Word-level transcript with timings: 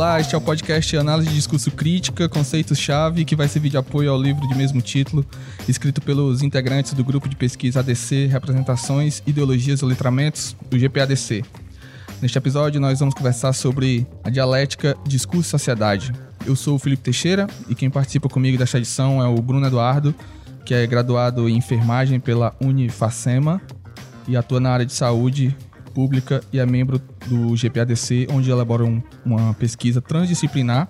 Olá, 0.00 0.18
este 0.18 0.34
é 0.34 0.38
o 0.38 0.40
podcast 0.40 0.96
Análise 0.96 1.28
de 1.28 1.34
Discurso 1.34 1.70
Crítica, 1.70 2.26
Conceitos-Chave, 2.26 3.22
que 3.22 3.36
vai 3.36 3.46
servir 3.46 3.68
de 3.68 3.76
apoio 3.76 4.10
ao 4.10 4.18
livro 4.18 4.48
de 4.48 4.54
mesmo 4.54 4.80
título, 4.80 5.26
escrito 5.68 6.00
pelos 6.00 6.42
integrantes 6.42 6.94
do 6.94 7.04
grupo 7.04 7.28
de 7.28 7.36
pesquisa 7.36 7.80
ADC, 7.80 8.28
Representações, 8.28 9.22
Ideologias 9.26 9.82
e 9.82 9.84
Letramentos, 9.84 10.56
do 10.70 10.78
GPADC. 10.78 11.44
Neste 12.22 12.38
episódio, 12.38 12.80
nós 12.80 12.98
vamos 12.98 13.14
conversar 13.14 13.52
sobre 13.52 14.06
a 14.24 14.30
dialética 14.30 14.96
discurso-sociedade. 15.06 16.14
Eu 16.46 16.56
sou 16.56 16.76
o 16.76 16.78
Felipe 16.78 17.02
Teixeira 17.02 17.46
e 17.68 17.74
quem 17.74 17.90
participa 17.90 18.26
comigo 18.26 18.56
desta 18.56 18.78
edição 18.78 19.22
é 19.22 19.28
o 19.28 19.36
Bruno 19.42 19.66
Eduardo, 19.66 20.14
que 20.64 20.72
é 20.72 20.86
graduado 20.86 21.46
em 21.46 21.58
enfermagem 21.58 22.18
pela 22.18 22.56
Unifacema 22.58 23.60
e 24.26 24.34
atua 24.34 24.60
na 24.60 24.70
área 24.70 24.86
de 24.86 24.94
saúde 24.94 25.54
pública 25.94 26.42
e 26.52 26.58
é 26.58 26.66
membro 26.66 27.00
do 27.26 27.54
GPADC, 27.54 28.28
onde 28.30 28.50
elabora 28.50 28.84
um, 28.84 29.02
uma 29.24 29.54
pesquisa 29.54 30.00
transdisciplinar 30.00 30.88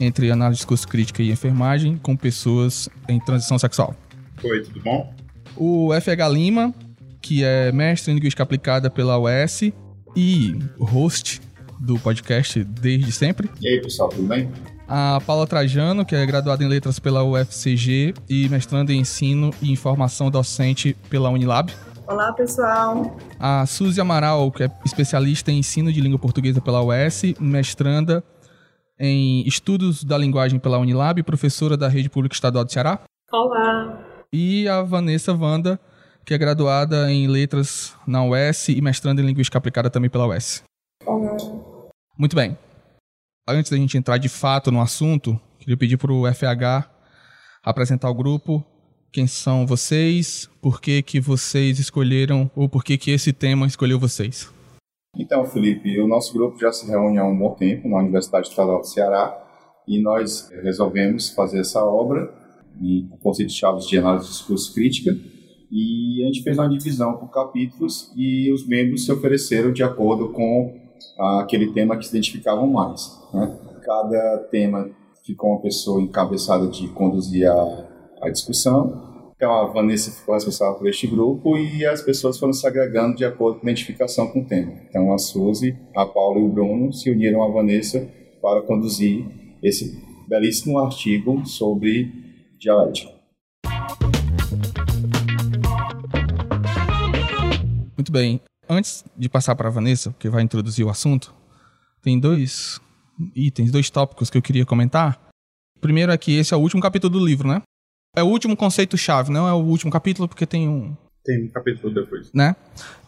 entre 0.00 0.30
análise 0.30 0.56
de 0.56 0.60
discurso 0.60 0.86
crítica 0.88 1.22
e 1.22 1.30
enfermagem 1.30 1.96
com 1.96 2.16
pessoas 2.16 2.88
em 3.08 3.20
transição 3.20 3.58
sexual. 3.58 3.94
Oi, 4.42 4.62
tudo 4.62 4.80
bom? 4.82 5.14
O 5.56 5.90
FH 5.92 6.28
Lima, 6.32 6.74
que 7.20 7.44
é 7.44 7.70
mestre 7.72 8.10
em 8.10 8.14
linguística 8.14 8.42
aplicada 8.42 8.90
pela 8.90 9.18
UES 9.18 9.72
e 10.16 10.58
host 10.78 11.40
do 11.78 11.98
podcast 11.98 12.62
desde 12.64 13.12
sempre. 13.12 13.48
E 13.60 13.68
aí, 13.68 13.80
pessoal, 13.80 14.08
tudo 14.08 14.26
bem? 14.26 14.48
A 14.88 15.20
Paula 15.24 15.46
Trajano, 15.46 16.04
que 16.04 16.14
é 16.14 16.24
graduada 16.26 16.62
em 16.62 16.68
letras 16.68 16.98
pela 16.98 17.24
UFCG 17.24 18.14
e 18.28 18.48
mestranda 18.48 18.92
em 18.92 19.00
ensino 19.00 19.50
e 19.62 19.72
informação 19.72 20.30
docente 20.30 20.96
pela 21.08 21.30
Unilab. 21.30 21.72
Olá, 22.12 22.30
pessoal. 22.30 23.16
A 23.40 23.64
Suzy 23.64 23.98
Amaral, 23.98 24.52
que 24.52 24.64
é 24.64 24.70
especialista 24.84 25.50
em 25.50 25.60
ensino 25.60 25.90
de 25.90 25.98
língua 25.98 26.18
portuguesa 26.18 26.60
pela 26.60 26.82
UES, 26.84 27.22
mestranda 27.40 28.22
em 29.00 29.48
estudos 29.48 30.04
da 30.04 30.18
linguagem 30.18 30.60
pela 30.60 30.76
Unilab, 30.76 31.22
professora 31.22 31.74
da 31.74 31.88
Rede 31.88 32.10
Pública 32.10 32.34
Estadual 32.34 32.66
do 32.66 32.70
Ceará. 32.70 33.00
Olá. 33.32 33.98
E 34.30 34.68
a 34.68 34.82
Vanessa 34.82 35.32
Vanda, 35.32 35.80
que 36.22 36.34
é 36.34 36.38
graduada 36.38 37.10
em 37.10 37.26
letras 37.28 37.96
na 38.06 38.22
UES 38.22 38.68
e 38.68 38.82
mestranda 38.82 39.22
em 39.22 39.24
linguística 39.24 39.56
aplicada 39.56 39.88
também 39.88 40.10
pela 40.10 40.26
UES. 40.26 40.62
Olá. 41.06 41.34
Muito 42.18 42.36
bem. 42.36 42.58
Antes 43.48 43.70
da 43.70 43.78
gente 43.78 43.96
entrar 43.96 44.18
de 44.18 44.28
fato 44.28 44.70
no 44.70 44.82
assunto, 44.82 45.40
queria 45.58 45.78
pedir 45.78 45.96
para 45.96 46.12
o 46.12 46.30
FH 46.30 46.90
apresentar 47.64 48.10
o 48.10 48.14
grupo, 48.14 48.62
quem 49.12 49.26
são 49.26 49.66
vocês, 49.66 50.48
por 50.60 50.80
que, 50.80 51.02
que 51.02 51.20
vocês 51.20 51.78
escolheram, 51.78 52.50
ou 52.56 52.68
por 52.68 52.82
que, 52.82 52.96
que 52.96 53.10
esse 53.10 53.32
tema 53.32 53.66
escolheu 53.66 53.98
vocês. 53.98 54.50
Então, 55.16 55.44
Felipe, 55.44 56.00
o 56.00 56.08
nosso 56.08 56.32
grupo 56.32 56.58
já 56.58 56.72
se 56.72 56.86
reúne 56.86 57.18
há 57.18 57.24
um 57.24 57.38
bom 57.38 57.54
tempo 57.54 57.86
na 57.88 57.98
Universidade 57.98 58.48
Estadual 58.48 58.80
do 58.80 58.86
Ceará 58.86 59.38
e 59.86 60.00
nós 60.00 60.48
resolvemos 60.62 61.30
fazer 61.30 61.60
essa 61.60 61.84
obra 61.84 62.32
em 62.80 63.10
conceito 63.22 63.52
chaves 63.52 63.86
de 63.86 63.98
análise 63.98 64.24
de 64.24 64.32
discurso 64.32 64.72
crítica 64.72 65.14
e 65.70 66.22
a 66.22 66.26
gente 66.26 66.42
fez 66.42 66.56
uma 66.56 66.68
divisão 66.68 67.18
por 67.18 67.30
capítulos 67.30 68.10
e 68.16 68.50
os 68.50 68.66
membros 68.66 69.04
se 69.04 69.12
ofereceram 69.12 69.70
de 69.70 69.82
acordo 69.82 70.30
com 70.30 70.80
aquele 71.40 71.72
tema 71.72 71.96
que 71.98 72.06
se 72.06 72.10
identificavam 72.16 72.66
mais. 72.66 73.18
Né? 73.34 73.58
Cada 73.82 74.38
tema 74.50 74.90
ficou 75.24 75.50
uma 75.50 75.60
pessoa 75.60 76.00
encabeçada 76.00 76.68
de 76.68 76.88
conduzir 76.88 77.50
a, 77.50 77.91
a 78.22 78.30
discussão. 78.30 79.10
Então 79.34 79.52
a 79.52 79.66
Vanessa 79.66 80.12
ficou 80.12 80.34
responsável 80.34 80.76
por 80.78 80.88
este 80.88 81.08
grupo 81.08 81.58
e 81.58 81.84
as 81.84 82.00
pessoas 82.00 82.38
foram 82.38 82.52
se 82.52 82.64
agregando 82.64 83.16
de 83.16 83.24
acordo 83.24 83.58
com 83.58 83.66
a 83.66 83.70
identificação 83.70 84.28
com 84.28 84.40
o 84.40 84.44
tema. 84.44 84.72
Então 84.88 85.12
a 85.12 85.18
Suzy, 85.18 85.76
a 85.96 86.06
Paula 86.06 86.38
e 86.38 86.44
o 86.44 86.48
Bruno 86.48 86.92
se 86.92 87.10
uniram 87.10 87.42
à 87.42 87.48
Vanessa 87.50 88.08
para 88.40 88.62
conduzir 88.62 89.26
esse 89.60 90.00
belíssimo 90.28 90.78
artigo 90.78 91.44
sobre 91.44 92.12
dialética. 92.58 93.10
Muito 97.96 98.12
bem. 98.12 98.40
Antes 98.68 99.04
de 99.16 99.28
passar 99.28 99.56
para 99.56 99.68
a 99.68 99.72
Vanessa, 99.72 100.14
que 100.18 100.28
vai 100.28 100.42
introduzir 100.42 100.86
o 100.86 100.88
assunto, 100.88 101.34
tem 102.00 102.18
dois 102.18 102.80
itens, 103.34 103.72
dois 103.72 103.90
tópicos 103.90 104.30
que 104.30 104.38
eu 104.38 104.42
queria 104.42 104.64
comentar. 104.64 105.20
Primeiro 105.80 106.12
é 106.12 106.16
que 106.16 106.36
esse 106.36 106.54
é 106.54 106.56
o 106.56 106.60
último 106.60 106.80
capítulo 106.80 107.18
do 107.18 107.24
livro, 107.24 107.48
né? 107.48 107.60
É 108.14 108.22
o 108.22 108.26
último 108.26 108.54
conceito-chave, 108.56 109.32
não 109.32 109.48
é 109.48 109.52
o 109.52 109.64
último 109.64 109.90
capítulo, 109.90 110.28
porque 110.28 110.46
tem 110.46 110.68
um. 110.68 110.94
Tem 111.24 111.44
um 111.44 111.48
capítulo 111.48 111.94
depois. 111.94 112.30
Né? 112.32 112.54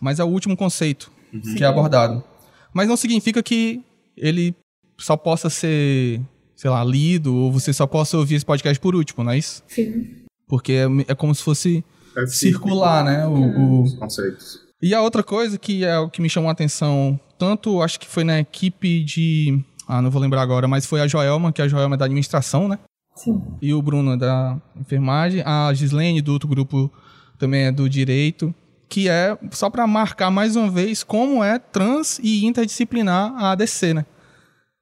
Mas 0.00 0.18
é 0.18 0.24
o 0.24 0.28
último 0.28 0.56
conceito 0.56 1.10
uhum. 1.32 1.54
que 1.54 1.62
é 1.62 1.66
abordado. 1.66 2.24
Mas 2.72 2.88
não 2.88 2.96
significa 2.96 3.42
que 3.42 3.82
ele 4.16 4.54
só 4.98 5.16
possa 5.16 5.50
ser, 5.50 6.20
sei 6.56 6.70
lá, 6.70 6.82
lido, 6.82 7.34
ou 7.34 7.52
você 7.52 7.72
só 7.72 7.86
possa 7.86 8.16
ouvir 8.16 8.36
esse 8.36 8.46
podcast 8.46 8.80
por 8.80 8.94
último, 8.94 9.22
não 9.24 9.32
é 9.32 9.38
isso? 9.38 9.62
Sim. 9.68 10.24
Porque 10.48 10.72
é, 10.72 10.86
é 11.08 11.14
como 11.14 11.34
se 11.34 11.42
fosse 11.42 11.84
é 12.16 12.26
circular, 12.26 13.04
né? 13.04 13.26
O, 13.26 13.32
o... 13.32 13.82
Os 13.82 13.94
conceitos. 13.94 14.60
E 14.80 14.94
a 14.94 15.02
outra 15.02 15.22
coisa 15.22 15.58
que 15.58 15.84
é 15.84 15.98
o 15.98 16.08
que 16.08 16.22
me 16.22 16.30
chamou 16.30 16.48
a 16.48 16.52
atenção, 16.52 17.18
tanto 17.38 17.82
acho 17.82 17.98
que 17.98 18.06
foi 18.06 18.24
na 18.24 18.40
equipe 18.40 19.04
de. 19.04 19.58
Ah, 19.86 20.00
não 20.00 20.10
vou 20.10 20.20
lembrar 20.20 20.42
agora, 20.42 20.66
mas 20.66 20.86
foi 20.86 21.00
a 21.00 21.06
Joelma, 21.06 21.52
que 21.52 21.60
a 21.60 21.68
Joelma 21.68 21.96
é 21.96 21.98
da 21.98 22.04
administração, 22.06 22.68
né? 22.68 22.78
Sim. 23.14 23.40
E 23.62 23.72
o 23.72 23.80
Bruno 23.80 24.12
é 24.12 24.16
da 24.16 24.60
enfermagem. 24.76 25.42
A 25.44 25.72
Gislene, 25.72 26.20
do 26.20 26.32
outro 26.32 26.48
grupo, 26.48 26.92
também 27.38 27.64
é 27.64 27.72
do 27.72 27.88
direito. 27.88 28.54
Que 28.88 29.08
é 29.08 29.36
só 29.50 29.70
para 29.70 29.86
marcar 29.86 30.30
mais 30.30 30.56
uma 30.56 30.70
vez 30.70 31.02
como 31.02 31.42
é 31.42 31.58
trans 31.58 32.18
e 32.22 32.44
interdisciplinar 32.44 33.32
a 33.34 33.52
ADC, 33.52 33.94
né? 33.94 34.06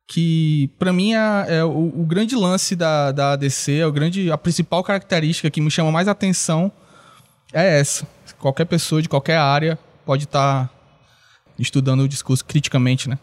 Que 0.09 0.69
para 0.79 0.93
mim 0.93 1.15
é, 1.15 1.47
é 1.49 1.65
o, 1.65 2.01
o, 2.01 2.05
grande 2.05 2.35
lance 2.35 2.75
da, 2.75 3.13
da 3.13 3.33
ADC, 3.33 3.79
é 3.79 3.87
o 3.87 3.93
grande, 3.93 4.31
a 4.31 4.37
principal 4.37 4.83
característica 4.83 5.51
que 5.51 5.61
me 5.61 5.71
chama 5.71 5.91
mais 5.91 6.09
atenção 6.09 6.71
é 7.53 7.79
essa. 7.79 8.07
Qualquer 8.39 8.65
pessoa 8.65 9.01
de 9.01 9.09
qualquer 9.09 9.37
área 9.37 9.79
pode 10.05 10.25
estar 10.25 10.67
tá 10.67 10.71
estudando 11.59 12.01
o 12.01 12.09
discurso 12.09 12.45
criticamente, 12.45 13.09
né? 13.09 13.19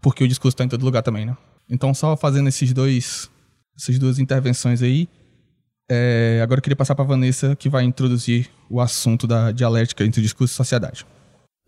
Porque 0.00 0.24
o 0.24 0.28
discurso 0.28 0.54
está 0.54 0.64
em 0.64 0.68
todo 0.68 0.84
lugar 0.84 1.02
também, 1.02 1.26
né? 1.26 1.36
Então, 1.70 1.92
só 1.92 2.16
fazendo 2.16 2.48
esses 2.48 2.72
dois 2.72 3.30
essas 3.78 3.98
duas 3.98 4.18
intervenções 4.18 4.82
aí. 4.82 5.08
É, 5.90 6.40
agora 6.42 6.58
eu 6.58 6.62
queria 6.62 6.76
passar 6.76 6.94
para 6.94 7.04
a 7.04 7.08
Vanessa, 7.08 7.56
que 7.56 7.68
vai 7.68 7.84
introduzir 7.84 8.50
o 8.68 8.80
assunto 8.80 9.26
da 9.26 9.52
dialética 9.52 10.04
entre 10.04 10.20
discurso 10.20 10.52
e 10.52 10.56
sociedade. 10.56 11.06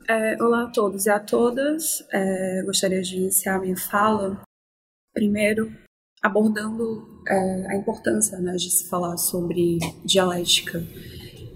É, 0.09 0.43
olá 0.43 0.65
a 0.65 0.71
todos 0.71 1.07
e 1.07 1.11
a 1.11 1.21
todas. 1.21 2.05
É, 2.13 2.63
gostaria 2.65 3.01
de 3.01 3.17
iniciar 3.17 3.61
minha 3.61 3.77
fala, 3.77 4.43
primeiro, 5.15 5.73
abordando 6.23 7.23
é, 7.27 7.67
a 7.69 7.77
importância 7.77 8.39
né, 8.39 8.53
de 8.57 8.71
se 8.71 8.89
falar 8.89 9.17
sobre 9.17 9.79
dialética 10.05 10.85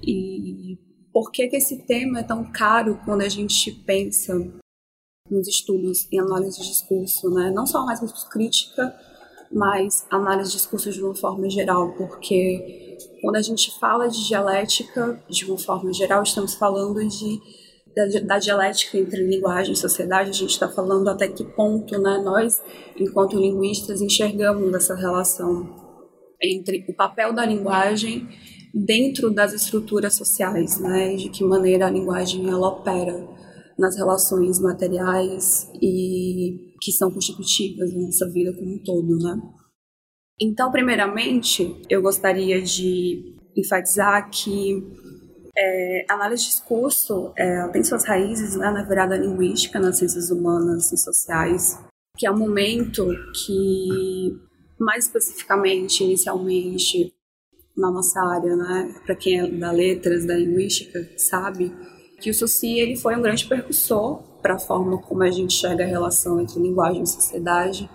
e 0.02 0.78
por 1.12 1.30
que, 1.30 1.48
que 1.48 1.56
esse 1.56 1.86
tema 1.86 2.20
é 2.20 2.22
tão 2.22 2.50
caro 2.50 3.00
quando 3.04 3.22
a 3.22 3.28
gente 3.28 3.70
pensa 3.70 4.34
nos 5.30 5.48
estudos 5.48 6.06
em 6.12 6.18
análise 6.18 6.60
de 6.60 6.68
discurso, 6.68 7.30
né? 7.30 7.50
não 7.50 7.66
só 7.66 7.84
mais 7.84 8.00
discurso 8.00 8.28
crítica, 8.28 8.94
mas 9.52 10.06
análise 10.10 10.50
de 10.50 10.56
discursos 10.56 10.94
de 10.94 11.02
uma 11.02 11.14
forma 11.14 11.48
geral, 11.48 11.92
porque 11.92 12.96
quando 13.20 13.36
a 13.36 13.42
gente 13.42 13.78
fala 13.78 14.08
de 14.08 14.26
dialética, 14.26 15.22
de 15.28 15.44
uma 15.44 15.58
forma 15.58 15.92
geral, 15.92 16.22
estamos 16.22 16.54
falando 16.54 17.06
de 17.06 17.40
da, 17.94 18.06
da 18.20 18.38
dialética 18.38 18.98
entre 18.98 19.22
linguagem 19.24 19.72
e 19.72 19.76
sociedade, 19.76 20.30
a 20.30 20.32
gente 20.32 20.50
está 20.50 20.68
falando 20.68 21.08
até 21.08 21.28
que 21.28 21.44
ponto 21.44 21.96
né, 21.98 22.20
nós, 22.24 22.60
enquanto 22.98 23.38
linguistas, 23.38 24.00
enxergamos 24.00 24.74
essa 24.74 24.94
relação 24.94 25.84
entre 26.42 26.84
o 26.88 26.94
papel 26.94 27.32
da 27.32 27.46
linguagem 27.46 28.28
dentro 28.74 29.30
das 29.30 29.52
estruturas 29.52 30.14
sociais, 30.14 30.80
né, 30.80 31.14
de 31.14 31.28
que 31.28 31.44
maneira 31.44 31.86
a 31.86 31.90
linguagem 31.90 32.48
ela 32.48 32.68
opera 32.68 33.28
nas 33.78 33.96
relações 33.96 34.60
materiais 34.60 35.70
e 35.80 36.73
que 36.84 36.92
são 36.92 37.10
constitutivas 37.10 37.94
da 37.94 37.98
nossa 37.98 38.30
vida 38.30 38.52
como 38.52 38.74
um 38.74 38.78
todo, 38.78 39.18
né? 39.18 39.40
Então, 40.38 40.70
primeiramente, 40.70 41.82
eu 41.88 42.02
gostaria 42.02 42.60
de 42.60 43.34
enfatizar 43.56 44.28
que 44.30 44.82
é, 45.56 46.04
a 46.10 46.14
análise 46.14 46.42
de 46.42 46.50
discurso 46.50 47.32
é, 47.38 47.68
tem 47.68 47.82
suas 47.82 48.04
raízes 48.04 48.56
né, 48.56 48.70
na 48.70 48.82
virada 48.82 49.16
linguística, 49.16 49.80
nas 49.80 49.96
ciências 49.96 50.30
humanas 50.30 50.92
e 50.92 50.98
sociais, 50.98 51.78
que 52.18 52.26
é 52.26 52.30
um 52.30 52.38
momento 52.38 53.06
que, 53.32 54.36
mais 54.78 55.06
especificamente, 55.06 56.04
inicialmente, 56.04 57.14
na 57.74 57.90
nossa 57.90 58.20
área, 58.20 58.56
né, 58.56 58.94
para 59.06 59.16
quem 59.16 59.40
é 59.40 59.50
da 59.50 59.70
letras, 59.70 60.26
da 60.26 60.36
linguística, 60.36 61.08
sabe, 61.16 61.72
que 62.20 62.28
o 62.28 62.34
Suci 62.34 62.78
ele 62.78 62.96
foi 62.96 63.16
um 63.16 63.22
grande 63.22 63.46
percussor 63.46 64.33
para 64.44 64.56
a 64.56 64.58
forma 64.58 65.00
como 65.00 65.22
a 65.22 65.30
gente 65.30 65.54
chega 65.54 65.84
a 65.84 65.86
relação 65.86 66.38
entre 66.38 66.60
linguagem 66.60 67.02
e 67.02 67.06
sociedade, 67.06 67.88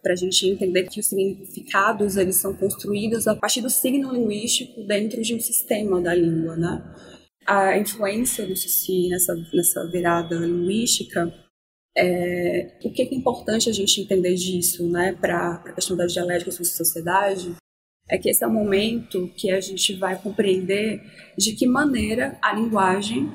para 0.00 0.12
a 0.12 0.16
gente 0.16 0.46
entender 0.46 0.84
que 0.84 1.00
os 1.00 1.06
significados 1.06 2.16
eles 2.16 2.36
são 2.36 2.54
construídos 2.54 3.26
a 3.26 3.34
partir 3.34 3.60
do 3.60 3.68
signo 3.68 4.12
linguístico 4.12 4.80
dentro 4.86 5.20
de 5.20 5.34
um 5.34 5.40
sistema 5.40 6.00
da 6.00 6.14
língua, 6.14 6.54
né? 6.54 6.84
A 7.44 7.76
influência 7.76 8.46
do 8.46 8.54
Suci 8.54 9.08
nessa, 9.08 9.34
nessa 9.52 9.90
virada 9.90 10.36
linguística 10.36 11.34
É, 12.00 12.78
o 12.84 12.92
que 12.92 13.02
é 13.02 13.12
importante 13.12 13.68
a 13.68 13.72
gente 13.72 14.00
entender 14.00 14.36
disso, 14.36 14.88
né, 14.88 15.16
para 15.20 15.54
a 15.54 15.72
questão 15.72 15.96
da 15.96 16.06
dialética 16.06 16.52
sobre 16.52 16.68
sociedade, 16.68 17.56
é 18.08 18.16
que 18.16 18.30
esse 18.30 18.44
é 18.44 18.46
o 18.46 18.52
momento 18.52 19.28
que 19.36 19.50
a 19.50 19.60
gente 19.60 19.94
vai 19.94 20.14
compreender 20.22 21.02
de 21.36 21.56
que 21.56 21.66
maneira 21.66 22.38
a 22.40 22.54
linguagem 22.54 23.28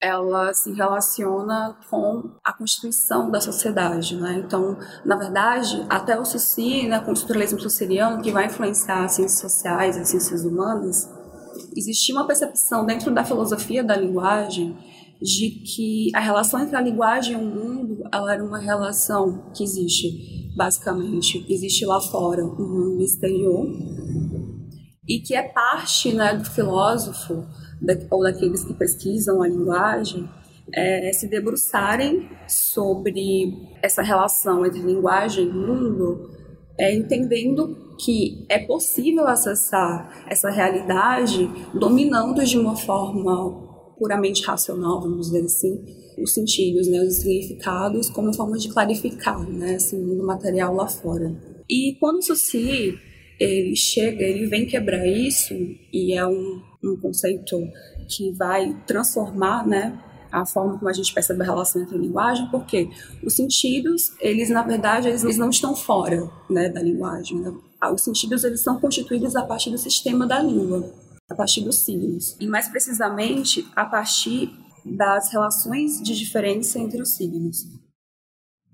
ela 0.00 0.54
se 0.54 0.72
relaciona 0.72 1.76
com 1.90 2.36
a 2.44 2.52
constituição 2.52 3.30
da 3.30 3.40
sociedade, 3.40 4.16
né? 4.16 4.42
Então, 4.44 4.78
na 5.04 5.16
verdade, 5.16 5.84
até 5.88 6.18
o 6.18 6.24
Suci, 6.24 6.86
né, 6.86 7.00
com 7.00 7.10
o 7.10 7.14
estruturalismo 7.14 7.60
suceriano, 7.60 8.22
que 8.22 8.30
vai 8.30 8.46
influenciar 8.46 9.04
as 9.04 9.12
ciências 9.12 9.40
sociais, 9.40 9.96
as 9.96 10.08
ciências 10.08 10.44
humanas, 10.44 11.10
existia 11.76 12.14
uma 12.14 12.26
percepção 12.26 12.86
dentro 12.86 13.12
da 13.12 13.24
filosofia 13.24 13.82
da 13.82 13.96
linguagem 13.96 14.76
de 15.20 15.50
que 15.50 16.10
a 16.14 16.20
relação 16.20 16.60
entre 16.60 16.76
a 16.76 16.80
linguagem 16.80 17.32
e 17.32 17.36
o 17.36 17.44
mundo 17.44 18.04
ela 18.12 18.34
era 18.34 18.44
uma 18.44 18.58
relação 18.58 19.50
que 19.52 19.64
existe, 19.64 20.54
basicamente, 20.56 21.44
existe 21.48 21.84
lá 21.84 22.00
fora, 22.00 22.44
um 22.44 22.68
mundo 22.68 23.02
exterior, 23.02 23.66
e 25.08 25.20
que 25.20 25.34
é 25.34 25.42
parte 25.42 26.12
né, 26.12 26.36
do 26.36 26.44
filósofo 26.44 27.44
ou 28.10 28.22
daqueles 28.22 28.64
que 28.64 28.74
pesquisam 28.74 29.42
a 29.42 29.48
linguagem 29.48 30.28
é, 30.72 31.12
se 31.12 31.28
debruçarem 31.28 32.28
sobre 32.46 33.54
essa 33.82 34.02
relação 34.02 34.64
entre 34.66 34.80
linguagem 34.80 35.46
e 35.46 35.52
mundo, 35.52 36.30
é, 36.78 36.94
entendendo 36.94 37.96
que 37.98 38.46
é 38.48 38.58
possível 38.58 39.26
acessar 39.26 40.26
essa 40.28 40.50
realidade 40.50 41.50
dominando 41.74 42.44
de 42.44 42.58
uma 42.58 42.76
forma 42.76 43.66
puramente 43.98 44.44
racional, 44.44 45.00
vamos 45.00 45.26
dizer 45.26 45.44
assim, 45.44 45.84
os 46.22 46.32
sentidos, 46.32 46.86
né, 46.86 47.00
os 47.00 47.16
significados, 47.16 48.08
como 48.10 48.34
forma 48.34 48.56
de 48.56 48.68
clarificar 48.68 49.40
né, 49.48 49.74
esse 49.74 49.96
mundo 49.96 50.24
material 50.24 50.74
lá 50.74 50.86
fora. 50.86 51.34
E 51.68 51.96
quando 51.98 52.18
o 52.18 52.22
Suci 52.22 52.96
ele 53.40 53.74
chega, 53.74 54.22
ele 54.22 54.46
vem 54.46 54.66
quebrar 54.66 55.06
isso, 55.06 55.54
e 55.92 56.12
é 56.12 56.26
um, 56.26 56.60
um 56.82 56.96
conceito 56.96 57.56
que 58.08 58.32
vai 58.32 58.74
transformar 58.86 59.66
né, 59.66 59.98
a 60.30 60.46
forma 60.46 60.78
como 60.78 60.88
a 60.88 60.92
gente 60.92 61.12
percebe 61.12 61.42
a 61.42 61.46
relação 61.46 61.82
entre 61.82 61.96
a 61.96 61.98
linguagem, 61.98 62.48
porque 62.50 62.88
os 63.24 63.34
sentidos, 63.34 64.12
eles 64.20 64.50
na 64.50 64.62
verdade, 64.62 65.08
eles, 65.08 65.38
não 65.38 65.50
estão 65.50 65.74
fora 65.74 66.30
né, 66.48 66.68
da 66.68 66.82
linguagem. 66.82 67.40
Né? 67.40 67.52
Os 67.92 68.02
sentidos 68.02 68.44
eles 68.44 68.60
são 68.60 68.78
constituídos 68.78 69.34
a 69.34 69.42
partir 69.42 69.70
do 69.70 69.78
sistema 69.78 70.26
da 70.26 70.40
língua 70.40 70.92
a 71.28 71.34
partir 71.34 71.60
dos 71.60 71.80
signos. 71.80 72.36
E 72.40 72.46
mais 72.46 72.68
precisamente, 72.68 73.66
a 73.76 73.84
partir 73.84 74.50
das 74.84 75.30
relações 75.30 76.02
de 76.02 76.16
diferença 76.16 76.78
entre 76.78 77.02
os 77.02 77.10
signos. 77.10 77.64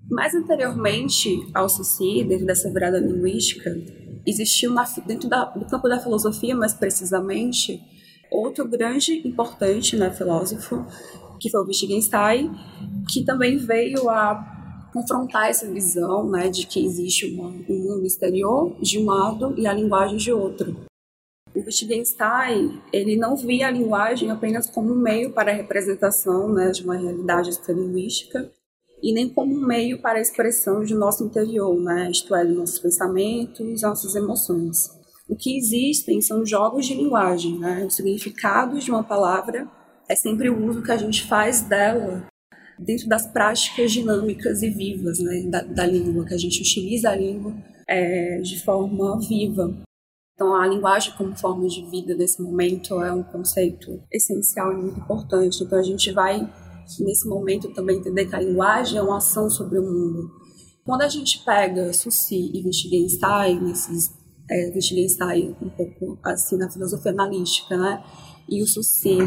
Mais 0.09 0.35
anteriormente 0.35 1.29
ao 1.53 1.69
Suci, 1.69 2.23
dentro 2.25 2.47
dessa 2.47 2.71
virada 2.71 3.01
linguística, 3.01 3.75
existiu 4.25 4.73
dentro 5.07 5.29
da, 5.29 5.47
do 5.47 5.67
campo 5.67 5.89
da 5.89 5.99
filosofia, 5.99 6.55
mais 6.55 6.73
precisamente, 6.73 7.83
outro 8.35 8.67
grande 8.67 9.27
importante 9.27 9.97
né, 9.97 10.11
filósofo, 10.11 10.85
que 11.39 11.51
foi 11.51 11.61
o 11.61 11.67
Wittgenstein, 11.67 12.51
que 13.09 13.25
também 13.25 13.57
veio 13.57 14.09
a 14.09 14.55
confrontar 14.93 15.49
essa 15.49 15.67
visão 15.71 16.29
né, 16.31 16.49
de 16.49 16.67
que 16.67 16.85
existe 16.85 17.27
uma, 17.27 17.49
um 17.49 17.79
mundo 17.79 18.07
exterior 18.07 18.77
de 18.81 18.99
um 18.99 19.07
lado 19.07 19.55
e 19.59 19.67
a 19.67 19.73
linguagem 19.73 20.17
de 20.17 20.33
outro. 20.33 20.77
O 21.55 21.61
Wittgenstein, 21.61 22.81
ele 22.93 23.17
não 23.17 23.37
via 23.37 23.69
a 23.69 23.71
linguagem 23.71 24.31
apenas 24.31 24.69
como 24.69 24.93
um 24.93 24.99
meio 24.99 25.33
para 25.33 25.53
a 25.53 25.55
representação 25.55 26.53
né, 26.53 26.71
de 26.71 26.83
uma 26.83 26.97
realidade 26.97 27.51
extralinguística 27.51 28.51
e 29.03 29.13
nem 29.13 29.29
como 29.29 29.55
um 29.55 29.67
meio 29.67 30.01
para 30.01 30.19
a 30.19 30.23
expressão 30.23 30.83
de 30.83 30.95
nosso 30.95 31.25
interior, 31.25 31.79
né, 31.81 32.11
isto 32.11 32.35
é, 32.35 32.43
nossos 32.45 32.79
pensamentos, 32.79 33.83
nossas 33.83 34.15
emoções. 34.15 35.04
O 35.29 35.37
que 35.37 35.57
existem 35.57 36.21
são 36.21 36.45
jogos 36.45 36.87
de 36.87 36.95
linguagem, 36.95 37.59
né, 37.59 37.85
os 37.85 37.97
significados 37.97 38.85
de 38.85 38.91
uma 38.91 39.03
palavra 39.03 39.67
é 40.09 40.15
sempre 40.15 40.51
o 40.51 40.69
uso 40.69 40.83
que 40.83 40.93
a 40.93 40.97
gente 40.97 41.27
faz 41.27 41.63
dela 41.63 42.27
dentro 42.79 43.09
das 43.09 43.27
práticas 43.27 43.93
dinâmicas 43.93 44.63
e 44.63 44.71
vivas 44.71 45.19
né, 45.19 45.43
da, 45.49 45.63
da 45.63 45.87
língua, 45.87 46.25
que 46.25 46.35
a 46.35 46.39
gente 46.39 46.61
utiliza 46.61 47.11
a 47.11 47.17
língua 47.17 47.55
é, 47.89 48.39
de 48.41 48.63
forma 48.63 49.19
viva. 49.21 49.75
Então, 50.35 50.55
a 50.57 50.67
linguagem 50.67 51.15
como 51.17 51.37
forma 51.37 51.69
de 51.69 51.85
vida 51.87 52.15
nesse 52.15 52.43
momento 52.43 53.01
é 53.01 53.13
um 53.13 53.23
conceito 53.23 54.03
essencial 54.11 54.73
e 54.73 54.77
muito 54.77 54.99
importante. 54.99 55.63
Então, 55.63 55.79
a 55.79 55.83
gente 55.83 56.11
vai, 56.11 56.41
nesse 56.99 57.29
momento, 57.29 57.73
também 57.73 57.99
entender 57.99 58.27
que 58.27 58.35
a 58.35 58.41
linguagem 58.41 58.99
é 58.99 59.03
uma 59.03 59.19
ação 59.19 59.49
sobre 59.49 59.79
o 59.79 59.83
mundo. 59.83 60.31
Quando 60.85 61.03
a 61.03 61.09
gente 61.09 61.43
pega 61.45 61.93
Suci 61.93 62.51
e 62.53 62.63
Wittgenstein, 62.65 63.61
nesses, 63.61 64.13
é, 64.51 64.71
Wittgenstein 64.75 65.57
um 65.61 65.71
pouco 65.71 66.19
assim 66.23 66.57
na 66.57 66.71
filosofia 66.71 67.13
analítica, 67.13 67.77
né? 67.77 68.03
E 68.49 68.63
o 68.63 68.67
Suci 68.67 69.19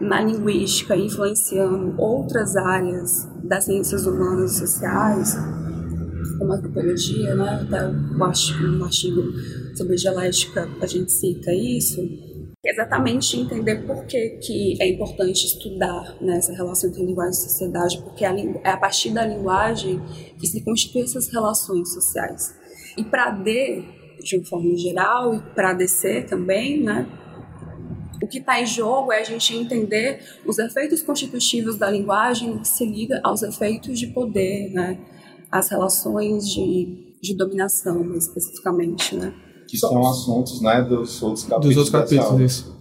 na 0.00 0.20
linguística, 0.20 0.96
influenciando 0.96 1.94
outras 2.00 2.56
áreas 2.56 3.28
das 3.44 3.64
ciências 3.64 4.06
humanas 4.06 4.56
e 4.56 4.58
sociais, 4.58 5.36
como 6.38 6.52
a 6.52 6.56
antropologia, 6.56 7.34
né? 7.34 7.60
Até 7.62 7.88
o 7.88 8.24
artigo, 8.24 8.66
um 8.66 8.84
artigo 8.84 9.22
sobre 9.76 9.96
dialética 9.96 10.68
a 10.80 10.86
gente 10.86 11.12
cita 11.12 11.52
isso, 11.52 12.00
exatamente 12.64 13.38
entender 13.38 13.86
por 13.86 14.04
que, 14.06 14.30
que 14.42 14.76
é 14.80 14.88
importante 14.88 15.46
estudar 15.46 16.16
né, 16.20 16.38
essa 16.38 16.52
relação 16.52 16.90
entre 16.90 17.04
linguagem 17.04 17.32
e 17.32 17.42
sociedade, 17.48 18.02
porque 18.02 18.24
é 18.24 18.28
a 18.64 18.76
partir 18.76 19.10
da 19.10 19.24
linguagem 19.24 20.02
que 20.38 20.46
se 20.46 20.64
constituem 20.64 21.04
essas 21.04 21.28
relações 21.28 21.92
sociais. 21.92 22.54
E 22.96 23.04
para 23.04 23.30
D, 23.30 23.84
de 24.22 24.36
uma 24.36 24.44
forma 24.44 24.76
geral, 24.76 25.34
e 25.34 25.40
para 25.54 25.72
DC 25.72 26.22
também, 26.22 26.82
né, 26.82 27.06
o 28.22 28.26
que 28.26 28.38
está 28.38 28.60
em 28.60 28.66
jogo 28.66 29.12
é 29.12 29.20
a 29.20 29.24
gente 29.24 29.54
entender 29.54 30.20
os 30.44 30.58
efeitos 30.58 31.02
constitutivos 31.02 31.76
da 31.76 31.90
linguagem 31.90 32.58
que 32.58 32.68
se 32.68 32.84
liga 32.84 33.20
aos 33.22 33.42
efeitos 33.42 33.98
de 33.98 34.08
poder, 34.08 34.72
né, 34.72 34.98
as 35.50 35.68
relações 35.70 36.48
de, 36.48 37.14
de 37.22 37.36
dominação, 37.36 38.14
especificamente, 38.16 39.14
né. 39.14 39.34
Que 39.68 39.76
são 39.76 40.06
assuntos, 40.06 40.60
né, 40.60 40.82
dos 40.82 41.22
outros 41.22 41.44
capítulos. 41.44 41.74
Dos 41.74 41.76
outros 41.76 41.90
capítulos, 41.90 42.40
isso. 42.40 42.76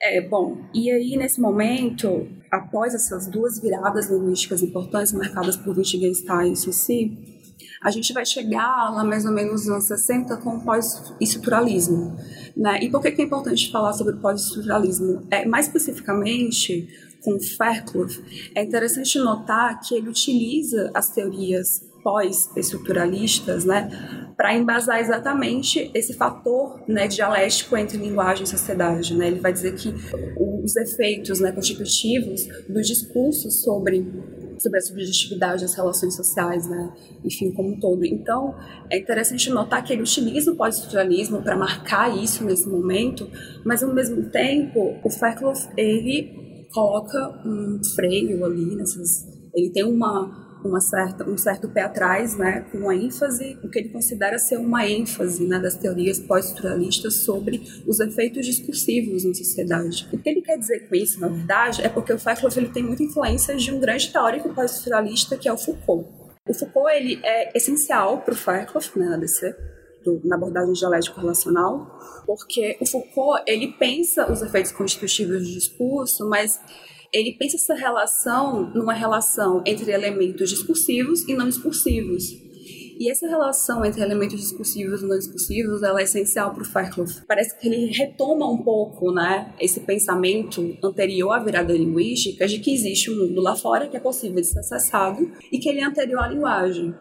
É, 0.00 0.20
bom, 0.20 0.58
e 0.72 0.90
aí 0.90 1.16
nesse 1.16 1.40
momento, 1.40 2.28
após 2.52 2.94
essas 2.94 3.26
duas 3.26 3.60
viradas 3.60 4.08
linguísticas 4.08 4.62
importantes 4.62 5.12
marcadas 5.12 5.56
por 5.56 5.76
Wittgenstein 5.76 6.52
e 6.52 6.56
Sucy, 6.56 7.37
a 7.82 7.90
gente 7.90 8.12
vai 8.12 8.24
chegar 8.24 8.90
lá 8.94 9.04
mais 9.04 9.24
ou 9.24 9.32
menos 9.32 9.66
nos 9.66 9.68
anos 9.68 9.84
60 9.84 10.36
com 10.38 10.56
o 10.56 10.64
pós-estruturalismo. 10.64 12.16
Né? 12.56 12.80
E 12.82 12.90
por 12.90 13.00
que, 13.00 13.12
que 13.12 13.22
é 13.22 13.24
importante 13.24 13.70
falar 13.70 13.92
sobre 13.92 14.14
o 14.14 14.20
pós-estruturalismo? 14.20 15.26
É, 15.30 15.46
mais 15.46 15.66
especificamente, 15.66 16.88
com 17.22 17.38
Fairclough, 17.40 18.22
é 18.54 18.62
interessante 18.62 19.18
notar 19.18 19.80
que 19.80 19.94
ele 19.94 20.08
utiliza 20.08 20.90
as 20.94 21.10
teorias 21.10 21.88
pós-estruturalistas, 22.02 23.64
né, 23.64 23.90
para 24.36 24.54
embasar 24.54 25.00
exatamente 25.00 25.90
esse 25.92 26.14
fator 26.14 26.80
né, 26.88 27.06
dialético 27.08 27.76
entre 27.76 27.98
linguagem 27.98 28.44
e 28.44 28.46
sociedade. 28.46 29.14
Né? 29.14 29.26
Ele 29.26 29.40
vai 29.40 29.52
dizer 29.52 29.74
que 29.74 29.92
os 30.64 30.76
efeitos 30.76 31.40
né, 31.40 31.52
constitutivos 31.52 32.46
do 32.68 32.80
discurso 32.80 33.50
sobre 33.50 34.06
sobre 34.58 34.78
a 34.78 34.82
subjetividade 34.82 35.62
das 35.62 35.74
relações 35.74 36.14
sociais, 36.16 36.68
né? 36.68 36.92
enfim, 37.24 37.52
como 37.52 37.74
um 37.74 37.80
todo. 37.80 38.04
Então, 38.04 38.54
é 38.90 38.98
interessante 38.98 39.50
notar 39.50 39.84
que 39.84 39.92
ele 39.92 40.02
utiliza 40.02 40.52
o 40.52 40.56
pós-estruturalismo 40.56 41.42
para 41.42 41.56
marcar 41.56 42.16
isso 42.16 42.44
nesse 42.44 42.68
momento, 42.68 43.30
mas 43.64 43.82
ao 43.82 43.94
mesmo 43.94 44.30
tempo, 44.30 44.98
o 45.04 45.10
Fairclough, 45.10 45.58
ele 45.76 46.66
coloca 46.72 47.42
um 47.46 47.80
freio 47.94 48.44
ali 48.44 48.76
nessas... 48.76 49.26
Ele 49.54 49.70
tem 49.70 49.84
uma 49.84 50.47
uma 50.64 50.80
certa, 50.80 51.28
um 51.28 51.36
certo 51.36 51.68
pé 51.68 51.82
atrás, 51.82 52.36
né, 52.36 52.66
com 52.72 52.88
a 52.88 52.94
ênfase, 52.94 53.58
o 53.62 53.68
que 53.68 53.78
ele 53.78 53.88
considera 53.90 54.38
ser 54.38 54.56
uma 54.58 54.86
ênfase 54.86 55.46
né, 55.46 55.58
das 55.58 55.74
teorias 55.74 56.18
pós-estruturalistas 56.18 57.14
sobre 57.16 57.62
os 57.86 58.00
efeitos 58.00 58.44
discursivos 58.44 59.24
na 59.24 59.34
sociedade. 59.34 60.08
O 60.12 60.18
que 60.18 60.28
ele 60.28 60.42
quer 60.42 60.58
dizer 60.58 60.88
com 60.88 60.94
isso, 60.94 61.20
na 61.20 61.28
verdade, 61.28 61.82
é 61.82 61.88
porque 61.88 62.12
o 62.12 62.18
Fairclough 62.18 62.56
ele 62.56 62.68
tem 62.68 62.82
muita 62.82 63.02
influência 63.02 63.56
de 63.56 63.72
um 63.72 63.80
grande 63.80 64.12
teórico 64.12 64.52
pós-estruturalista 64.54 65.36
que 65.36 65.48
é 65.48 65.52
o 65.52 65.58
Foucault. 65.58 66.08
O 66.48 66.54
Foucault 66.54 66.90
ele 66.94 67.20
é 67.22 67.56
essencial 67.56 68.22
para 68.22 68.34
o 68.34 68.36
Fairclough, 68.36 68.84
né, 68.96 69.06
na 69.06 69.16
DC, 69.16 69.54
do, 70.04 70.20
na 70.24 70.36
abordagem 70.36 70.72
dialético 70.72 71.20
relacional, 71.20 71.98
porque 72.26 72.76
o 72.80 72.86
Foucault 72.86 73.42
ele 73.46 73.68
pensa 73.78 74.30
os 74.30 74.42
efeitos 74.42 74.72
constitutivos 74.72 75.46
do 75.46 75.52
discurso, 75.52 76.28
mas 76.28 76.60
ele 77.12 77.36
pensa 77.38 77.56
essa 77.56 77.74
relação 77.74 78.70
numa 78.74 78.92
relação 78.92 79.62
entre 79.66 79.90
elementos 79.92 80.50
discursivos 80.50 81.26
e 81.28 81.34
não 81.34 81.48
discursivos. 81.48 82.48
E 83.00 83.08
essa 83.08 83.28
relação 83.28 83.84
entre 83.84 84.02
elementos 84.02 84.40
discursivos 84.40 85.02
e 85.02 85.06
não 85.06 85.16
discursivos, 85.16 85.84
ela 85.84 86.00
é 86.00 86.02
essencial 86.02 86.52
para 86.52 86.62
o 86.62 86.66
Fairclough. 86.66 87.06
Parece 87.28 87.56
que 87.56 87.68
ele 87.68 87.86
retoma 87.92 88.50
um 88.50 88.58
pouco, 88.58 89.12
né, 89.12 89.54
esse 89.60 89.78
pensamento 89.80 90.76
anterior 90.82 91.30
à 91.30 91.38
virada 91.38 91.72
linguística 91.72 92.46
de 92.48 92.58
que 92.58 92.74
existe 92.74 93.08
um 93.08 93.16
mundo 93.16 93.40
lá 93.40 93.54
fora 93.54 93.86
que 93.86 93.96
é 93.96 94.00
possível 94.00 94.40
de 94.40 94.48
ser 94.48 94.58
acessado 94.58 95.30
e 95.52 95.60
que 95.60 95.68
ele 95.68 95.80
é 95.80 95.84
anterior 95.84 96.24
à 96.24 96.28
linguagem. 96.28 96.92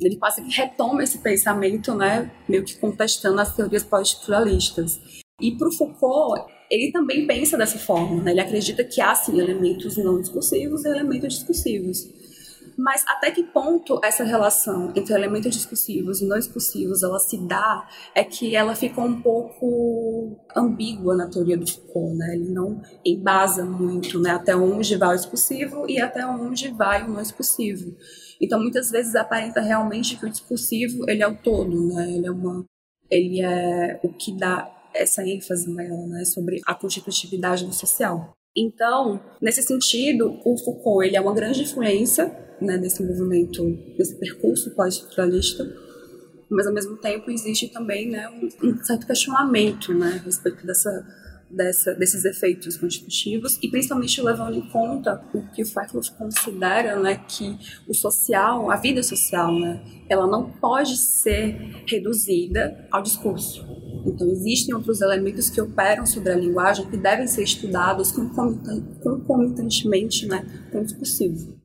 Ele 0.00 0.16
quase 0.16 0.42
que 0.42 0.50
retoma 0.50 1.04
esse 1.04 1.18
pensamento, 1.18 1.94
né, 1.94 2.32
meio 2.48 2.64
que 2.64 2.76
contestando 2.80 3.40
as 3.40 3.54
teorias 3.54 3.84
pós-estruturalistas. 3.84 4.98
E 5.40 5.52
para 5.56 5.68
o 5.68 5.72
Foucault, 5.72 6.50
ele 6.70 6.92
também 6.92 7.26
pensa 7.26 7.58
dessa 7.58 7.78
forma, 7.78 8.22
né? 8.22 8.30
ele 8.30 8.40
acredita 8.40 8.84
que 8.84 9.00
há, 9.00 9.14
sim, 9.14 9.38
elementos 9.38 9.96
não 9.96 10.20
discursivos 10.20 10.84
e 10.84 10.88
elementos 10.88 11.34
discursivos. 11.34 12.08
Mas 12.78 13.04
até 13.06 13.30
que 13.30 13.42
ponto 13.42 14.00
essa 14.02 14.24
relação 14.24 14.92
entre 14.94 15.12
elementos 15.12 15.52
discursivos 15.52 16.22
e 16.22 16.26
não 16.26 16.38
discursivos 16.38 17.02
ela 17.02 17.18
se 17.18 17.36
dá 17.36 17.86
é 18.14 18.24
que 18.24 18.56
ela 18.56 18.74
fica 18.74 19.00
um 19.02 19.20
pouco 19.20 20.38
ambígua 20.56 21.14
na 21.14 21.28
teoria 21.28 21.58
do 21.58 21.70
Foucault, 21.70 22.16
né? 22.16 22.34
Ele 22.36 22.50
não 22.50 22.80
embasa 23.04 23.64
muito, 23.66 24.18
né? 24.18 24.30
Até 24.30 24.56
onde 24.56 24.96
vai 24.96 25.14
o 25.14 25.18
discursivo 25.18 25.84
e 25.90 26.00
até 26.00 26.24
onde 26.24 26.68
vai 26.68 27.04
o 27.04 27.10
não 27.10 27.20
discursivo. 27.20 27.94
Então, 28.40 28.58
muitas 28.58 28.90
vezes 28.90 29.14
aparenta 29.14 29.60
realmente 29.60 30.16
que 30.16 30.24
o 30.24 30.30
discursivo 30.30 31.04
ele 31.10 31.22
é 31.22 31.28
o 31.28 31.36
todo, 31.36 31.88
né? 31.88 32.10
Ele 32.10 32.26
é 32.26 32.30
uma, 32.30 32.64
ele 33.10 33.42
é 33.42 34.00
o 34.02 34.08
que 34.08 34.32
dá 34.32 34.79
essa 34.94 35.26
ênfase 35.26 35.70
maior, 35.70 36.06
né? 36.06 36.24
Sobre 36.24 36.60
a 36.66 36.74
constitutividade 36.74 37.64
do 37.64 37.72
social. 37.72 38.36
Então, 38.56 39.20
nesse 39.40 39.62
sentido, 39.62 40.40
o 40.44 40.58
Foucault 40.58 41.06
ele 41.06 41.16
é 41.16 41.20
uma 41.20 41.34
grande 41.34 41.62
influência 41.62 42.26
né, 42.60 42.76
nesse 42.76 43.02
movimento, 43.02 43.64
nesse 43.96 44.18
percurso 44.18 44.74
pós-estruturalista, 44.74 45.64
mas 46.50 46.66
ao 46.66 46.74
mesmo 46.74 46.96
tempo 46.96 47.30
existe 47.30 47.68
também 47.68 48.10
né, 48.10 48.28
um, 48.62 48.76
certo 48.82 49.06
questionamento 49.06 49.94
né, 49.94 50.18
a 50.20 50.24
respeito 50.24 50.66
dessa, 50.66 50.90
dessa, 51.50 51.94
desses 51.94 52.24
efeitos 52.24 52.76
constitutivos 52.76 53.58
e 53.62 53.68
principalmente 53.68 54.22
levando 54.22 54.54
em 54.54 54.68
conta 54.68 55.20
o 55.34 55.42
que 55.48 55.62
o 55.62 55.66
Fairclough 55.66 56.08
considera 56.16 57.00
né, 57.00 57.20
que 57.28 57.58
o 57.88 57.94
social, 57.94 58.70
a 58.70 58.76
vida 58.76 59.02
social, 59.02 59.52
né, 59.58 59.82
ela 60.08 60.26
não 60.26 60.50
pode 60.50 60.96
ser 60.96 61.84
reduzida 61.86 62.86
ao 62.90 63.02
discurso. 63.02 63.66
Então, 64.06 64.26
existem 64.28 64.74
outros 64.74 65.00
elementos 65.00 65.48
que 65.50 65.60
operam 65.60 66.06
sobre 66.06 66.32
a 66.32 66.36
linguagem 66.36 66.88
que 66.88 66.96
devem 66.96 67.26
ser 67.26 67.42
estudados 67.42 68.12
concomitantemente 68.12 70.26
né, 70.26 70.46
com 70.72 70.80
o 70.80 70.84
discursivo. 70.84 71.58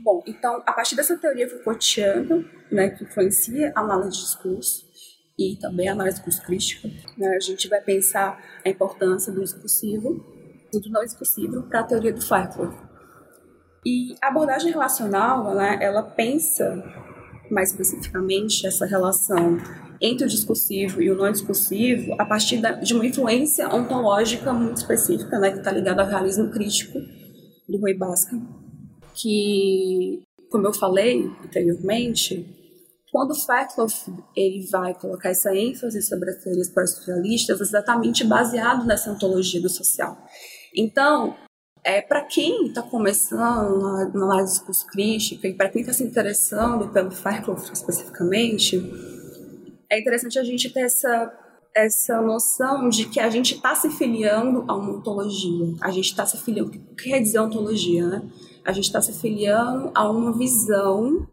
Bom, 0.00 0.22
então, 0.26 0.62
a 0.66 0.72
partir 0.72 0.96
dessa 0.96 1.16
teoria 1.16 1.48
Foucaultiana, 1.48 2.44
né, 2.70 2.90
que 2.90 3.04
influencia 3.04 3.72
a 3.74 3.80
análise 3.80 4.10
de 4.10 4.24
discurso 4.24 4.84
e 5.38 5.56
também 5.56 5.88
análise 5.88 6.16
discurso 6.16 6.42
crítica, 6.42 6.88
né, 7.18 7.28
a 7.36 7.40
gente 7.40 7.68
vai 7.68 7.80
pensar 7.80 8.40
a 8.64 8.68
importância 8.68 9.32
do 9.32 9.42
discursivo 9.42 10.24
e 10.72 10.80
do 10.80 10.90
não 10.90 11.02
discursivo 11.02 11.62
para 11.64 11.80
a 11.80 11.84
teoria 11.84 12.12
do 12.12 12.20
Fairclough. 12.20 12.72
E 13.84 14.14
a 14.22 14.28
abordagem 14.28 14.70
relacional, 14.70 15.54
né, 15.54 15.78
ela 15.80 16.02
pensa 16.02 16.82
mais 17.50 17.70
especificamente 17.70 18.66
essa 18.66 18.86
relação 18.86 19.58
entre 20.00 20.26
o 20.26 20.28
discursivo 20.28 21.02
e 21.02 21.10
o 21.10 21.16
não 21.16 21.30
discursivo 21.30 22.14
a 22.18 22.24
partir 22.24 22.60
de 22.82 22.94
uma 22.94 23.06
influência 23.06 23.68
ontológica 23.68 24.52
muito 24.52 24.78
específica, 24.78 25.38
né, 25.38 25.50
que 25.50 25.58
está 25.58 25.70
ligada 25.70 26.02
ao 26.02 26.08
realismo 26.08 26.50
crítico 26.50 26.98
do 27.68 27.78
Rui 27.78 27.94
Basca, 27.94 28.40
que, 29.14 30.22
como 30.50 30.66
eu 30.66 30.72
falei 30.72 31.30
anteriormente, 31.44 32.63
quando 33.14 33.32
Fairclough 33.32 33.92
ele 34.34 34.66
vai 34.72 34.92
colocar 34.92 35.28
essa 35.28 35.54
ênfase 35.54 36.02
sobre 36.02 36.30
as 36.30 36.42
teorias 36.42 36.68
pós-estruturalistas, 36.68 37.60
exatamente 37.60 38.24
baseado 38.24 38.84
nessa 38.84 39.12
ontologia 39.12 39.62
do 39.62 39.68
social. 39.68 40.18
Então, 40.76 41.36
é, 41.84 42.02
para 42.02 42.22
quem 42.24 42.66
está 42.66 42.82
começando 42.82 43.78
na 44.12 44.24
análise 44.24 44.60
crítica 44.90 45.46
e 45.46 45.54
para 45.54 45.68
quem 45.68 45.82
está 45.82 45.92
se 45.92 46.02
interessando 46.02 46.88
pelo 46.88 47.12
Fairclough 47.12 47.62
especificamente, 47.72 48.82
é 49.88 50.00
interessante 50.00 50.36
a 50.36 50.42
gente 50.42 50.68
ter 50.70 50.80
essa, 50.80 51.32
essa 51.72 52.20
noção 52.20 52.88
de 52.88 53.08
que 53.08 53.20
a 53.20 53.30
gente 53.30 53.54
está 53.54 53.76
se 53.76 53.90
filiando 53.90 54.64
a 54.66 54.74
uma 54.74 54.96
ontologia. 54.96 55.76
A 55.80 55.92
gente 55.92 56.06
está 56.06 56.26
se 56.26 56.36
filiando. 56.38 56.70
O 56.70 56.72
que 56.72 57.04
quer 57.04 57.20
dizer 57.20 57.38
ontologia? 57.38 58.08
Né? 58.08 58.22
A 58.64 58.72
gente 58.72 58.86
está 58.86 59.00
se 59.00 59.12
filiando 59.12 59.92
a 59.94 60.10
uma 60.10 60.36
visão 60.36 61.28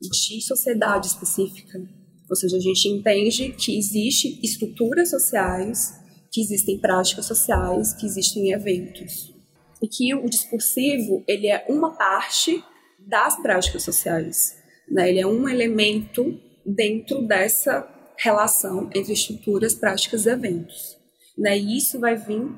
de 0.00 0.40
sociedade 0.42 1.08
específica. 1.08 1.80
Ou 2.28 2.36
seja, 2.36 2.56
a 2.56 2.60
gente 2.60 2.88
entende 2.88 3.52
que 3.52 3.76
existem 3.76 4.38
estruturas 4.42 5.10
sociais, 5.10 5.94
que 6.30 6.40
existem 6.40 6.78
práticas 6.78 7.26
sociais, 7.26 7.94
que 7.94 8.06
existem 8.06 8.52
eventos. 8.52 9.34
E 9.82 9.88
que 9.88 10.14
o 10.14 10.28
discursivo 10.28 11.24
ele 11.26 11.46
é 11.46 11.64
uma 11.68 11.96
parte 11.96 12.62
das 12.98 13.40
práticas 13.40 13.82
sociais. 13.82 14.56
Né? 14.90 15.08
Ele 15.08 15.20
é 15.20 15.26
um 15.26 15.48
elemento 15.48 16.38
dentro 16.64 17.22
dessa 17.26 17.88
relação 18.16 18.90
entre 18.94 19.12
estruturas, 19.12 19.74
práticas 19.74 20.26
e 20.26 20.30
eventos. 20.30 20.98
Né? 21.36 21.58
E 21.58 21.78
isso 21.78 21.98
vai 21.98 22.16
vir 22.16 22.50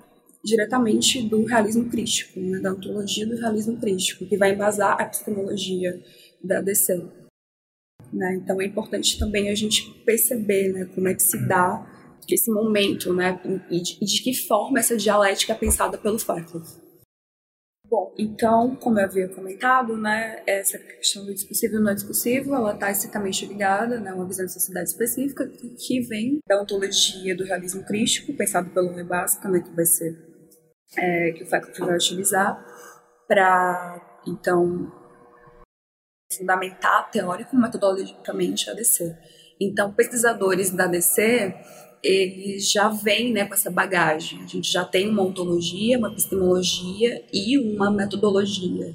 diretamente 0.42 1.22
do 1.22 1.44
realismo 1.44 1.88
crítico, 1.88 2.40
né? 2.40 2.58
da 2.60 2.72
ontologia 2.72 3.26
do 3.26 3.36
realismo 3.36 3.76
crítico, 3.78 4.26
que 4.26 4.36
vai 4.36 4.52
embasar 4.52 4.98
a 4.98 5.04
epistemologia 5.04 6.02
da 6.42 6.60
DC. 6.60 7.19
Né? 8.12 8.40
Então 8.42 8.60
é 8.60 8.66
importante 8.66 9.18
também 9.18 9.48
a 9.48 9.54
gente 9.54 9.88
perceber 10.04 10.72
né, 10.72 10.84
como 10.94 11.08
é 11.08 11.14
que 11.14 11.22
se 11.22 11.38
dá 11.46 11.86
esse 12.28 12.50
momento 12.50 13.12
né, 13.12 13.40
e 13.70 13.80
de, 13.80 13.98
e 14.00 14.04
de 14.04 14.22
que 14.22 14.34
forma 14.34 14.78
essa 14.78 14.96
dialética 14.96 15.52
é 15.52 15.56
pensada 15.56 15.98
pelo 15.98 16.18
Fairclough. 16.18 16.90
Bom, 17.88 18.14
então, 18.16 18.76
como 18.76 19.00
eu 19.00 19.04
havia 19.04 19.28
comentado, 19.28 19.96
né, 19.96 20.44
essa 20.46 20.78
questão 20.78 21.24
do 21.24 21.34
discursivo 21.34 21.74
e 21.74 21.80
não 21.80 21.92
discursivo, 21.92 22.54
ela 22.54 22.72
está 22.72 22.88
estritamente 22.88 23.44
ligada 23.46 23.98
né, 23.98 24.10
a 24.10 24.14
uma 24.14 24.28
visão 24.28 24.46
de 24.46 24.52
sociedade 24.52 24.90
específica 24.90 25.48
que 25.76 26.00
vem 26.02 26.38
da 26.46 26.62
ontologia 26.62 27.36
do 27.36 27.42
realismo 27.42 27.84
crítico, 27.84 28.32
pensado 28.34 28.70
pelo 28.70 28.92
Rui 28.92 29.02
Basca, 29.02 29.48
né, 29.48 29.58
que 29.60 29.74
vai 29.74 29.84
ser, 29.84 30.16
é, 30.96 31.32
que 31.32 31.42
o 31.42 31.46
Fairclough 31.48 31.88
vai 31.88 31.96
utilizar 31.96 32.64
para, 33.26 34.20
então, 34.24 34.99
fundamentar 36.36 37.10
teórico-metodologicamente 37.10 38.70
a 38.70 38.74
DC. 38.74 39.16
Então, 39.60 39.92
pesquisadores 39.92 40.70
da 40.70 40.86
DC 40.86 41.54
eles 42.02 42.70
já 42.70 42.88
vêm 42.88 43.32
né, 43.32 43.44
com 43.44 43.54
essa 43.54 43.70
bagagem. 43.70 44.42
A 44.42 44.46
gente 44.46 44.70
já 44.70 44.84
tem 44.84 45.08
uma 45.08 45.22
ontologia, 45.22 45.98
uma 45.98 46.10
epistemologia 46.10 47.22
e 47.32 47.58
uma 47.58 47.90
metodologia, 47.90 48.94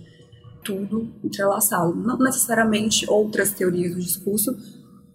tudo 0.63 1.13
entrelaçado. 1.24 1.96
Não 1.96 2.18
necessariamente 2.18 3.10
outras 3.10 3.51
teorias 3.51 3.94
do 3.94 4.01
discurso 4.01 4.51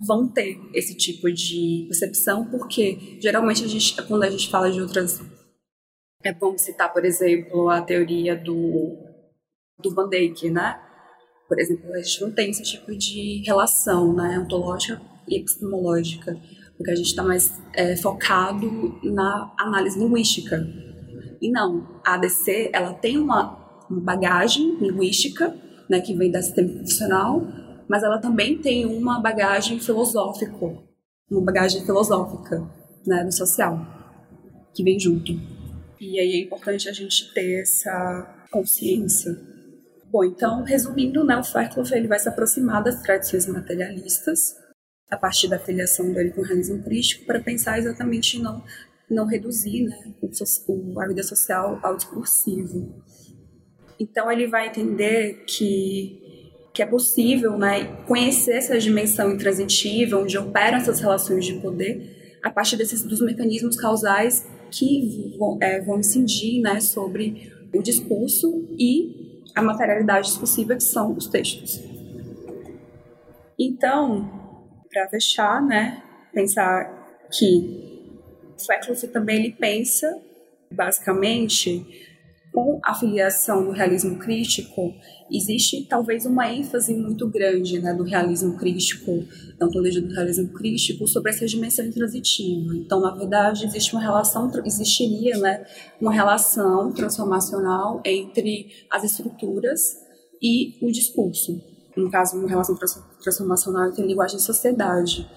vão 0.01 0.29
ter 0.29 0.59
esse 0.73 0.97
tipo 0.97 1.31
de 1.33 1.87
percepção, 1.89 2.49
porque 2.49 3.19
geralmente 3.21 3.65
a 3.65 3.69
gente, 3.69 4.01
quando 4.07 4.23
a 4.23 4.31
gente 4.31 4.49
fala 4.49 4.71
de 4.71 4.81
outras. 4.81 5.21
É, 6.23 6.33
vamos 6.33 6.63
citar, 6.63 6.93
por 6.93 7.05
exemplo, 7.05 7.69
a 7.69 7.83
teoria 7.83 8.37
do, 8.37 8.97
do 9.81 9.95
Van 9.95 10.09
Dijk, 10.09 10.51
né? 10.51 10.81
Por 11.51 11.59
exemplo, 11.59 11.93
a 11.93 11.99
gente 11.99 12.21
não 12.23 12.31
tem 12.31 12.51
esse 12.51 12.63
tipo 12.63 12.97
de 12.97 13.43
relação 13.45 14.15
né, 14.15 14.39
ontológica 14.39 15.03
e 15.29 15.37
epistemológica 15.37 16.39
porque 16.81 16.93
a 16.93 16.97
gente 16.97 17.09
está 17.09 17.23
mais 17.23 17.61
é, 17.75 17.95
focado 17.95 18.99
na 19.03 19.53
análise 19.59 19.99
linguística. 19.99 20.67
E 21.39 21.51
não, 21.51 22.01
a 22.03 22.15
ADC 22.15 22.71
ela 22.73 22.95
tem 22.95 23.19
uma, 23.19 23.85
uma 23.91 24.01
bagagem 24.01 24.79
linguística, 24.81 25.55
né, 25.91 26.01
que 26.01 26.15
vem 26.15 26.31
da 26.31 26.41
sistema 26.41 26.79
funcional, 26.79 27.47
mas 27.87 28.03
ela 28.03 28.17
também 28.17 28.57
tem 28.57 28.87
uma 28.87 29.21
bagagem 29.21 29.79
filosófica, 29.79 30.57
uma 31.31 31.43
bagagem 31.43 31.85
filosófica 31.85 32.67
né, 33.07 33.25
do 33.25 33.33
social, 33.33 33.79
que 34.75 34.83
vem 34.83 34.99
junto. 34.99 35.33
E 36.01 36.19
aí 36.19 36.33
é 36.33 36.45
importante 36.45 36.89
a 36.89 36.95
gente 36.95 37.31
ter 37.35 37.61
essa 37.61 38.47
consciência. 38.51 39.39
Bom, 40.11 40.25
então, 40.25 40.65
resumindo, 40.65 41.25
né, 41.25 41.37
o 41.37 41.45
Fairclough 41.45 41.93
ele 41.93 42.09
vai 42.09 42.19
se 42.19 42.29
aproximar 42.29 42.83
das 42.83 43.01
tradições 43.01 43.47
materialistas, 43.47 44.57
a 45.09 45.17
partir 45.17 45.49
da 45.49 45.59
filiação 45.59 46.13
dele 46.13 46.31
com 46.31 46.41
o 46.41 46.45
realismo 46.45 46.83
crítico 46.83 47.25
para 47.27 47.41
pensar 47.41 47.79
exatamente 47.79 48.41
não 48.41 48.63
não 49.09 49.27
reduzir 49.27 49.89
né, 49.89 50.15
o, 50.23 51.01
a 51.01 51.09
vida 51.09 51.23
social 51.25 51.81
ao 51.83 51.97
discursivo. 51.97 53.03
Então 53.99 54.31
ele 54.31 54.47
vai 54.47 54.69
entender 54.69 55.45
que 55.47 56.21
que 56.73 56.83
é 56.83 56.87
possível 56.87 57.59
né, 57.59 57.85
conhecer 58.07 58.53
essa 58.53 58.79
dimensão 58.79 59.33
intransitiva, 59.33 60.17
onde 60.17 60.39
operam 60.39 60.79
essas 60.79 61.01
relações 61.01 61.45
de 61.45 61.55
poder, 61.55 62.39
a 62.45 62.49
partir 62.49 62.77
desses, 62.77 63.03
dos 63.03 63.21
mecanismos 63.21 63.77
causais 63.77 64.47
que 64.71 65.35
vão, 65.37 65.59
é, 65.61 65.81
vão 65.81 65.99
incidir 65.99 66.61
né, 66.61 66.81
sobre 66.81 67.53
o 67.75 67.83
discurso 67.83 68.69
e 68.79 69.20
a 69.55 69.63
materialidade 69.63 70.29
discursiva 70.29 70.75
que 70.75 70.83
são 70.83 71.13
os 71.13 71.27
textos. 71.27 71.81
Então, 73.59 74.29
para 74.91 75.09
fechar, 75.09 75.63
né, 75.63 76.03
pensar 76.33 77.27
que 77.31 78.11
o 78.57 79.09
também 79.09 79.37
ele 79.37 79.53
pensa, 79.53 80.19
basicamente, 80.71 82.10
com 82.53 82.81
a 82.83 82.95
filiação 82.95 83.65
do 83.65 83.71
realismo 83.71 84.19
crítico, 84.19 84.93
existe 85.31 85.87
talvez 85.89 86.27
uma 86.27 86.53
ênfase 86.53 86.95
muito 86.95 87.29
grande 87.29 87.79
né, 87.79 87.95
do 87.95 88.03
realismo 88.03 88.57
crítico, 88.57 89.25
da 89.57 89.67
ontologia 89.67 90.03
do 90.03 90.13
realismo 90.13 90.49
crítico, 90.49 91.07
sobre 91.07 91.31
essa 91.31 91.47
dimensão 91.47 91.85
intransitiva. 91.85 92.75
Então, 92.75 93.01
na 93.01 93.15
verdade, 93.15 93.65
existe 93.65 93.93
uma 93.93 94.03
relação, 94.03 94.51
existiria 94.65 95.39
né, 95.39 95.65
uma 96.01 96.13
relação 96.13 96.93
transformacional 96.93 98.03
entre 98.05 98.67
as 98.91 99.05
estruturas 99.05 99.97
e 100.43 100.77
o 100.83 100.91
discurso. 100.91 101.61
No 101.97 102.11
caso, 102.11 102.37
uma 102.37 102.49
relação 102.49 102.77
transformacional 103.23 103.89
entre 103.89 104.05
linguagem 104.05 104.39
e 104.39 104.41
sociedade, 104.41 105.29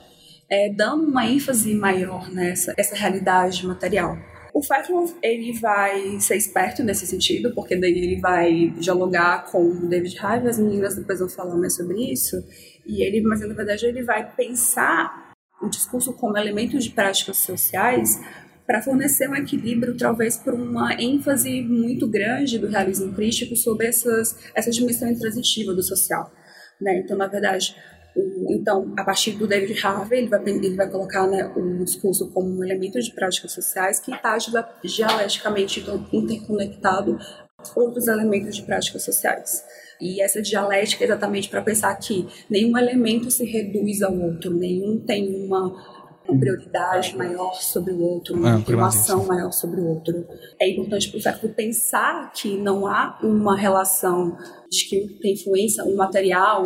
é, 0.50 0.74
dando 0.74 1.06
uma 1.06 1.28
ênfase 1.28 1.74
maior 1.76 2.32
nessa 2.32 2.74
essa 2.78 2.96
realidade 2.96 3.66
material. 3.66 4.33
O 4.54 4.62
Fackman, 4.62 5.12
ele 5.24 5.52
vai 5.60 6.20
ser 6.20 6.36
esperto 6.36 6.84
nesse 6.84 7.08
sentido, 7.08 7.52
porque 7.56 7.76
daí 7.76 7.92
ele 7.92 8.22
vai 8.22 8.70
dialogar 8.80 9.46
com 9.52 9.68
o 9.68 9.88
David 9.88 10.16
Harvey, 10.20 10.48
as 10.48 10.60
meninas 10.60 10.96
depois 10.96 11.20
vão 11.20 11.28
falar 11.28 11.58
mais 11.58 11.76
sobre 11.76 12.12
isso, 12.12 12.38
e 12.86 13.04
ele, 13.04 13.22
mas 13.22 13.42
na 13.42 13.54
verdade 13.54 13.84
ele 13.88 14.04
vai 14.04 14.32
pensar 14.36 15.34
o 15.60 15.68
discurso 15.68 16.14
como 16.14 16.38
elemento 16.38 16.78
de 16.78 16.92
práticas 16.92 17.38
sociais 17.38 18.20
para 18.68 18.82
fornecer 18.82 19.28
um 19.28 19.36
equilíbrio, 19.36 19.98
talvez 19.98 20.38
por 20.38 20.54
uma 20.54 20.94
ênfase 21.02 21.62
muito 21.64 22.08
grande 22.08 22.60
do 22.60 22.68
realismo 22.68 23.12
crítico 23.12 23.56
sobre 23.56 23.88
essas, 23.88 24.38
essa 24.54 24.70
dimensão 24.70 25.10
intransitiva 25.10 25.74
do 25.74 25.82
social. 25.82 26.32
Né? 26.80 27.00
Então, 27.00 27.18
na 27.18 27.28
verdade, 27.28 27.76
então, 28.16 28.94
a 28.98 29.04
partir 29.04 29.32
do 29.32 29.48
David 29.48 29.80
Harvey, 29.86 30.20
ele 30.20 30.30
vai, 30.30 30.42
ele 30.46 30.76
vai 30.76 30.90
colocar 30.90 31.26
né, 31.28 31.52
o 31.56 31.84
discurso 31.84 32.30
como 32.32 32.48
um 32.48 32.64
elemento 32.64 33.00
de 33.00 33.12
práticas 33.14 33.52
sociais 33.52 34.00
que 34.00 34.14
está 34.14 34.38
dialeticamente 34.84 35.80
então, 35.80 36.06
interconectado 36.14 37.18
a 37.20 37.80
outros 37.80 38.08
elementos 38.08 38.56
de 38.56 38.64
práticas 38.64 39.04
sociais. 39.04 39.64
E 40.00 40.22
essa 40.22 40.42
dialética 40.42 41.04
é 41.04 41.08
exatamente 41.08 41.50
para 41.50 41.62
pensar 41.62 41.96
que 41.96 42.28
nenhum 42.50 42.78
elemento 42.78 43.32
se 43.32 43.46
reduz 43.46 44.02
ao 44.02 44.14
outro, 44.14 44.52
nenhum 44.52 45.00
tem 45.00 45.46
uma 45.46 45.93
uma 46.34 46.40
prioridade 46.40 47.16
maior 47.16 47.54
sobre 47.54 47.94
o 47.94 48.02
outro, 48.02 48.36
uma, 48.36 48.64
é, 48.68 48.76
uma 48.76 48.88
ação 48.88 49.26
maior 49.26 49.52
sobre 49.52 49.80
o 49.80 49.88
outro. 49.88 50.26
É 50.60 50.70
importante 50.70 51.10
para 51.10 51.46
o 51.46 51.54
pensar 51.54 52.32
que 52.34 52.58
não 52.58 52.88
há 52.88 53.20
uma 53.24 53.56
relação 53.56 54.38
de 54.70 54.86
que 54.86 55.20
tem 55.22 55.34
influência, 55.34 55.84
um 55.84 55.96
material 55.96 56.64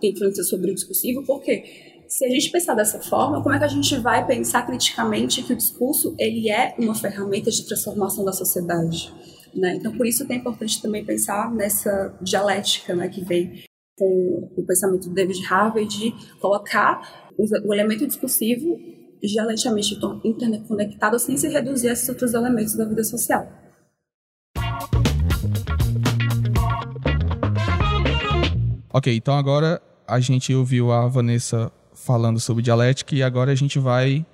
tem 0.00 0.10
influência 0.10 0.42
sobre 0.44 0.70
o 0.70 0.74
discursivo, 0.74 1.24
porque 1.24 1.64
se 2.08 2.24
a 2.24 2.28
gente 2.28 2.50
pensar 2.50 2.74
dessa 2.74 3.00
forma, 3.00 3.42
como 3.42 3.54
é 3.54 3.58
que 3.58 3.64
a 3.64 3.68
gente 3.68 3.96
vai 3.98 4.26
pensar 4.26 4.64
criticamente 4.66 5.42
que 5.42 5.52
o 5.52 5.56
discurso 5.56 6.14
ele 6.18 6.50
é 6.50 6.74
uma 6.78 6.94
ferramenta 6.94 7.50
de 7.50 7.66
transformação 7.66 8.24
da 8.24 8.32
sociedade? 8.32 9.12
Né? 9.54 9.76
Então, 9.76 9.96
por 9.96 10.06
isso 10.06 10.26
que 10.26 10.32
é 10.32 10.36
importante 10.36 10.82
também 10.82 11.04
pensar 11.04 11.52
nessa 11.52 12.16
dialética 12.20 12.94
né, 12.94 13.08
que 13.08 13.24
vem 13.24 13.64
com 13.96 14.50
o 14.56 14.64
pensamento 14.66 15.08
do 15.08 15.14
David 15.14 15.40
Harvey 15.48 15.86
de 15.86 16.12
colocar 16.40 17.30
o 17.36 17.72
elemento 17.72 18.06
discursivo 18.06 18.78
dialeticamente 19.26 19.98
interconectado 20.24 21.18
sem 21.18 21.36
se 21.36 21.48
reduzir 21.48 21.88
a 21.88 21.92
esses 21.92 22.08
outros 22.08 22.34
elementos 22.34 22.74
da 22.74 22.84
vida 22.84 23.04
social. 23.04 23.48
Ok, 28.92 29.14
então 29.14 29.36
agora 29.36 29.82
a 30.06 30.20
gente 30.20 30.54
ouviu 30.54 30.92
a 30.92 31.08
Vanessa 31.08 31.72
falando 31.92 32.38
sobre 32.38 32.62
dialética 32.62 33.14
e 33.14 33.22
agora 33.22 33.50
a 33.50 33.54
gente 33.54 33.78
vai 33.78 34.24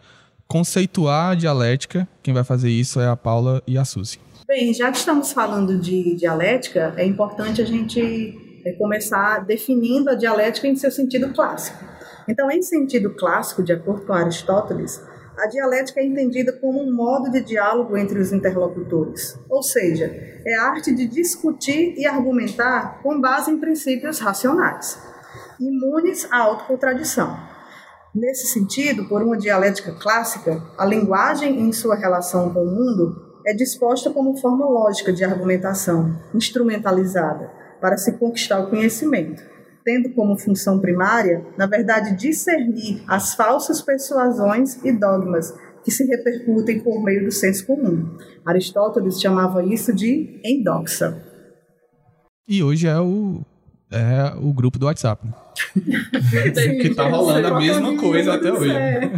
conceituar 0.46 1.30
a 1.30 1.34
dialética. 1.34 2.08
Quem 2.22 2.34
vai 2.34 2.44
fazer 2.44 2.70
isso 2.70 3.00
é 3.00 3.06
a 3.06 3.16
Paula 3.16 3.62
e 3.66 3.78
a 3.78 3.84
Suzy. 3.84 4.18
Bem, 4.46 4.74
já 4.74 4.90
que 4.90 4.98
estamos 4.98 5.32
falando 5.32 5.78
de 5.78 6.16
dialética, 6.16 6.92
é 6.96 7.06
importante 7.06 7.62
a 7.62 7.64
gente 7.64 8.60
é, 8.64 8.72
começar 8.72 9.46
definindo 9.46 10.10
a 10.10 10.14
dialética 10.14 10.66
em 10.66 10.74
seu 10.74 10.90
sentido 10.90 11.32
clássico. 11.32 11.84
Então, 12.30 12.48
em 12.48 12.62
sentido 12.62 13.12
clássico, 13.16 13.60
de 13.60 13.72
acordo 13.72 14.06
com 14.06 14.12
Aristóteles, 14.12 15.02
a 15.36 15.48
dialética 15.48 16.00
é 16.00 16.06
entendida 16.06 16.52
como 16.52 16.80
um 16.80 16.94
modo 16.94 17.28
de 17.28 17.40
diálogo 17.40 17.96
entre 17.96 18.20
os 18.20 18.32
interlocutores, 18.32 19.36
ou 19.48 19.64
seja, 19.64 20.04
é 20.46 20.54
a 20.54 20.66
arte 20.66 20.94
de 20.94 21.08
discutir 21.08 21.94
e 21.98 22.06
argumentar 22.06 23.02
com 23.02 23.20
base 23.20 23.50
em 23.50 23.58
princípios 23.58 24.20
racionais, 24.20 24.96
imunes 25.58 26.28
à 26.30 26.38
autocontradição. 26.38 27.36
Nesse 28.14 28.46
sentido, 28.46 29.08
por 29.08 29.22
uma 29.22 29.36
dialética 29.36 29.92
clássica, 30.00 30.62
a 30.78 30.86
linguagem 30.86 31.60
em 31.60 31.72
sua 31.72 31.96
relação 31.96 32.54
com 32.54 32.62
o 32.62 32.70
mundo 32.70 33.40
é 33.44 33.52
disposta 33.52 34.10
como 34.10 34.36
forma 34.36 34.68
lógica 34.68 35.12
de 35.12 35.24
argumentação, 35.24 36.16
instrumentalizada, 36.32 37.50
para 37.80 37.96
se 37.96 38.12
conquistar 38.18 38.60
o 38.60 38.70
conhecimento 38.70 39.49
tendo 39.84 40.10
como 40.10 40.38
função 40.38 40.78
primária, 40.78 41.44
na 41.56 41.66
verdade, 41.66 42.16
discernir 42.16 43.02
as 43.08 43.34
falsas 43.34 43.80
persuasões 43.82 44.82
e 44.84 44.92
dogmas 44.92 45.54
que 45.84 45.90
se 45.90 46.04
repercutem 46.04 46.80
por 46.80 47.02
meio 47.02 47.24
do 47.24 47.32
senso 47.32 47.66
comum. 47.66 48.16
Aristóteles 48.44 49.20
chamava 49.20 49.64
isso 49.64 49.94
de 49.94 50.40
endoxa. 50.44 51.22
E 52.46 52.62
hoje 52.62 52.86
é 52.86 52.98
o, 52.98 53.40
é 53.90 54.34
o 54.36 54.52
grupo 54.52 54.78
do 54.78 54.86
WhatsApp. 54.86 55.26
Né? 55.26 55.32
Sim, 56.54 56.78
que 56.78 56.94
tá 56.94 57.08
rolando 57.08 57.46
a 57.46 57.58
mesma 57.58 57.96
coisa 57.96 58.34
até 58.34 58.52
hoje. 58.52 58.70
É. 58.70 59.10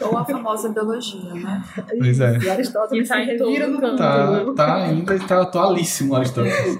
Ou 0.00 0.18
a 0.18 0.24
famosa 0.24 0.68
biologia, 0.68 1.34
né? 1.34 1.62
Pois 1.98 2.20
é. 2.20 2.38
E 2.38 2.50
Aristóteles 2.50 3.08
tá 3.08 3.16
se 3.16 3.24
revira 3.24 3.68
no 3.68 3.80
canto. 3.80 3.96
Tá, 3.96 4.44
tá 4.54 4.74
ainda, 4.76 5.18
tá 5.20 5.42
atualíssimo 5.42 6.14
Aristóteles. 6.14 6.78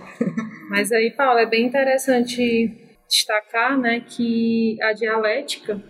Mas 0.69 0.93
aí, 0.93 1.13
Paulo, 1.17 1.39
é 1.39 1.47
bem 1.47 1.67
interessante 1.67 2.90
destacar 3.11 3.77
né, 3.77 4.01
que 4.01 4.79
a 4.81 4.93
dialética, 4.93 5.83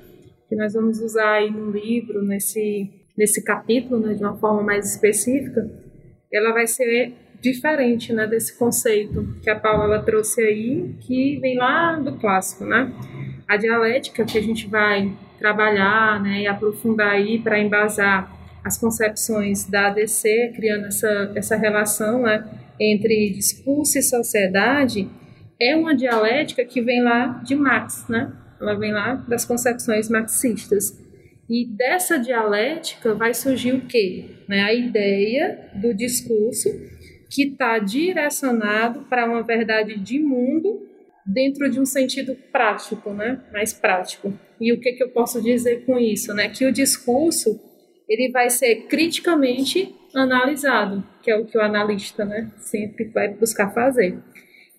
que 0.48 0.56
nós 0.56 0.72
vamos 0.72 1.00
usar 1.00 1.34
aí 1.34 1.50
no 1.50 1.70
livro, 1.70 2.22
nesse, 2.22 2.90
nesse 3.16 3.44
capítulo, 3.44 4.00
né, 4.00 4.14
de 4.14 4.22
uma 4.24 4.36
forma 4.38 4.62
mais 4.62 4.94
específica, 4.94 5.70
ela 6.32 6.52
vai 6.52 6.66
ser 6.66 7.12
diferente 7.40 8.12
né, 8.12 8.26
desse 8.26 8.58
conceito 8.58 9.36
que 9.42 9.50
a 9.50 9.58
Paula 9.58 10.02
trouxe 10.02 10.40
aí, 10.42 10.94
que 11.00 11.38
vem 11.40 11.58
lá 11.58 11.96
do 11.96 12.18
clássico. 12.18 12.64
Né? 12.64 12.90
A 13.46 13.56
dialética 13.56 14.24
que 14.24 14.38
a 14.38 14.42
gente 14.42 14.66
vai 14.66 15.12
trabalhar 15.38 16.22
né, 16.22 16.42
e 16.42 16.46
aprofundar 16.46 17.12
aí 17.12 17.38
para 17.38 17.58
embasar 17.58 18.34
as 18.64 18.78
concepções 18.78 19.66
da 19.66 19.88
ADC, 19.88 20.52
criando 20.54 20.86
essa, 20.86 21.32
essa 21.34 21.56
relação 21.56 22.22
né, 22.22 22.44
entre 22.78 23.30
discurso 23.30 23.98
e 23.98 24.02
sociedade, 24.02 25.08
é 25.60 25.76
uma 25.76 25.94
dialética 25.94 26.64
que 26.64 26.80
vem 26.80 27.02
lá 27.02 27.42
de 27.44 27.54
Marx, 27.54 28.08
né? 28.08 28.32
Ela 28.60 28.74
vem 28.74 28.92
lá 28.92 29.14
das 29.14 29.44
concepções 29.44 30.08
marxistas. 30.08 30.98
E 31.48 31.66
dessa 31.66 32.18
dialética 32.18 33.14
vai 33.14 33.34
surgir 33.34 33.72
o 33.72 33.86
quê? 33.86 34.36
Né? 34.48 34.62
A 34.62 34.72
ideia 34.72 35.70
do 35.74 35.92
discurso 35.92 36.68
que 37.28 37.48
está 37.48 37.78
direcionado 37.78 39.02
para 39.02 39.26
uma 39.26 39.42
verdade 39.42 39.98
de 39.98 40.18
mundo 40.18 40.86
dentro 41.26 41.70
de 41.70 41.80
um 41.80 41.84
sentido 41.84 42.36
prático, 42.52 43.10
né? 43.12 43.40
mais 43.52 43.72
prático. 43.72 44.32
E 44.60 44.72
o 44.72 44.80
que, 44.80 44.92
que 44.92 45.02
eu 45.02 45.10
posso 45.10 45.42
dizer 45.42 45.84
com 45.84 45.98
isso? 45.98 46.32
Né? 46.34 46.48
Que 46.48 46.66
o 46.66 46.72
discurso 46.72 47.60
ele 48.08 48.30
vai 48.30 48.50
ser 48.50 48.86
criticamente 48.88 49.94
analisado, 50.14 51.04
que 51.22 51.30
é 51.30 51.36
o 51.36 51.46
que 51.46 51.56
o 51.56 51.62
analista 51.62 52.24
né? 52.24 52.50
sempre 52.58 53.04
vai 53.06 53.28
buscar 53.28 53.72
fazer. 53.72 54.18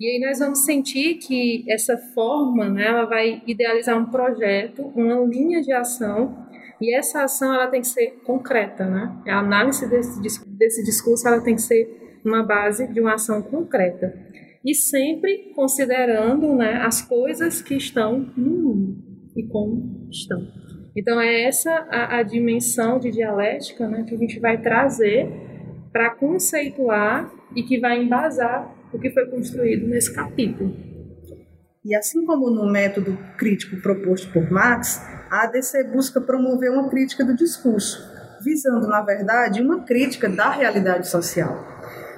E 0.01 0.07
aí 0.07 0.19
nós 0.19 0.39
vamos 0.39 0.65
sentir 0.65 1.19
que 1.19 1.63
essa 1.69 1.95
forma, 1.95 2.67
né, 2.67 2.87
ela 2.87 3.05
vai 3.05 3.43
idealizar 3.45 3.95
um 3.95 4.07
projeto, 4.07 4.81
uma 4.95 5.23
linha 5.27 5.61
de 5.61 5.71
ação, 5.71 6.43
e 6.81 6.91
essa 6.97 7.23
ação 7.23 7.53
ela 7.53 7.67
tem 7.67 7.81
que 7.81 7.87
ser 7.87 8.19
concreta, 8.25 8.83
né? 8.83 9.15
A 9.27 9.37
análise 9.37 9.87
desse, 9.87 10.19
desse 10.57 10.83
discurso 10.83 11.27
ela 11.27 11.39
tem 11.43 11.53
que 11.53 11.61
ser 11.61 12.17
uma 12.25 12.41
base 12.41 12.91
de 12.91 12.99
uma 12.99 13.13
ação 13.13 13.43
concreta. 13.43 14.11
E 14.65 14.73
sempre 14.73 15.53
considerando 15.53 16.55
né, 16.55 16.81
as 16.83 17.03
coisas 17.03 17.61
que 17.61 17.75
estão 17.75 18.27
no 18.35 18.57
mundo 18.57 19.03
e 19.37 19.43
como 19.43 20.07
estão. 20.09 20.41
Então 20.97 21.21
é 21.21 21.43
essa 21.43 21.69
a, 21.91 22.17
a 22.17 22.23
dimensão 22.23 22.97
de 22.97 23.11
dialética 23.11 23.87
né, 23.87 24.03
que 24.07 24.15
a 24.15 24.17
gente 24.17 24.39
vai 24.39 24.59
trazer 24.59 25.29
para 25.93 26.09
conceituar 26.15 27.31
e 27.55 27.61
que 27.61 27.79
vai 27.79 28.01
embasar 28.01 28.80
o 28.93 28.99
que 28.99 29.11
foi 29.11 29.25
construído 29.27 29.87
nesse 29.87 30.13
capítulo. 30.13 30.75
E 31.83 31.95
assim 31.95 32.25
como 32.25 32.49
no 32.49 32.71
método 32.71 33.17
crítico 33.37 33.81
proposto 33.81 34.31
por 34.31 34.51
Marx, 34.51 35.01
a 35.31 35.43
ADC 35.43 35.85
busca 35.85 36.21
promover 36.21 36.71
uma 36.71 36.89
crítica 36.89 37.25
do 37.25 37.35
discurso, 37.35 37.99
visando, 38.43 38.87
na 38.87 39.01
verdade, 39.01 39.61
uma 39.61 39.83
crítica 39.83 40.29
da 40.29 40.51
realidade 40.51 41.07
social, 41.07 41.65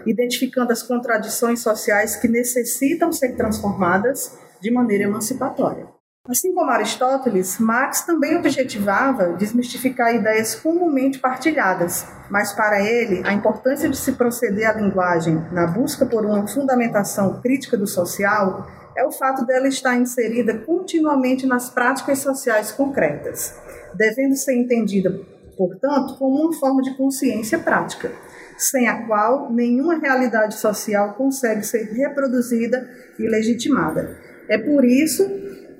identificando 0.06 0.74
as 0.74 0.84
contradições 0.84 1.62
sociais 1.62 2.18
que 2.18 2.28
necessitam 2.28 3.12
ser 3.12 3.38
transformadas 3.38 4.38
de 4.62 4.70
maneira 4.70 5.06
emancipatória. 5.06 5.88
Assim 6.26 6.54
como 6.54 6.72
Aristóteles, 6.72 7.60
Marx 7.60 8.04
também 8.04 8.38
objetivava 8.38 9.34
desmistificar 9.34 10.16
ideias 10.16 10.56
comumente 10.56 11.20
partilhadas, 11.20 12.08
mas 12.30 12.54
para 12.54 12.82
ele, 12.82 13.22
a 13.28 13.34
importância 13.34 13.90
de 13.90 13.98
se 13.98 14.14
proceder 14.14 14.70
à 14.70 14.72
linguagem 14.72 15.36
na 15.52 15.68
busca 15.68 16.06
por 16.06 16.26
uma 16.26 16.48
fundamentação 16.48 17.42
crítica 17.42 17.76
do 17.76 17.86
social 17.86 18.66
é 18.96 19.06
o 19.06 19.12
fato 19.12 19.46
dela 19.46 19.68
estar 19.68 19.98
inserida 19.98 20.60
continuamente 20.60 21.46
nas 21.46 21.70
práticas 21.70 22.20
sociais 22.20 22.72
concretas, 22.72 23.54
devendo 23.94 24.38
ser 24.38 24.56
entendida, 24.56 25.20
portanto, 25.58 26.16
como 26.18 26.42
uma 26.42 26.54
forma 26.54 26.82
de 26.82 26.96
consciência 26.96 27.60
prática, 27.60 28.14
sem 28.58 28.88
a 28.88 29.06
qual 29.06 29.52
nenhuma 29.52 30.00
realidade 30.00 30.56
social 30.56 31.16
consegue 31.16 31.64
ser 31.64 31.84
reproduzida 31.92 32.90
e 33.20 33.28
legitimada. 33.28 34.18
É 34.48 34.58
por 34.58 34.86
isso 34.86 35.24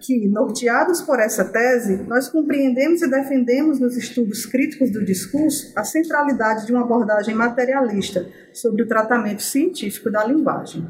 que, 0.03 0.27
norteados 0.27 1.01
por 1.01 1.17
essa 1.19 1.45
tese, 1.45 2.03
nós 2.03 2.27
compreendemos 2.27 3.01
e 3.01 3.09
defendemos 3.09 3.79
nos 3.79 3.95
estudos 3.95 4.45
críticos 4.45 4.91
do 4.91 5.03
discurso 5.03 5.71
a 5.77 5.83
centralidade 5.85 6.65
de 6.65 6.73
uma 6.73 6.83
abordagem 6.83 7.33
materialista 7.33 8.27
sobre 8.51 8.83
o 8.83 8.87
tratamento 8.87 9.41
científico 9.41 10.11
da 10.11 10.25
linguagem. 10.25 10.85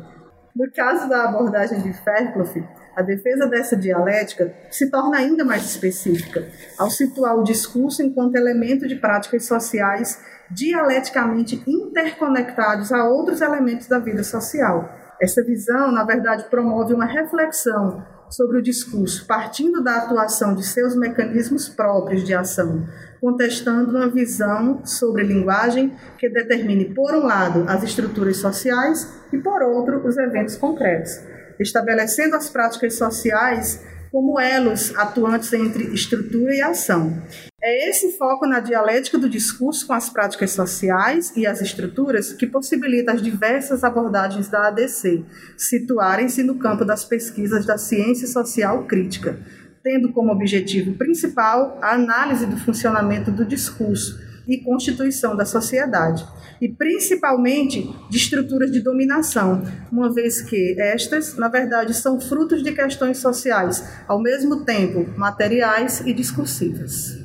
No 0.55 0.69
caso 0.71 1.07
da 1.07 1.25
abordagem 1.25 1.81
de 1.81 1.93
Fairclough, 1.93 2.67
a 2.95 3.01
defesa 3.01 3.47
dessa 3.47 3.75
dialética 3.75 4.53
se 4.69 4.89
torna 4.89 5.17
ainda 5.17 5.43
mais 5.43 5.63
específica, 5.63 6.47
ao 6.77 6.89
situar 6.89 7.37
o 7.37 7.43
discurso 7.43 8.03
enquanto 8.03 8.35
elemento 8.35 8.87
de 8.87 8.95
práticas 8.95 9.45
sociais 9.45 10.19
dialeticamente 10.51 11.63
interconectados 11.67 12.91
a 12.91 13.07
outros 13.07 13.41
elementos 13.41 13.87
da 13.87 13.97
vida 13.97 14.23
social. 14.23 14.89
Essa 15.19 15.43
visão, 15.43 15.91
na 15.91 16.03
verdade, 16.03 16.45
promove 16.49 16.93
uma 16.93 17.05
reflexão 17.05 18.03
sobre 18.33 18.57
o 18.57 18.61
discurso, 18.61 19.25
partindo 19.27 19.83
da 19.83 19.97
atuação 19.97 20.55
de 20.55 20.65
seus 20.65 20.95
mecanismos 20.95 21.69
próprios 21.69 22.23
de 22.23 22.33
ação, 22.33 22.87
contestando 23.21 23.91
uma 23.95 24.09
visão 24.09 24.83
sobre 24.83 25.23
linguagem 25.23 25.93
que 26.17 26.27
determine, 26.27 26.93
por 26.93 27.13
um 27.13 27.25
lado, 27.25 27.63
as 27.67 27.83
estruturas 27.83 28.37
sociais 28.37 29.07
e, 29.31 29.37
por 29.37 29.61
outro, 29.61 30.05
os 30.05 30.17
eventos 30.17 30.55
concretos, 30.55 31.19
estabelecendo 31.59 32.35
as 32.35 32.49
práticas 32.49 32.95
sociais 32.95 33.81
como 34.11 34.39
elos 34.39 34.95
atuantes 34.95 35.53
entre 35.53 35.93
estrutura 35.93 36.55
e 36.55 36.61
ação. 36.61 37.21
É 37.65 37.89
esse 37.89 38.17
foco 38.17 38.45
na 38.45 38.59
dialética 38.59 39.17
do 39.17 39.29
discurso 39.29 39.87
com 39.87 39.93
as 39.93 40.09
práticas 40.09 40.51
sociais 40.51 41.31
e 41.33 41.47
as 41.47 41.61
estruturas 41.61 42.33
que 42.33 42.45
possibilita 42.45 43.13
as 43.13 43.21
diversas 43.21 43.85
abordagens 43.85 44.49
da 44.49 44.67
ADC 44.67 45.23
situarem-se 45.55 46.43
no 46.43 46.55
campo 46.55 46.83
das 46.83 47.05
pesquisas 47.05 47.65
da 47.65 47.77
ciência 47.77 48.27
social 48.27 48.83
crítica, 48.83 49.39
tendo 49.81 50.11
como 50.11 50.33
objetivo 50.33 50.97
principal 50.97 51.79
a 51.81 51.93
análise 51.93 52.45
do 52.45 52.57
funcionamento 52.57 53.31
do 53.31 53.45
discurso 53.45 54.19
e 54.45 54.57
constituição 54.57 55.33
da 55.33 55.45
sociedade, 55.45 56.27
e 56.59 56.67
principalmente 56.67 57.89
de 58.09 58.17
estruturas 58.17 58.73
de 58.73 58.81
dominação, 58.81 59.63
uma 59.89 60.13
vez 60.13 60.41
que 60.41 60.75
estas, 60.77 61.37
na 61.37 61.47
verdade, 61.47 61.93
são 61.93 62.19
frutos 62.19 62.61
de 62.61 62.73
questões 62.73 63.19
sociais, 63.19 63.81
ao 64.05 64.21
mesmo 64.21 64.65
tempo 64.65 65.17
materiais 65.17 66.01
e 66.05 66.13
discursivas. 66.13 67.22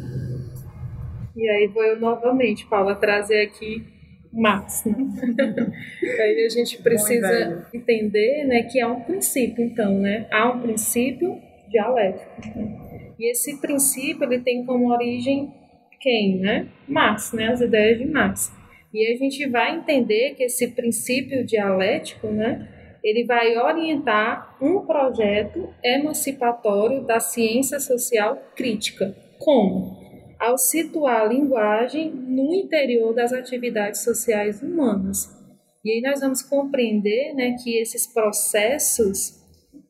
E 1.39 1.49
aí 1.49 1.69
vou 1.69 1.85
eu 1.85 2.01
novamente, 2.01 2.67
Paula, 2.67 2.97
trazer 2.97 3.43
aqui 3.43 3.85
Marx. 4.33 4.85
Né? 4.91 5.73
aí 6.21 6.45
a 6.45 6.49
gente 6.49 6.83
precisa 6.83 7.65
entender 7.73 8.45
né, 8.45 8.65
que 8.65 8.81
há 8.81 8.89
um 8.89 9.03
princípio, 9.03 9.65
então, 9.65 10.01
né? 10.01 10.27
Há 10.33 10.51
um 10.51 10.61
princípio 10.61 11.41
dialético. 11.71 12.59
Né? 12.59 13.15
E 13.17 13.31
esse 13.31 13.61
princípio 13.61 14.25
ele 14.25 14.41
tem 14.41 14.65
como 14.65 14.91
origem 14.91 15.55
quem, 16.01 16.41
né? 16.41 16.67
Marx, 16.89 17.33
né? 17.33 17.49
As 17.49 17.61
ideias 17.61 17.99
de 17.99 18.07
Marx. 18.07 18.53
E 18.93 19.07
a 19.13 19.17
gente 19.17 19.49
vai 19.49 19.77
entender 19.77 20.35
que 20.35 20.43
esse 20.43 20.69
princípio 20.73 21.47
dialético, 21.47 22.27
né? 22.29 22.69
Ele 23.05 23.25
vai 23.25 23.57
orientar 23.57 24.57
um 24.61 24.81
projeto 24.85 25.73
emancipatório 25.85 27.05
da 27.05 27.21
ciência 27.21 27.79
social 27.79 28.37
crítica. 28.57 29.15
Como? 29.39 30.08
Ao 30.39 30.57
situar 30.57 31.23
a 31.23 31.25
linguagem 31.27 32.11
no 32.13 32.55
interior 32.55 33.15
das 33.15 33.33
atividades 33.33 34.03
sociais 34.03 34.63
humanas. 34.63 35.37
E 35.85 35.93
aí 35.93 36.01
nós 36.01 36.21
vamos 36.21 36.43
compreender 36.43 37.35
né, 37.35 37.57
que 37.63 37.77
esses 37.79 38.07
processos 38.07 39.39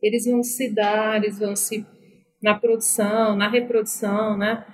eles 0.03 0.27
vão 0.27 0.43
se 0.43 0.71
dar, 0.71 1.23
eles 1.23 1.39
vão 1.39 1.57
se 1.57 1.85
na 2.43 2.55
produção, 2.55 3.37
na 3.37 3.51
reprodução, 3.51 4.37
né? 4.39 4.65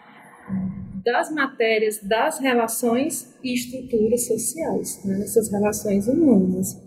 das 1.04 1.30
matérias, 1.30 2.02
das 2.02 2.38
relações 2.38 3.36
e 3.44 3.52
estruturas 3.52 4.26
sociais, 4.26 5.04
né, 5.04 5.18
nessas 5.18 5.52
relações 5.52 6.08
humanas. 6.08 6.82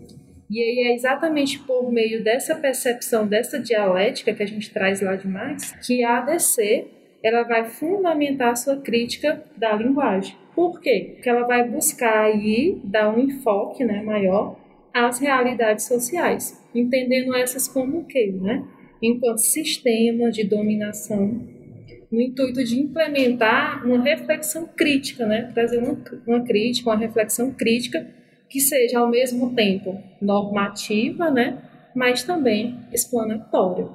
E 0.50 0.60
aí 0.62 0.88
é 0.88 0.96
exatamente 0.96 1.60
por 1.60 1.92
meio 1.92 2.24
dessa 2.24 2.56
percepção, 2.56 3.28
dessa 3.28 3.60
dialética 3.60 4.34
que 4.34 4.42
a 4.42 4.48
gente 4.48 4.74
traz 4.74 5.02
lá 5.02 5.16
de 5.16 5.28
Marx, 5.28 5.72
que 5.86 6.04
a 6.04 6.20
ADC 6.20 6.88
ela 7.28 7.44
vai 7.44 7.66
fundamentar 7.66 8.52
a 8.52 8.56
sua 8.56 8.78
crítica 8.78 9.44
da 9.56 9.74
linguagem. 9.74 10.36
Por 10.56 10.80
quê? 10.80 11.12
Porque 11.14 11.30
ela 11.30 11.46
vai 11.46 11.68
buscar 11.68 12.26
aí 12.26 12.82
dar 12.84 13.16
um 13.16 13.20
enfoque 13.20 13.84
né, 13.84 14.02
maior 14.02 14.58
às 14.94 15.20
realidades 15.20 15.86
sociais, 15.86 16.64
entendendo 16.74 17.36
essas 17.36 17.68
como 17.68 18.00
o 18.00 18.06
quê? 18.06 18.34
Né? 18.42 18.66
Enquanto 19.02 19.40
sistema 19.40 20.32
de 20.32 20.44
dominação 20.44 21.58
no 22.12 22.22
intuito 22.22 22.64
de 22.64 22.80
implementar 22.80 23.86
uma 23.86 24.02
reflexão 24.02 24.66
crítica, 24.66 25.26
né? 25.26 25.52
trazer 25.54 25.78
uma, 25.78 25.98
uma 26.26 26.42
crítica, 26.42 26.90
uma 26.90 26.98
reflexão 26.98 27.52
crítica 27.52 28.08
que 28.50 28.62
seja 28.62 29.00
ao 29.00 29.10
mesmo 29.10 29.54
tempo 29.54 30.02
normativa, 30.22 31.30
né? 31.30 31.62
mas 31.94 32.24
também 32.24 32.80
explanatória. 32.94 33.88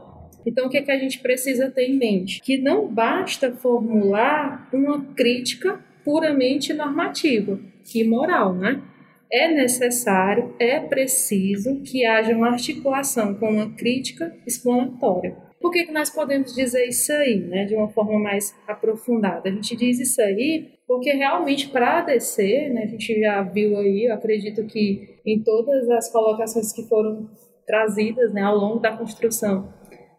Então, 0.46 0.66
o 0.66 0.70
que, 0.70 0.78
é 0.78 0.82
que 0.82 0.90
a 0.90 0.98
gente 0.98 1.20
precisa 1.20 1.70
ter 1.70 1.86
em 1.88 1.96
mente? 1.96 2.40
Que 2.40 2.58
não 2.58 2.88
basta 2.88 3.52
formular 3.52 4.68
uma 4.72 5.04
crítica 5.14 5.80
puramente 6.04 6.72
normativa 6.72 7.58
e 7.94 8.04
moral, 8.04 8.54
né? 8.54 8.82
É 9.30 9.48
necessário, 9.48 10.54
é 10.58 10.78
preciso 10.78 11.80
que 11.82 12.04
haja 12.04 12.36
uma 12.36 12.50
articulação 12.50 13.34
com 13.34 13.48
uma 13.48 13.70
crítica 13.70 14.36
explanatória. 14.46 15.36
Por 15.58 15.70
que, 15.70 15.84
que 15.84 15.92
nós 15.92 16.10
podemos 16.10 16.54
dizer 16.54 16.86
isso 16.86 17.12
aí, 17.12 17.38
né, 17.38 17.64
de 17.64 17.74
uma 17.74 17.88
forma 17.88 18.18
mais 18.18 18.54
aprofundada? 18.66 19.48
A 19.48 19.52
gente 19.52 19.76
diz 19.76 20.00
isso 20.00 20.20
aí 20.20 20.72
porque 20.86 21.12
realmente 21.12 21.68
para 21.68 22.02
DC, 22.02 22.68
né, 22.68 22.82
a 22.82 22.86
gente 22.86 23.18
já 23.18 23.40
viu 23.42 23.78
aí, 23.78 24.06
eu 24.06 24.14
acredito 24.14 24.64
que 24.66 25.18
em 25.24 25.42
todas 25.42 25.88
as 25.88 26.12
colocações 26.12 26.72
que 26.72 26.82
foram 26.82 27.30
trazidas 27.66 28.34
né, 28.34 28.42
ao 28.42 28.56
longo 28.56 28.80
da 28.80 28.94
construção 28.94 29.72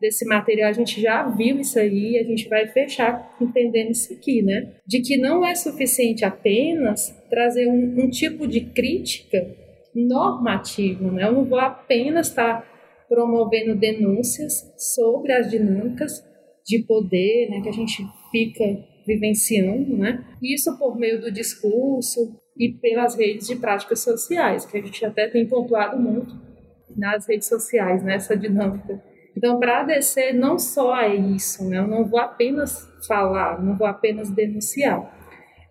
desse 0.04 0.26
material, 0.26 0.70
a 0.70 0.74
gente 0.74 1.02
já 1.02 1.30
viu 1.30 1.62
isso 1.62 1.80
aí, 1.80 2.18
a 2.18 2.24
gente 2.24 2.50
vai 2.50 2.68
fechar 2.68 3.38
entendendo 3.40 3.92
isso 3.92 4.12
aqui, 4.12 4.42
né? 4.42 4.74
De 4.86 5.02
que 5.02 5.16
não 5.16 5.46
é 5.46 5.56
suficiente 5.56 6.26
apenas 6.26 7.18
trazer 7.30 7.68
um, 7.68 8.04
um 8.04 8.10
tipo 8.10 8.46
de 8.46 8.60
crítica 8.60 9.48
normativa, 9.96 11.10
né? 11.10 11.24
Eu 11.24 11.32
não 11.32 11.46
vou 11.46 11.58
apenas 11.58 12.28
estar 12.28 12.62
tá 12.62 12.68
promovendo 13.08 13.80
denúncias 13.80 14.74
sobre 14.78 15.32
as 15.32 15.50
dinâmicas 15.50 16.22
de 16.66 16.80
poder 16.80 17.50
né, 17.50 17.62
que 17.62 17.70
a 17.70 17.74
gente 17.74 18.04
fica 18.30 18.64
vivenciando, 19.08 19.96
né? 19.96 20.22
Isso 20.42 20.78
por 20.78 20.98
meio 20.98 21.22
do 21.22 21.32
discurso 21.32 22.36
e 22.58 22.74
pelas 22.74 23.16
redes 23.16 23.48
de 23.48 23.56
práticas 23.56 24.02
sociais, 24.02 24.66
que 24.66 24.78
a 24.78 24.82
gente 24.82 25.06
até 25.06 25.30
tem 25.30 25.48
pontuado 25.48 25.98
muito 25.98 26.38
nas 26.94 27.26
redes 27.26 27.48
sociais, 27.48 28.04
nessa 28.04 28.36
né, 28.36 28.42
dinâmica. 28.42 29.13
Então, 29.36 29.60
para 29.60 29.78
a 29.78 29.82
ADC, 29.82 30.34
não 30.34 30.60
só 30.60 30.96
é 31.02 31.16
isso, 31.16 31.68
né? 31.68 31.80
eu 31.80 31.88
não 31.88 32.06
vou 32.06 32.20
apenas 32.20 32.88
falar, 33.08 33.62
não 33.62 33.76
vou 33.76 33.88
apenas 33.88 34.30
denunciar. 34.30 35.12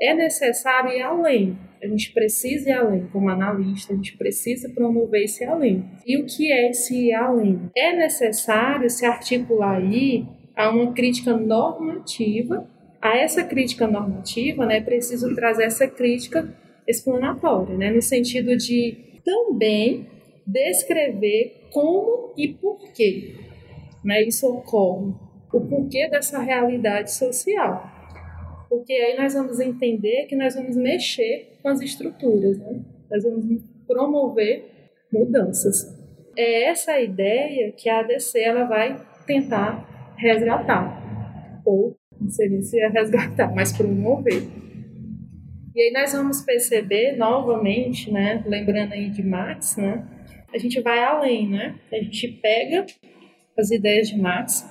É 0.00 0.14
necessário 0.14 0.90
ir 0.90 1.02
além, 1.02 1.56
a 1.82 1.86
gente 1.86 2.12
precisa 2.12 2.70
ir 2.70 2.72
além 2.72 3.06
como 3.12 3.28
analista, 3.28 3.92
a 3.92 3.96
gente 3.96 4.16
precisa 4.16 4.68
promover 4.68 5.24
esse 5.24 5.44
além. 5.44 5.84
E 6.06 6.16
o 6.16 6.26
que 6.26 6.52
é 6.52 6.70
esse 6.70 7.08
ir 7.08 7.14
além? 7.14 7.70
É 7.76 7.92
necessário 7.94 8.90
se 8.90 9.06
articular 9.06 9.76
aí 9.76 10.26
a 10.56 10.70
uma 10.70 10.92
crítica 10.92 11.36
normativa. 11.36 12.68
A 13.00 13.16
essa 13.16 13.42
crítica 13.42 13.86
normativa, 13.86 14.64
né, 14.64 14.76
é 14.76 14.80
preciso 14.80 15.34
trazer 15.34 15.64
essa 15.64 15.88
crítica 15.88 16.52
explanatória, 16.86 17.76
né, 17.76 17.90
no 17.90 18.02
sentido 18.02 18.56
de 18.56 19.20
também 19.24 20.06
descrever 20.46 21.68
como 21.72 22.32
e 22.36 22.48
por 22.48 22.92
quê 22.92 23.34
né, 24.04 24.22
isso 24.22 24.46
ocorre, 24.46 25.12
o 25.52 25.60
porquê 25.60 26.08
dessa 26.08 26.38
realidade 26.40 27.12
social. 27.12 27.90
Porque 28.68 28.92
aí 28.92 29.16
nós 29.18 29.34
vamos 29.34 29.60
entender 29.60 30.26
que 30.26 30.34
nós 30.34 30.54
vamos 30.54 30.76
mexer 30.76 31.58
com 31.62 31.68
as 31.68 31.80
estruturas, 31.80 32.58
né? 32.58 32.80
nós 33.10 33.22
vamos 33.22 33.62
promover 33.86 34.64
mudanças. 35.12 36.00
É 36.36 36.70
essa 36.70 36.98
ideia 36.98 37.72
que 37.72 37.90
a 37.90 38.00
ADC 38.00 38.40
ela 38.40 38.64
vai 38.64 38.96
tentar 39.26 40.14
resgatar. 40.16 41.62
Ou, 41.66 41.94
não 42.18 42.30
sei 42.30 42.62
se 42.62 42.80
é 42.80 42.88
resgatar, 42.88 43.54
mas 43.54 43.76
promover. 43.76 44.42
E 45.74 45.80
aí 45.80 45.92
nós 45.92 46.12
vamos 46.12 46.40
perceber 46.40 47.16
novamente, 47.16 48.10
né, 48.10 48.42
lembrando 48.46 48.92
aí 48.92 49.10
de 49.10 49.22
Marx, 49.22 49.76
né, 49.76 50.06
a 50.52 50.58
gente 50.58 50.80
vai 50.80 51.02
além, 51.02 51.48
né? 51.48 51.74
A 51.90 51.96
gente 51.96 52.28
pega 52.28 52.84
as 53.58 53.70
ideias 53.70 54.08
de 54.08 54.18
Marx, 54.18 54.68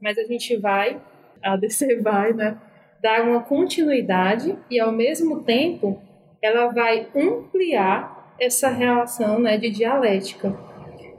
mas 0.00 0.18
a 0.18 0.24
gente 0.24 0.56
vai, 0.56 1.00
a 1.42 1.56
DC 1.56 1.96
vai, 2.02 2.32
né, 2.32 2.58
dar 3.02 3.22
uma 3.22 3.42
continuidade 3.42 4.56
e 4.70 4.78
ao 4.80 4.92
mesmo 4.92 5.42
tempo 5.42 6.02
ela 6.42 6.68
vai 6.68 7.08
ampliar 7.14 8.36
essa 8.40 8.68
relação, 8.68 9.40
né, 9.40 9.58
de 9.58 9.70
dialética 9.70 10.56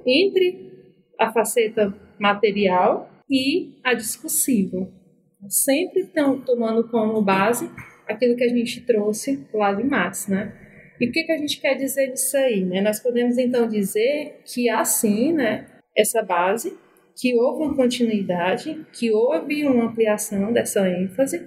entre 0.06 0.69
a 1.17 1.32
faceta 1.32 1.93
material 2.17 3.10
e 3.30 3.80
a 3.84 3.93
discursiva, 3.93 4.89
sempre 5.48 6.06
tão, 6.06 6.39
tomando 6.39 6.88
como 6.89 7.22
base 7.22 7.69
aquilo 8.08 8.36
que 8.36 8.43
a 8.43 8.50
gente 8.50 8.82
trouxe 8.82 9.45
lá 9.54 9.74
de 9.74 9.84
Marx, 9.84 10.28
né? 10.28 10.54
E 11.00 11.08
o 11.08 11.12
que, 11.12 11.24
que 11.24 11.32
a 11.32 11.38
gente 11.38 11.62
quer 11.62 11.76
dizer 11.76 12.12
disso 12.12 12.36
aí? 12.36 12.65
Né? 12.65 12.82
Nós 12.82 13.00
podemos 13.00 13.38
então 13.38 13.67
dizer 13.67 14.41
que 14.45 14.69
há 14.69 14.84
sim 14.84 15.32
né, 15.32 15.65
essa 15.95 16.22
base, 16.22 16.78
que 17.20 17.36
houve 17.36 17.64
uma 17.64 17.76
continuidade, 17.76 18.86
que 18.94 19.12
houve 19.12 19.66
uma 19.66 19.86
ampliação 19.86 20.54
dessa 20.54 20.90
ênfase. 20.90 21.46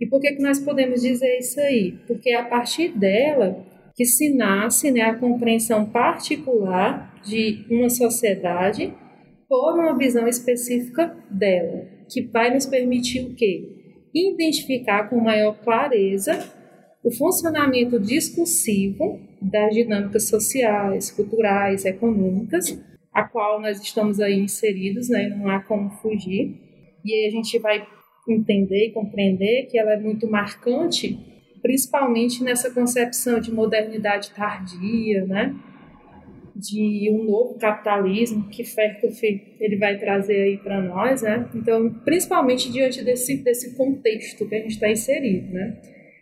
E 0.00 0.06
por 0.06 0.20
que, 0.20 0.32
que 0.32 0.42
nós 0.42 0.60
podemos 0.60 1.02
dizer 1.02 1.38
isso 1.38 1.60
aí? 1.60 1.98
Porque 2.06 2.30
é 2.30 2.36
a 2.36 2.44
partir 2.44 2.96
dela 2.96 3.66
que 3.96 4.04
se 4.04 4.32
nasce 4.32 4.92
né, 4.92 5.00
a 5.00 5.16
compreensão 5.16 5.86
particular 5.86 7.20
de 7.24 7.66
uma 7.68 7.90
sociedade 7.90 8.94
por 9.48 9.74
uma 9.74 9.98
visão 9.98 10.28
específica 10.28 11.16
dela, 11.28 11.84
que 12.08 12.22
vai 12.22 12.54
nos 12.54 12.64
permitir 12.64 13.26
o 13.26 13.34
quê? 13.34 13.64
Identificar 14.14 15.10
com 15.10 15.18
maior 15.18 15.58
clareza 15.64 16.38
o 17.02 17.10
funcionamento 17.10 17.98
discursivo 17.98 19.18
das 19.42 19.74
dinâmicas 19.74 20.28
sociais, 20.28 21.10
culturais, 21.10 21.84
econômicas, 21.84 22.78
a 23.18 23.24
qual 23.24 23.60
nós 23.60 23.80
estamos 23.82 24.20
aí 24.20 24.38
inseridos, 24.38 25.08
né? 25.08 25.28
não 25.28 25.48
há 25.48 25.60
como 25.60 25.90
fugir. 25.90 26.54
E 27.04 27.12
aí 27.12 27.26
a 27.26 27.30
gente 27.30 27.58
vai 27.58 27.86
entender 28.28 28.88
e 28.88 28.92
compreender 28.92 29.66
que 29.70 29.78
ela 29.78 29.92
é 29.92 29.98
muito 29.98 30.30
marcante, 30.30 31.18
principalmente 31.60 32.44
nessa 32.44 32.70
concepção 32.70 33.40
de 33.40 33.52
modernidade 33.52 34.30
tardia, 34.32 35.24
né? 35.24 35.54
de 36.54 37.08
um 37.12 37.24
novo 37.24 37.54
capitalismo 37.54 38.48
que 38.48 38.64
Ferkoff 38.64 39.24
ele 39.60 39.76
vai 39.76 39.96
trazer 39.96 40.40
aí 40.42 40.56
para 40.56 40.80
nós, 40.80 41.22
né? 41.22 41.48
Então, 41.54 41.88
principalmente 42.04 42.70
diante 42.72 43.04
desse 43.04 43.36
desse 43.36 43.76
contexto 43.76 44.44
que 44.48 44.56
a 44.56 44.58
gente 44.58 44.72
está 44.72 44.90
inserido, 44.90 45.52
né? 45.52 45.76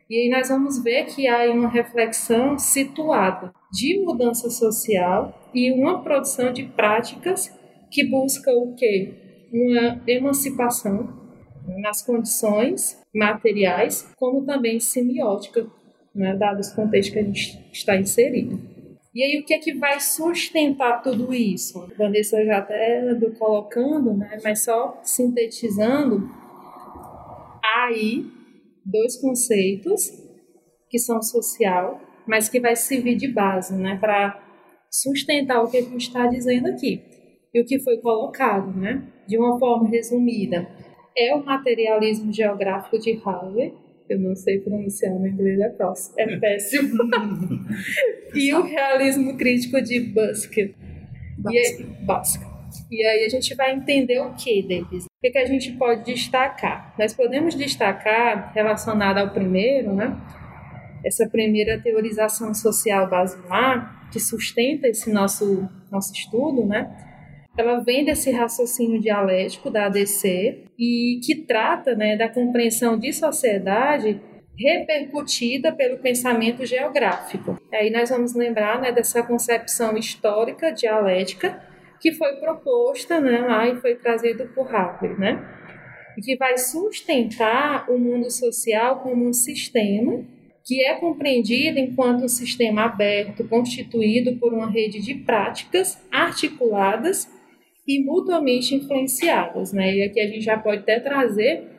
E 0.09 0.14
aí 0.14 0.31
nós 0.31 0.49
vamos 0.49 0.83
ver 0.83 1.07
que 1.07 1.27
há 1.27 1.51
uma 1.51 1.69
reflexão 1.69 2.57
situada 2.59 3.53
de 3.73 4.01
mudança 4.05 4.49
social 4.49 5.51
e 5.53 5.73
uma 5.73 6.03
produção 6.03 6.53
de 6.53 6.62
práticas 6.62 7.53
que 7.90 8.09
busca 8.09 8.53
o 8.53 8.75
quê? 8.77 9.49
Uma 9.53 10.01
emancipação 10.07 11.09
nas 11.81 12.03
condições 12.03 13.03
materiais, 13.12 14.09
como 14.16 14.45
também 14.45 14.79
semiótica, 14.79 15.66
né, 16.14 16.37
dado 16.37 16.61
os 16.61 16.71
contextos 16.71 17.12
que 17.12 17.19
a 17.19 17.25
gente 17.25 17.69
está 17.73 17.97
inserido. 17.97 18.61
E 19.12 19.25
aí, 19.25 19.40
o 19.40 19.45
que 19.45 19.55
é 19.55 19.59
que 19.59 19.75
vai 19.75 19.99
sustentar 19.99 21.03
tudo 21.03 21.35
isso? 21.35 21.81
A 21.81 21.87
Vanessa 21.97 22.45
já 22.45 22.59
até 22.59 23.09
andou 23.09 23.31
colocando, 23.33 24.12
né, 24.12 24.38
mas 24.45 24.62
só 24.62 25.01
sintetizando, 25.03 26.31
aí 27.75 28.27
dois 28.87 29.16
conceitos 29.16 30.11
que 30.88 30.99
são 30.99 31.20
social, 31.20 32.01
mas 32.27 32.49
que 32.49 32.61
vai 32.61 32.77
servir 32.77 33.16
de 33.16 33.29
base, 33.29 33.75
né, 33.75 33.99
para 34.01 34.40
sustentar 34.90 35.62
o 35.62 35.70
que 35.70 35.79
a 35.79 35.83
gente 35.83 36.07
está 36.07 36.27
dizendo 36.27 36.68
aqui. 36.68 37.03
E 37.53 37.61
o 37.61 37.64
que 37.64 37.81
foi 37.81 37.99
colocado, 37.99 38.72
né, 38.79 39.03
de 39.27 39.37
uma 39.37 39.59
forma 39.59 39.88
resumida, 39.88 40.68
é 41.16 41.35
o 41.35 41.44
materialismo 41.44 42.33
geográfico 42.33 42.99
de 42.99 43.20
Harvey, 43.25 43.75
eu 44.09 44.20
não 44.20 44.37
sei 44.37 44.61
pronunciar 44.61 45.14
no 45.14 45.27
inglês, 45.27 45.59
é, 45.59 45.68
próximo, 45.70 46.14
é 46.18 46.37
péssimo, 46.38 47.05
e 48.35 48.55
o 48.55 48.62
realismo 48.62 49.37
crítico 49.37 49.83
de 49.83 50.01
Busker. 50.01 50.75
E 51.51 51.59
aí, 51.59 51.85
Busker. 52.07 52.56
E 52.91 53.05
aí 53.05 53.25
a 53.25 53.29
gente 53.29 53.55
vai 53.55 53.73
entender 53.73 54.21
o 54.21 54.35
que 54.35 54.62
deles. 54.62 55.05
O 55.05 55.21
que, 55.23 55.31
que 55.31 55.39
a 55.39 55.47
gente 55.47 55.73
pode 55.73 56.05
destacar? 56.05 56.95
Nós 56.99 57.15
podemos 57.15 57.55
destacar, 57.55 58.53
relacionado 58.55 59.19
ao 59.19 59.31
primeiro, 59.31 59.93
né? 59.93 60.17
Essa 61.05 61.29
primeira 61.29 61.81
teorização 61.81 62.53
social 62.55 63.09
basilar, 63.09 64.09
que 64.11 64.19
sustenta 64.19 64.89
esse 64.89 65.12
nosso, 65.12 65.69
nosso 65.91 66.12
estudo, 66.12 66.67
né? 66.67 66.91
Ela 67.57 67.81
vem 67.81 68.05
desse 68.05 68.31
raciocínio 68.31 69.01
dialético 69.01 69.71
da 69.71 69.87
ADC 69.87 70.65
e 70.79 71.21
que 71.25 71.47
trata 71.47 71.95
né, 71.95 72.17
da 72.17 72.29
compreensão 72.29 72.99
de 72.99 73.12
sociedade 73.12 74.21
repercutida 74.59 75.73
pelo 75.73 75.99
pensamento 75.99 76.65
geográfico. 76.65 77.59
Aí 77.73 77.91
nós 77.91 78.11
vamos 78.11 78.35
lembrar 78.35 78.81
né, 78.81 78.93
dessa 78.93 79.23
concepção 79.23 79.97
histórica 79.97 80.73
dialética 80.73 81.62
que 82.01 82.13
foi 82.13 82.37
proposta 82.37 83.21
né, 83.21 83.41
lá 83.41 83.69
e 83.69 83.77
foi 83.77 83.95
trazido 83.95 84.47
por 84.55 84.75
Harvey, 84.75 85.19
né? 85.19 85.43
Que 86.23 86.37
vai 86.37 86.57
sustentar 86.57 87.91
o 87.91 87.99
mundo 87.99 88.31
social 88.31 89.01
como 89.01 89.29
um 89.29 89.33
sistema 89.33 90.25
que 90.65 90.85
é 90.85 90.95
compreendido 90.95 91.79
enquanto 91.79 92.25
um 92.25 92.29
sistema 92.29 92.87
aberto, 92.87 93.47
constituído 93.47 94.37
por 94.37 94.53
uma 94.53 94.69
rede 94.69 95.01
de 95.01 95.15
práticas 95.15 95.97
articuladas 96.11 97.31
e 97.87 98.03
mutuamente 98.03 98.75
influenciadas, 98.75 99.73
né? 99.73 99.95
E 99.95 100.03
aqui 100.03 100.21
a 100.21 100.27
gente 100.27 100.41
já 100.41 100.59
pode 100.59 100.79
até 100.79 100.99
trazer 100.99 101.77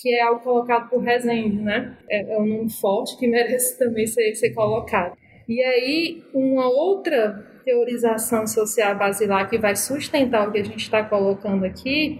que 0.00 0.14
é 0.14 0.22
algo 0.22 0.40
colocado 0.42 0.88
por 0.88 1.02
Rezende, 1.02 1.60
né? 1.60 1.98
É, 2.08 2.34
é 2.34 2.38
um 2.38 2.46
nome 2.46 2.70
forte 2.70 3.18
que 3.18 3.26
merece 3.28 3.76
também 3.76 4.06
ser, 4.06 4.32
ser 4.34 4.50
colocado. 4.50 5.16
E 5.48 5.60
aí, 5.62 6.22
uma 6.32 6.68
outra 6.68 7.57
teorização 7.68 8.46
social 8.46 8.96
basilar 8.96 9.46
que 9.46 9.58
vai 9.58 9.76
sustentar 9.76 10.48
o 10.48 10.52
que 10.52 10.58
a 10.58 10.64
gente 10.64 10.78
está 10.78 11.04
colocando 11.04 11.66
aqui 11.66 12.18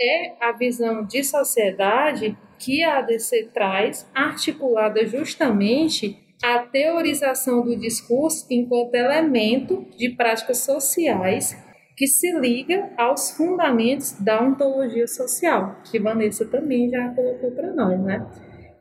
é 0.00 0.32
a 0.40 0.50
visão 0.50 1.04
de 1.04 1.22
sociedade 1.22 2.36
que 2.58 2.82
a 2.82 2.98
ADC 2.98 3.50
traz, 3.54 4.10
articulada 4.12 5.06
justamente 5.06 6.18
a 6.42 6.58
teorização 6.58 7.62
do 7.62 7.76
discurso 7.76 8.44
enquanto 8.50 8.96
elemento 8.96 9.86
de 9.96 10.10
práticas 10.10 10.58
sociais 10.58 11.56
que 11.96 12.08
se 12.08 12.32
liga 12.32 12.90
aos 12.96 13.30
fundamentos 13.36 14.18
da 14.18 14.42
ontologia 14.42 15.06
social, 15.06 15.76
que 15.88 16.00
Vanessa 16.00 16.44
também 16.44 16.90
já 16.90 17.08
colocou 17.10 17.52
para 17.52 17.72
nós, 17.72 18.00
né? 18.00 18.26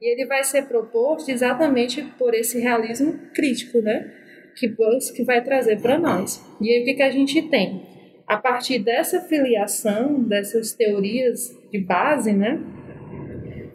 E 0.01 0.13
ele 0.13 0.25
vai 0.25 0.43
ser 0.43 0.63
proposto 0.63 1.29
exatamente 1.29 2.01
por 2.17 2.33
esse 2.33 2.59
realismo 2.59 3.19
crítico, 3.35 3.79
né? 3.81 4.20
Que 4.55 4.67
Busk 4.67 5.19
vai 5.25 5.43
trazer 5.43 5.81
para 5.81 5.97
nós. 5.97 6.43
E 6.59 6.69
aí 6.69 6.81
o 6.81 6.85
que, 6.85 6.93
que 6.95 7.03
a 7.03 7.11
gente 7.11 7.41
tem? 7.43 7.85
A 8.27 8.37
partir 8.37 8.79
dessa 8.79 9.21
filiação, 9.21 10.21
dessas 10.23 10.73
teorias 10.73 11.57
de 11.71 11.79
base, 11.79 12.33
né, 12.33 12.59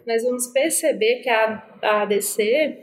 nós 0.05 0.23
vamos 0.23 0.47
perceber 0.47 1.17
que 1.21 1.29
a, 1.29 1.63
a 1.81 2.01
ADC 2.03 2.77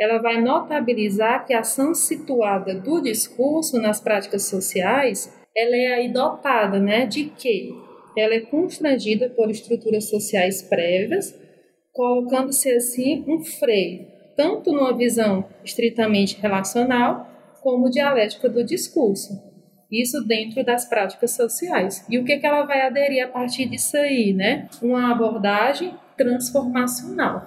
ela 0.00 0.18
vai 0.18 0.40
notabilizar 0.40 1.46
que 1.46 1.52
a 1.52 1.60
ação 1.60 1.94
situada 1.94 2.74
do 2.74 3.00
discurso 3.00 3.80
nas 3.80 4.00
práticas 4.00 4.46
sociais 4.46 5.32
ela 5.54 5.76
é 5.76 5.94
aí 5.94 6.12
dotada 6.12 6.80
né, 6.80 7.06
de 7.06 7.26
que 7.26 7.70
ela 8.16 8.34
é 8.34 8.40
constrangida 8.40 9.28
por 9.30 9.50
estruturas 9.50 10.08
sociais 10.08 10.62
prévias, 10.62 11.38
colocando-se 11.92 12.70
assim 12.70 13.24
um 13.28 13.42
freio, 13.44 14.06
tanto 14.36 14.72
numa 14.72 14.96
visão 14.96 15.44
estritamente 15.64 16.40
relacional, 16.40 17.26
como 17.62 17.90
dialética 17.90 18.48
do 18.48 18.64
discurso. 18.64 19.40
Isso 19.90 20.24
dentro 20.26 20.64
das 20.64 20.86
práticas 20.86 21.32
sociais. 21.32 22.04
E 22.08 22.18
o 22.18 22.24
que, 22.24 22.38
que 22.38 22.46
ela 22.46 22.64
vai 22.64 22.80
aderir 22.80 23.24
a 23.24 23.28
partir 23.28 23.66
disso 23.66 23.96
aí, 23.96 24.32
né? 24.32 24.68
Uma 24.80 25.12
abordagem 25.12 25.94
transformacional. 26.16 27.46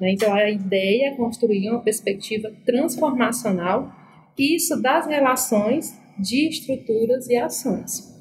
Né? 0.00 0.12
Então, 0.12 0.32
a 0.32 0.50
ideia 0.50 1.08
é 1.08 1.16
construir 1.16 1.70
uma 1.70 1.82
perspectiva 1.82 2.50
transformacional, 2.64 3.92
isso 4.38 4.80
das 4.80 5.06
relações 5.06 5.92
de 6.18 6.48
estruturas 6.48 7.28
e 7.28 7.36
ações. 7.36 8.12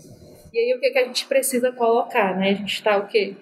E 0.53 0.57
aí, 0.57 0.75
o 0.77 0.79
que, 0.79 0.91
que 0.91 0.99
a 0.99 1.05
gente 1.05 1.25
precisa 1.25 1.71
colocar, 1.71 2.37
né? 2.37 2.49
A 2.49 2.53
gente 2.53 2.73
está 2.73 2.97
o 2.97 3.07
quê? 3.07 3.35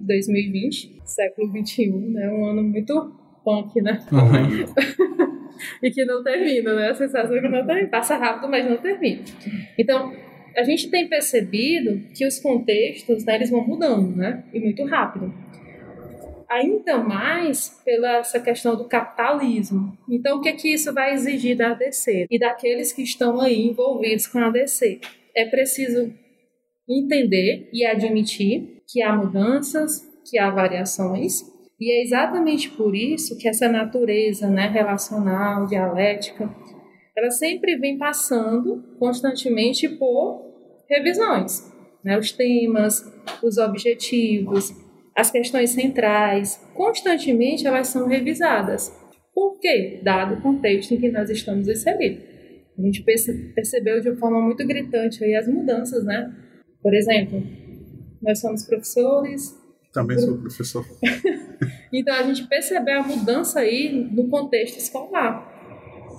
2020, 0.00 1.02
século 1.04 1.52
21, 1.52 1.98
né? 2.10 2.28
Um 2.30 2.44
ano 2.44 2.62
muito 2.62 2.92
punk, 3.48 3.80
né? 3.80 3.98
Uhum. 4.12 5.38
e 5.82 5.90
que 5.90 6.04
não 6.04 6.22
termina, 6.22 6.74
né? 6.74 6.90
A 6.90 6.94
sensação 6.94 7.34
é 7.34 7.40
que 7.40 7.48
não 7.48 7.66
termina. 7.66 7.88
Passa 7.88 8.16
rápido, 8.16 8.50
mas 8.50 8.68
não 8.68 8.76
termina. 8.76 9.22
Então, 9.78 10.12
a 10.54 10.62
gente 10.62 10.90
tem 10.90 11.08
percebido 11.08 12.02
que 12.14 12.26
os 12.26 12.38
contextos, 12.38 13.24
né, 13.24 13.36
eles 13.36 13.50
vão 13.50 13.66
mudando, 13.66 14.14
né? 14.14 14.44
E 14.52 14.60
muito 14.60 14.84
rápido. 14.84 15.32
Ainda 16.50 16.98
mais 16.98 17.80
pela 17.84 18.18
essa 18.18 18.40
questão 18.40 18.76
do 18.76 18.84
capitalismo. 18.84 19.96
Então, 20.08 20.38
o 20.38 20.40
que 20.40 20.48
é 20.48 20.52
que 20.52 20.72
isso 20.72 20.92
vai 20.92 21.12
exigir 21.12 21.56
da 21.56 21.72
ADC 21.72 22.26
e 22.30 22.38
daqueles 22.38 22.92
que 22.92 23.02
estão 23.02 23.40
aí 23.40 23.66
envolvidos 23.66 24.26
com 24.26 24.38
a 24.38 24.46
ADC? 24.46 25.00
É 25.34 25.44
preciso 25.44 26.12
entender 26.88 27.68
e 27.72 27.84
admitir 27.84 28.82
que 28.88 29.02
há 29.02 29.14
mudanças, 29.14 30.00
que 30.24 30.38
há 30.38 30.50
variações, 30.50 31.42
e 31.80 31.92
é 31.92 32.02
exatamente 32.02 32.70
por 32.70 32.94
isso 32.94 33.38
que 33.38 33.48
essa 33.48 33.68
natureza 33.68 34.48
né, 34.48 34.66
relacional, 34.68 35.66
dialética, 35.66 36.50
ela 37.16 37.30
sempre 37.30 37.76
vem 37.76 37.96
passando 37.96 38.82
constantemente 38.98 39.88
por 39.88 40.44
revisões. 40.88 41.72
Né? 42.02 42.18
Os 42.18 42.32
temas, 42.32 43.04
os 43.42 43.58
objetivos, 43.58 44.72
as 45.14 45.30
questões 45.30 45.70
centrais, 45.70 46.60
constantemente 46.74 47.66
elas 47.66 47.88
são 47.88 48.08
revisadas. 48.08 48.92
Por 49.34 49.58
quê? 49.60 50.00
Dado 50.02 50.34
o 50.34 50.40
contexto 50.40 50.94
em 50.94 51.00
que 51.00 51.10
nós 51.10 51.30
estamos 51.30 51.68
inseridos. 51.68 52.24
A 52.76 52.82
gente 52.82 53.04
percebeu 53.54 54.00
de 54.00 54.14
forma 54.16 54.40
muito 54.40 54.64
gritante 54.66 55.22
aí 55.22 55.34
as 55.34 55.48
mudanças, 55.48 56.04
né? 56.04 56.32
Por 56.80 56.94
exemplo, 56.94 57.42
nós 58.22 58.40
somos 58.40 58.64
professores. 58.64 59.56
Também 59.92 60.18
sou 60.18 60.36
professor. 60.38 60.84
então 61.92 62.14
a 62.14 62.22
gente 62.22 62.46
percebeu 62.46 63.00
a 63.00 63.02
mudança 63.02 63.60
aí 63.60 64.08
no 64.12 64.28
contexto 64.28 64.76
escolar. 64.76 65.56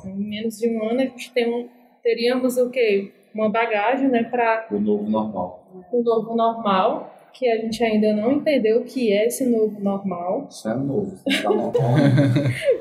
Em 0.06 0.16
menos 0.16 0.58
de 0.58 0.68
um 0.68 0.84
ano 0.90 1.02
a 1.02 1.06
gente 1.06 1.32
tem 1.32 1.48
um, 1.48 1.68
teríamos 2.04 2.58
o 2.58 2.70
quê? 2.70 3.12
Uma 3.34 3.50
bagagem, 3.50 4.10
né, 4.10 4.24
para 4.24 4.68
o 4.72 4.80
novo 4.80 5.08
normal. 5.08 5.88
O 5.92 6.02
novo 6.02 6.36
normal, 6.36 7.16
que 7.32 7.48
a 7.48 7.58
gente 7.58 7.84
ainda 7.84 8.12
não 8.14 8.34
entendeu 8.34 8.82
o 8.82 8.84
que 8.84 9.14
é 9.14 9.28
esse 9.28 9.46
novo 9.46 9.80
normal. 9.80 10.48
Isso 10.50 10.68
é 10.68 10.74
novo, 10.74 11.16
tá 11.44 11.50
normal. 11.50 11.72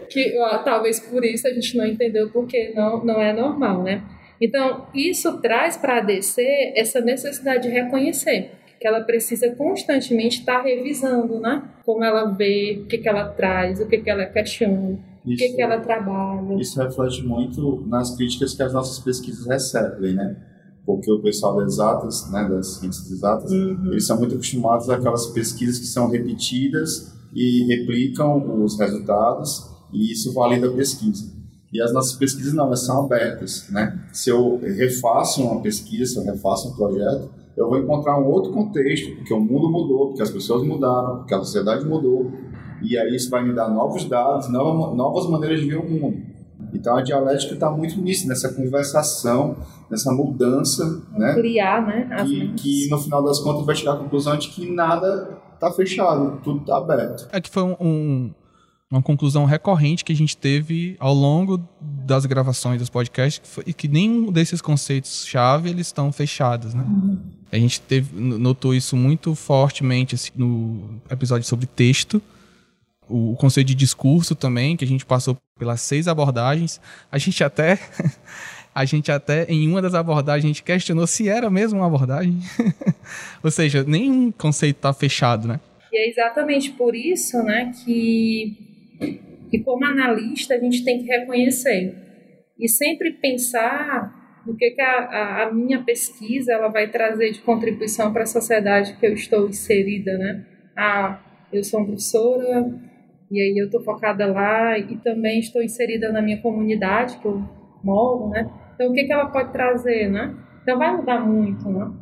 que 0.09 0.38
ó, 0.38 0.59
talvez 0.59 1.01
por 1.01 1.22
isso 1.24 1.46
a 1.46 1.53
gente 1.53 1.77
não 1.77 1.87
entendeu 1.87 2.31
porque 2.31 2.72
não 2.74 3.05
não 3.05 3.20
é 3.20 3.33
normal, 3.33 3.83
né? 3.83 4.03
Então, 4.40 4.87
isso 4.94 5.40
traz 5.40 5.77
para 5.77 5.98
a 5.98 6.01
DC 6.01 6.72
essa 6.77 7.01
necessidade 7.01 7.64
de 7.64 7.68
reconhecer 7.68 8.53
que 8.81 8.87
ela 8.87 9.01
precisa 9.01 9.51
constantemente 9.55 10.41
estar 10.41 10.59
tá 10.59 10.62
revisando, 10.62 11.41
né? 11.41 11.69
Como 11.85 12.05
ela 12.05 12.27
vê, 12.27 12.83
o 12.83 12.87
que, 12.87 12.99
que 12.99 13.09
ela 13.09 13.29
traz, 13.29 13.81
o 13.81 13.87
que, 13.87 13.99
que 13.99 14.11
ela 14.11 14.27
questiona, 14.27 14.99
isso, 15.27 15.35
o 15.35 15.37
que, 15.37 15.55
que 15.55 15.62
ela 15.62 15.81
trabalha. 15.81 16.55
Isso 16.61 16.81
reflete 16.81 17.25
muito 17.25 17.85
nas 17.87 18.17
críticas 18.17 18.55
que 18.55 18.62
as 18.62 18.73
nossas 18.73 18.99
pesquisas 18.99 19.47
recebem, 19.47 20.14
né? 20.14 20.37
Porque 20.87 21.11
o 21.11 21.21
pessoal 21.21 21.57
das 21.57 21.75
exatas, 21.75 22.31
né, 22.31 22.49
das 22.49 22.79
ciências 22.79 23.11
exatas, 23.11 23.51
uhum. 23.51 23.91
eles 23.91 24.07
são 24.07 24.19
muito 24.19 24.35
acostumados 24.35 24.88
àquelas 24.88 25.27
pesquisas 25.27 25.79
que 25.79 25.87
são 25.87 26.09
repetidas 26.09 27.12
e 27.35 27.67
replicam 27.67 28.62
os 28.62 28.79
resultados, 28.79 29.69
e 29.93 30.12
isso 30.12 30.33
valida 30.33 30.69
a 30.69 30.73
pesquisa. 30.73 31.37
E 31.71 31.83
as 31.83 31.93
nossas 31.93 32.17
pesquisas 32.17 32.55
não, 32.55 32.67
elas 32.67 32.87
são 32.87 33.05
abertas, 33.05 33.69
né? 33.69 34.03
Se 34.12 34.31
eu 34.31 34.59
refaço 34.59 35.43
uma 35.43 35.61
pesquisa, 35.61 36.07
se 36.07 36.19
eu 36.19 36.25
refaço 36.25 36.69
um 36.69 36.77
projeto, 36.77 37.31
eu 37.59 37.68
vou 37.68 37.79
encontrar 37.79 38.18
um 38.18 38.27
outro 38.27 38.53
contexto, 38.53 39.16
porque 39.16 39.35
o 39.35 39.40
mundo 39.40 39.68
mudou, 39.68 40.09
porque 40.09 40.23
as 40.23 40.31
pessoas 40.31 40.62
mudaram, 40.62 41.18
porque 41.18 41.35
a 41.35 41.38
sociedade 41.38 41.85
mudou, 41.85 42.31
e 42.81 42.97
aí 42.97 43.14
isso 43.16 43.29
vai 43.29 43.42
me 43.42 43.53
dar 43.53 43.68
novos 43.68 44.05
dados, 44.05 44.49
novas 44.49 45.29
maneiras 45.29 45.61
de 45.61 45.66
ver 45.66 45.79
o 45.79 45.88
mundo. 45.88 46.23
Então 46.73 46.97
a 46.97 47.03
dialética 47.03 47.55
está 47.55 47.71
muito 47.71 48.01
nisso, 48.01 48.29
nessa 48.29 48.53
conversação, 48.53 49.57
nessa 49.90 50.12
mudança, 50.12 51.03
né? 51.12 51.35
Criar, 51.35 51.87
né? 51.87 52.25
Que, 52.25 52.53
que, 52.55 52.90
no 52.90 52.99
final 52.99 53.25
das 53.25 53.40
contas 53.40 53.64
vai 53.64 53.75
chegar 53.75 53.94
à 53.94 53.97
conclusão 53.97 54.37
de 54.37 54.49
que 54.49 54.71
nada 54.71 55.38
está 55.55 55.73
fechado, 55.73 56.40
tudo 56.42 56.61
está 56.61 56.77
aberto. 56.77 57.29
É 57.33 57.40
que 57.40 57.51
foi 57.51 57.62
um, 57.81 58.33
uma 58.90 59.03
conclusão 59.03 59.44
recorrente 59.44 60.05
que 60.05 60.12
a 60.12 60.16
gente 60.16 60.37
teve 60.37 60.96
ao 60.98 61.12
longo 61.12 61.62
das 61.81 62.24
gravações 62.24 62.79
dos 62.79 62.88
podcasts, 62.88 63.38
que, 63.38 63.48
foi, 63.48 63.64
que 63.64 63.87
nenhum 63.87 64.33
desses 64.33 64.62
conceitos-chave 64.62 65.68
eles 65.68 65.88
estão 65.88 66.11
fechados, 66.11 66.72
né? 66.72 66.83
Uhum. 66.83 67.18
A 67.53 67.59
gente 67.59 67.81
teve, 67.81 68.18
notou 68.18 68.74
isso 68.74 68.96
muito 68.96 69.35
fortemente 69.35 70.14
assim, 70.14 70.31
no 70.35 71.01
episódio 71.11 71.46
sobre 71.46 71.66
texto, 71.66 72.20
o, 73.09 73.33
o 73.33 73.37
conceito 73.37 73.68
de 73.68 73.74
discurso 73.74 74.35
também, 74.35 74.77
que 74.77 74.85
a 74.85 74.88
gente 74.88 75.05
passou 75.05 75.37
pelas 75.59 75.83
seis 75.83 76.09
abordagens. 76.09 76.81
A 77.12 77.18
gente 77.18 77.44
até 77.44 77.79
a 78.74 78.85
gente 78.87 79.12
até 79.12 79.44
em 79.44 79.68
uma 79.68 79.83
das 79.83 79.94
abordagens 79.94 80.44
a 80.44 80.48
gente 80.48 80.62
questionou 80.62 81.07
se 81.07 81.29
era 81.29 81.51
mesmo 81.51 81.81
uma 81.81 81.87
abordagem. 81.87 82.38
Ou 83.42 83.51
seja, 83.51 83.85
nenhum 83.85 84.31
conceito 84.31 84.77
está 84.77 84.94
fechado, 84.94 85.46
né? 85.46 85.61
E 85.92 85.96
é 85.96 86.09
exatamente 86.09 86.70
por 86.72 86.94
isso, 86.94 87.42
né, 87.42 87.72
que 87.83 88.67
que 89.50 89.58
como 89.61 89.84
analista 89.84 90.54
a 90.54 90.58
gente 90.58 90.84
tem 90.84 90.98
que 90.98 91.06
reconhecer 91.06 91.94
e 92.58 92.68
sempre 92.68 93.12
pensar 93.12 94.42
no 94.46 94.56
que, 94.56 94.70
que 94.70 94.80
a, 94.80 95.44
a, 95.44 95.52
minha 95.52 95.82
pesquisa 95.82 96.52
ela 96.52 96.68
vai 96.68 96.88
trazer 96.90 97.32
de 97.32 97.40
contribuição 97.40 98.12
para 98.12 98.22
a 98.22 98.26
sociedade 98.26 98.96
que 98.98 99.06
eu 99.06 99.12
estou 99.12 99.48
inserida, 99.48 100.16
né? 100.16 100.44
Ah, 100.76 101.20
eu 101.52 101.62
sou 101.62 101.84
professora 101.84 102.66
e 103.30 103.40
aí 103.40 103.58
eu 103.58 103.66
estou 103.66 103.82
focada 103.82 104.26
lá 104.26 104.78
e 104.78 104.96
também 104.98 105.38
estou 105.38 105.62
inserida 105.62 106.11
na 106.11 106.22
minha 106.22 106.40
comunidade 106.40 107.18
que 107.18 107.26
eu 107.26 107.42
moro, 107.84 108.30
né? 108.30 108.50
Então 108.74 108.90
o 108.90 108.94
que, 108.94 109.04
que 109.04 109.12
ela 109.12 109.26
pode 109.26 109.52
trazer, 109.52 110.11
né? 110.11 110.34
Então 110.62 110.78
vai 110.78 110.96
mudar 110.96 111.20
muito, 111.20 111.68
né? 111.68 111.92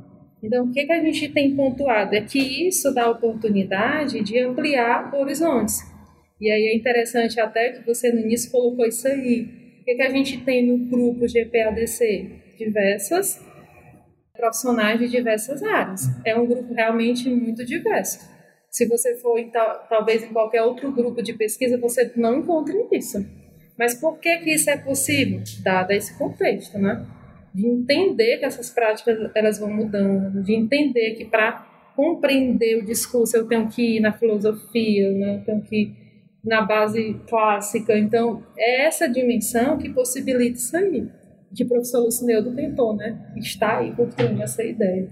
Então 0.43 0.67
o 0.67 0.73
que, 0.73 0.85
que 0.85 0.93
a 0.93 1.03
gente 1.03 1.29
tem 1.29 1.57
pontuado 1.57 2.15
é 2.15 2.21
que 2.21 2.39
isso 2.39 2.95
dá 2.95 3.11
oportunidade 3.11 4.23
de 4.23 4.39
ampliar 4.39 5.13
horizontes 5.15 5.96
e 6.41 6.51
aí 6.51 6.67
é 6.67 6.77
interessante 6.77 7.41
até 7.41 7.71
que 7.71 7.87
você 7.87 8.13
no 8.13 8.21
início 8.21 8.51
colocou 8.51 8.85
isso 8.87 9.09
aí. 9.09 9.49
O 9.81 9.85
que, 9.85 9.95
que 9.95 10.03
a 10.03 10.11
gente 10.11 10.39
tem 10.45 10.67
no 10.67 10.79
grupo 10.79 11.27
GPADC? 11.27 12.31
Diversas 12.59 13.41
profissionais 14.37 14.99
de 14.99 15.09
diversas 15.09 15.63
áreas. 15.63 16.03
É 16.25 16.37
um 16.39 16.47
grupo 16.47 16.75
realmente 16.75 17.29
muito 17.29 17.65
diverso. 17.65 18.19
Se 18.71 18.87
você 18.87 19.17
for 19.17 19.39
em, 19.39 19.51
talvez 19.89 20.23
em 20.23 20.29
qualquer 20.29 20.63
outro 20.63 20.93
grupo 20.93 21.23
de 21.23 21.33
pesquisa, 21.33 21.79
você 21.79 22.13
não 22.17 22.41
encontra 22.41 22.75
isso. 22.93 23.25
Mas 23.79 23.95
por 23.95 24.19
que, 24.19 24.37
que 24.39 24.51
isso 24.51 24.69
é 24.69 24.77
possível? 24.77 25.43
Dado 25.63 25.93
esse 25.93 26.17
contexto, 26.19 26.79
né? 26.79 27.07
De 27.55 27.67
entender 27.67 28.39
que 28.39 28.45
essas 28.45 28.69
práticas 28.69 29.31
elas 29.35 29.59
vão 29.59 29.71
mudando, 29.71 30.43
de 30.43 30.55
entender 30.55 31.15
que 31.15 31.25
para 31.25 31.67
compreender 31.95 32.77
o 32.77 32.85
discurso 32.85 33.37
eu 33.37 33.49
tenho 33.49 33.69
que 33.69 33.97
ir 33.97 34.01
na 34.01 34.13
filosofia, 34.13 35.11
né? 35.13 35.37
eu 35.37 35.45
tenho 35.45 35.63
que 35.63 36.06
na 36.47 36.63
base 36.63 37.21
clássica. 37.29 37.99
Então, 37.99 38.43
é 38.57 38.87
essa 38.87 39.09
dimensão 39.09 39.77
que 39.77 39.91
possibilita 39.91 40.57
isso 40.57 40.77
aí, 40.77 41.09
que 41.55 41.65
o 41.65 41.69
professor 41.69 42.01
Lucineudo 42.01 42.55
tentou, 42.55 42.95
né? 42.95 43.33
Está 43.37 43.79
aí 43.79 43.95
construindo 43.95 44.41
essa 44.41 44.63
ideia. 44.63 45.11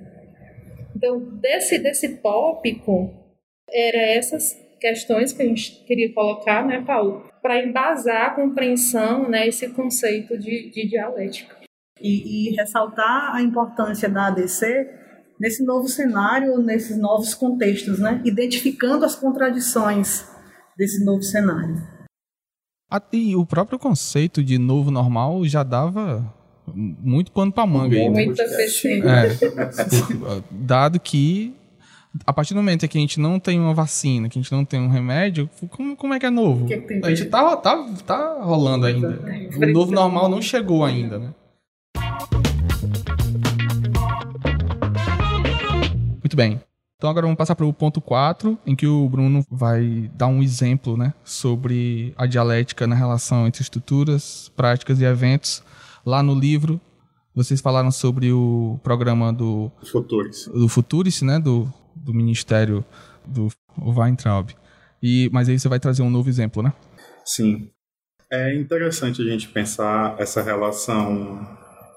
Então, 0.95 1.19
desse, 1.41 1.79
desse 1.79 2.19
tópico, 2.19 3.13
eram 3.69 3.99
essas 3.99 4.57
questões 4.81 5.33
que 5.33 5.43
a 5.43 5.47
gente 5.47 5.85
queria 5.85 6.13
colocar, 6.15 6.65
né, 6.65 6.83
Paulo? 6.87 7.29
Para 7.43 7.63
embasar 7.65 8.27
a 8.27 8.35
compreensão, 8.35 9.29
né, 9.29 9.49
esse 9.49 9.69
conceito 9.71 10.39
de, 10.39 10.71
de 10.71 10.87
dialética. 10.87 11.57
E, 12.01 12.51
e 12.51 12.57
ressaltar 12.57 13.35
a 13.35 13.43
importância 13.43 14.09
da 14.09 14.27
ADC 14.29 14.89
nesse 15.41 15.65
novo 15.65 15.89
cenário, 15.89 16.59
nesses 16.59 16.97
novos 16.99 17.35
contextos, 17.35 17.99
né? 17.99 18.21
Identificando 18.25 19.05
as 19.05 19.17
contradições 19.17 20.34
desse 20.77 21.05
novo 21.05 21.23
cenário. 21.23 21.83
E 23.13 23.35
o 23.35 23.45
próprio 23.45 23.79
conceito 23.79 24.43
de 24.43 24.59
novo 24.59 24.91
normal 24.91 25.45
já 25.47 25.63
dava 25.63 26.33
muito 26.73 27.33
pano 27.33 27.53
para 27.53 27.67
manga. 27.67 27.97
Aí, 27.97 28.09
né? 28.09 28.27
Muita 28.27 28.43
é, 28.43 28.67
Dado 30.51 31.01
que 31.01 31.55
a 32.25 32.33
partir 32.33 32.55
do 32.55 32.59
momento 32.59 32.87
que 32.87 32.97
a 32.97 33.01
gente 33.01 33.19
não 33.19 33.41
tem 33.41 33.59
uma 33.59 33.75
vacina, 33.75 34.29
que 34.29 34.39
a 34.39 34.43
gente 34.43 34.53
não 34.53 34.65
tem 34.65 34.81
um 34.81 34.89
remédio, 34.89 35.51
como, 35.71 35.97
como 35.97 36.15
é 36.15 36.21
que 36.21 36.27
é 36.27 36.31
novo? 36.31 36.67
Que 36.67 36.79
que 36.79 37.01
a 37.03 37.09
gente 37.09 37.25
tá, 37.25 37.57
tá, 37.57 37.85
tá 38.07 38.39
rolando 38.41 38.87
ainda. 38.87 39.21
O 39.57 39.67
novo 39.73 39.91
normal 39.91 40.29
não 40.29 40.41
chegou 40.41 40.85
ainda, 40.85 41.19
né? 41.19 41.35
Muito 46.23 46.37
bem. 46.37 46.61
Então 46.97 47.11
agora 47.11 47.27
vamos 47.27 47.37
passar 47.37 47.55
para 47.55 47.67
o 47.67 47.73
ponto 47.73 48.01
4, 48.01 48.59
em 48.65 48.75
que 48.75 48.87
o 48.87 49.09
Bruno 49.09 49.45
vai 49.51 50.11
dar 50.15 50.29
um 50.29 50.43
exemplo 50.43 50.97
né, 50.97 51.13
sobre 51.25 52.15
a 52.17 52.27
dialética 52.27 52.87
na 52.87 52.95
relação 52.95 53.47
entre 53.47 53.63
estruturas, 53.63 54.51
práticas 54.57 55.01
e 55.01 55.05
eventos. 55.05 55.63
Lá 56.07 56.23
no 56.23 56.35
livro, 56.35 56.81
vocês 57.35 57.61
falaram 57.61 57.91
sobre 57.91 58.33
o 58.33 58.79
programa 58.83 59.33
do 59.33 59.71
Futuris, 59.91 60.47
do 60.47 60.69
Futuris 60.69 61.23
né, 61.23 61.39
do, 61.39 61.71
do 61.95 62.15
Ministério 62.15 62.85
do 63.27 63.49
Weintraub. 63.79 64.51
E, 65.03 65.29
mas 65.33 65.49
aí 65.49 65.59
você 65.59 65.69
vai 65.69 65.81
trazer 65.81 66.03
um 66.03 66.11
novo 66.11 66.29
exemplo, 66.29 66.63
né? 66.63 66.73
Sim. 67.25 67.71
É 68.31 68.55
interessante 68.55 69.21
a 69.21 69.25
gente 69.25 69.49
pensar 69.49 70.17
essa 70.19 70.43
relação 70.43 71.47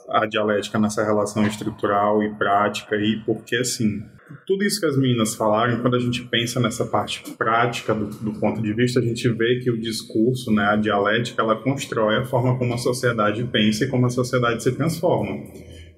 a 0.10 0.26
dialética 0.26 0.80
nessa 0.80 1.04
relação 1.04 1.46
estrutural 1.46 2.24
e 2.24 2.34
prática 2.36 2.96
aí, 2.96 3.22
porque 3.26 3.56
assim, 3.58 4.04
tudo 4.46 4.64
isso 4.64 4.80
que 4.80 4.86
as 4.86 4.98
meninas 4.98 5.36
falaram, 5.36 5.82
quando 5.82 5.96
a 5.96 6.00
gente 6.00 6.24
pensa 6.24 6.60
nessa 6.60 6.86
parte 6.86 7.32
prática 7.32 7.94
do, 7.94 8.08
do, 8.08 8.40
ponto 8.40 8.62
de 8.62 8.74
vista, 8.74 9.00
a 9.00 9.04
gente 9.04 9.28
vê 9.30 9.60
que 9.60 9.70
o 9.70 9.80
discurso, 9.80 10.52
né, 10.52 10.64
a 10.66 10.76
dialética, 10.76 11.42
ela 11.42 11.56
constrói 11.56 12.18
a 12.18 12.26
forma 12.26 12.58
como 12.58 12.74
a 12.74 12.78
sociedade 12.78 13.44
pensa 13.46 13.86
e 13.86 13.88
como 13.88 14.06
a 14.06 14.10
sociedade 14.10 14.64
se 14.64 14.72
transforma. 14.72 15.44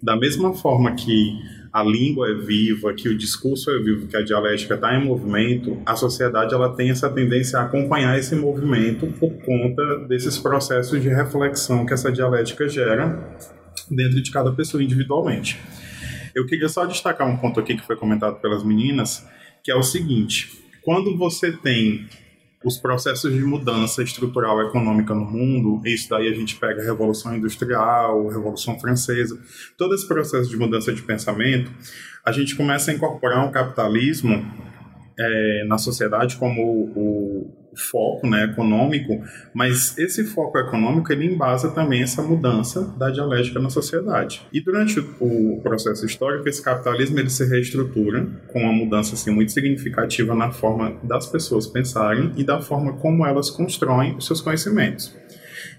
Da 0.01 0.15
mesma 0.15 0.53
forma 0.53 0.95
que 0.95 1.37
a 1.71 1.83
língua 1.83 2.29
é 2.29 2.33
viva, 2.33 2.93
que 2.93 3.09
o 3.09 3.17
discurso 3.17 3.69
é 3.69 3.77
vivo, 3.79 4.07
que 4.07 4.17
a 4.17 4.23
dialética 4.23 4.75
está 4.75 4.95
em 4.95 5.05
movimento, 5.05 5.77
a 5.85 5.95
sociedade 5.95 6.53
ela 6.53 6.73
tem 6.75 6.89
essa 6.89 7.09
tendência 7.09 7.59
a 7.59 7.63
acompanhar 7.63 8.17
esse 8.17 8.35
movimento 8.35 9.05
por 9.19 9.31
conta 9.43 10.07
desses 10.07 10.37
processos 10.39 10.99
de 11.01 11.09
reflexão 11.09 11.85
que 11.85 11.93
essa 11.93 12.11
dialética 12.11 12.67
gera 12.67 13.37
dentro 13.89 14.21
de 14.21 14.31
cada 14.31 14.51
pessoa 14.51 14.83
individualmente. 14.83 15.59
Eu 16.35 16.45
queria 16.45 16.69
só 16.69 16.85
destacar 16.85 17.27
um 17.27 17.37
ponto 17.37 17.59
aqui 17.59 17.75
que 17.75 17.85
foi 17.85 17.95
comentado 17.95 18.39
pelas 18.39 18.63
meninas, 18.63 19.25
que 19.63 19.71
é 19.71 19.75
o 19.75 19.83
seguinte: 19.83 20.51
quando 20.81 21.17
você 21.17 21.51
tem 21.51 22.07
os 22.63 22.77
processos 22.77 23.31
de 23.33 23.41
mudança 23.41 24.03
estrutural 24.03 24.61
econômica 24.61 25.13
no 25.13 25.25
mundo, 25.25 25.81
isso 25.85 26.09
daí 26.09 26.27
a 26.27 26.33
gente 26.33 26.57
pega 26.57 26.81
a 26.81 26.85
Revolução 26.85 27.35
Industrial, 27.35 28.27
a 28.27 28.33
Revolução 28.33 28.77
Francesa, 28.79 29.39
todo 29.77 29.95
esse 29.95 30.07
processo 30.07 30.49
de 30.49 30.57
mudança 30.57 30.91
de 30.91 31.01
pensamento, 31.01 31.71
a 32.25 32.31
gente 32.31 32.55
começa 32.55 32.91
a 32.91 32.93
incorporar 32.93 33.45
um 33.47 33.51
capitalismo 33.51 34.45
é, 35.17 35.65
na 35.67 35.77
sociedade 35.77 36.35
como 36.35 36.61
o, 36.61 37.58
foco 37.79 38.27
né, 38.27 38.45
econômico, 38.45 39.21
mas 39.53 39.97
esse 39.97 40.23
foco 40.25 40.57
econômico 40.57 41.11
ele 41.11 41.25
embasa 41.25 41.71
também 41.71 42.01
essa 42.01 42.21
mudança 42.21 42.83
da 42.97 43.09
dialética 43.09 43.59
na 43.59 43.69
sociedade. 43.69 44.41
E 44.51 44.61
durante 44.61 44.99
o 45.19 45.59
processo 45.61 46.05
histórico, 46.05 46.47
esse 46.47 46.61
capitalismo 46.61 47.19
ele 47.19 47.29
se 47.29 47.45
reestrutura 47.45 48.27
com 48.47 48.61
uma 48.63 48.73
mudança 48.73 49.15
assim, 49.15 49.31
muito 49.31 49.51
significativa 49.51 50.35
na 50.35 50.51
forma 50.51 50.97
das 51.03 51.27
pessoas 51.27 51.67
pensarem 51.67 52.31
e 52.35 52.43
da 52.43 52.61
forma 52.61 52.93
como 52.93 53.25
elas 53.25 53.49
constroem 53.49 54.15
os 54.15 54.25
seus 54.25 54.41
conhecimentos. 54.41 55.15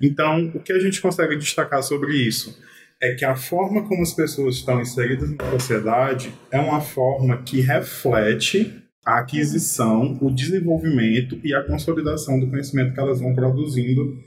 Então, 0.01 0.51
o 0.55 0.61
que 0.61 0.73
a 0.73 0.79
gente 0.79 1.01
consegue 1.01 1.37
destacar 1.37 1.83
sobre 1.83 2.17
isso? 2.17 2.59
é 3.03 3.15
que 3.15 3.25
a 3.25 3.35
forma 3.35 3.89
como 3.89 4.03
as 4.03 4.13
pessoas 4.13 4.57
estão 4.57 4.81
inseridas 4.81 5.31
na 5.31 5.51
sociedade 5.53 6.35
é 6.51 6.61
uma 6.61 6.81
forma 6.81 7.39
que 7.43 7.61
reflete 7.61 8.80
a 9.05 9.19
aquisição, 9.19 10.19
o 10.21 10.31
desenvolvimento 10.31 11.41
e 11.43 11.55
a 11.55 11.65
consolidação 11.65 12.39
do 12.39 12.49
conhecimento 12.49 12.93
que 12.93 13.01
elas 13.01 13.21
vão 13.21 13.35
produzindo 13.35 14.19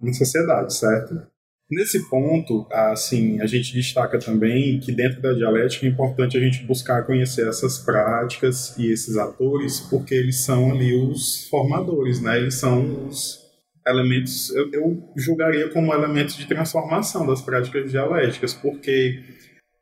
na 0.00 0.12
sociedade, 0.12 0.74
certo? 0.74 1.26
Nesse 1.70 2.08
ponto, 2.08 2.66
assim, 2.70 3.42
a 3.42 3.46
gente 3.46 3.74
destaca 3.74 4.18
também 4.18 4.80
que 4.80 4.90
dentro 4.90 5.20
da 5.20 5.34
dialética 5.34 5.84
é 5.84 5.90
importante 5.90 6.36
a 6.38 6.40
gente 6.40 6.64
buscar 6.64 7.04
conhecer 7.04 7.46
essas 7.46 7.78
práticas 7.78 8.74
e 8.78 8.90
esses 8.90 9.18
atores, 9.18 9.78
porque 9.80 10.14
eles 10.14 10.40
são 10.44 10.70
ali 10.72 10.96
os 10.96 11.46
formadores, 11.48 12.22
né? 12.22 12.38
Eles 12.38 12.54
são 12.54 13.06
os 13.06 13.46
elementos, 13.86 14.48
eu, 14.54 14.72
eu 14.72 15.12
julgaria 15.14 15.68
como 15.68 15.92
elementos 15.92 16.36
de 16.36 16.46
transformação 16.46 17.26
das 17.26 17.42
práticas 17.42 17.90
dialéticas, 17.90 18.54
porque 18.54 19.22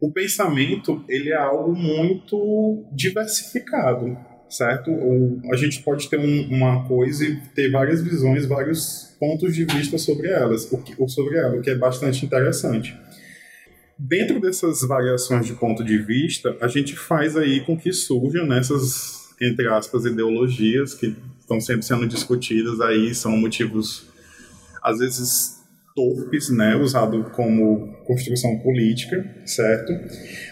o 0.00 0.12
pensamento 0.12 1.04
ele 1.08 1.30
é 1.30 1.36
algo 1.36 1.74
muito 1.74 2.84
diversificado, 2.92 4.16
certo? 4.48 4.90
Ou 4.90 5.40
a 5.52 5.56
gente 5.56 5.82
pode 5.82 6.08
ter 6.08 6.18
um, 6.18 6.48
uma 6.50 6.86
coisa 6.86 7.24
e 7.24 7.36
ter 7.54 7.70
várias 7.70 8.02
visões, 8.02 8.46
vários 8.46 9.16
pontos 9.18 9.54
de 9.54 9.64
vista 9.64 9.96
sobre 9.96 10.28
elas, 10.28 10.70
o 10.70 10.82
que, 10.82 10.94
ou 10.98 11.08
sobre 11.08 11.38
ela, 11.38 11.56
o 11.56 11.62
que 11.62 11.70
é 11.70 11.74
bastante 11.74 12.24
interessante. 12.24 12.96
Dentro 13.98 14.38
dessas 14.40 14.82
variações 14.82 15.46
de 15.46 15.54
ponto 15.54 15.82
de 15.82 15.96
vista, 15.96 16.54
a 16.60 16.68
gente 16.68 16.94
faz 16.94 17.34
aí 17.34 17.64
com 17.64 17.76
que 17.78 17.92
surjam 17.92 18.46
nessas 18.46 19.26
entre 19.40 19.68
aspas 19.68 20.04
ideologias 20.04 20.94
que 20.94 21.14
estão 21.38 21.60
sempre 21.60 21.84
sendo 21.84 22.06
discutidas 22.06 22.80
aí 22.80 23.14
são 23.14 23.36
motivos 23.36 24.06
às 24.82 24.98
vezes 24.98 25.55
torpes, 25.96 26.50
né, 26.50 26.76
usado 26.76 27.24
como 27.34 27.96
construção 28.04 28.58
política, 28.58 29.26
certo? 29.46 29.92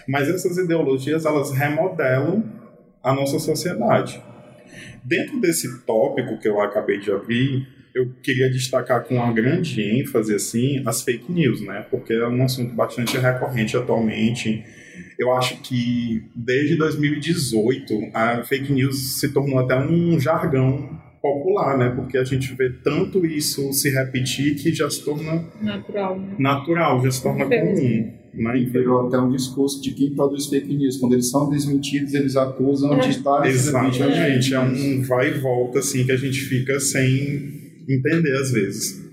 Mas 0.07 0.27
essas 0.27 0.57
ideologias 0.57 1.23
elas 1.23 1.51
remodelam 1.51 2.43
a 3.03 3.13
nossa 3.13 3.37
sociedade. 3.37 4.19
Dentro 5.03 5.39
desse 5.39 5.85
tópico 5.85 6.39
que 6.39 6.47
eu 6.47 6.59
acabei 6.59 6.99
de 6.99 7.11
abrir, 7.11 7.67
eu 7.93 8.11
queria 8.23 8.49
destacar 8.49 9.05
com 9.05 9.15
uma 9.15 9.31
grande 9.31 9.81
ênfase 9.81 10.33
assim 10.33 10.81
as 10.85 11.03
fake 11.03 11.31
news, 11.31 11.61
né? 11.61 11.85
Porque 11.89 12.11
é 12.11 12.27
um 12.27 12.43
assunto 12.43 12.73
bastante 12.73 13.15
recorrente 13.17 13.77
atualmente. 13.77 14.65
Eu 15.17 15.31
acho 15.33 15.61
que 15.61 16.27
desde 16.35 16.75
2018 16.75 18.09
a 18.13 18.43
fake 18.43 18.73
news 18.73 19.19
se 19.19 19.31
tornou 19.31 19.59
até 19.59 19.77
um 19.77 20.19
jargão 20.19 20.99
popular, 21.25 21.77
né? 21.77 21.89
Porque 21.95 22.17
a 22.17 22.23
gente 22.23 22.53
vê 22.53 22.69
tanto 22.83 23.25
isso 23.25 23.73
se 23.73 23.89
repetir 23.89 24.55
que 24.55 24.71
já 24.73 24.89
se 24.89 25.03
torna 25.03 25.43
natural, 25.59 26.19
né? 26.19 26.35
natural 26.37 27.03
já 27.03 27.11
se 27.11 27.23
torna 27.23 27.45
comum. 27.45 28.11
Né? 28.33 28.59
E 28.59 28.65
virou 28.65 29.07
até 29.07 29.17
um 29.17 29.31
discurso 29.31 29.81
de 29.81 29.91
quem 29.91 30.13
produz 30.13 30.47
fake 30.47 30.75
news. 30.75 30.97
Quando 30.97 31.13
eles 31.13 31.29
são 31.29 31.49
desmentidos, 31.49 32.13
eles 32.13 32.35
acusam 32.35 32.93
é. 32.93 32.99
de 32.99 33.09
estar... 33.11 33.45
Exatamente, 33.45 34.53
é 34.53 34.59
um 34.59 35.01
vai 35.03 35.29
e 35.29 35.39
volta 35.39 35.79
assim 35.79 36.05
que 36.05 36.11
a 36.11 36.17
gente 36.17 36.39
fica 36.41 36.79
sem 36.79 37.73
entender 37.87 38.35
às 38.35 38.51
vezes. 38.51 39.04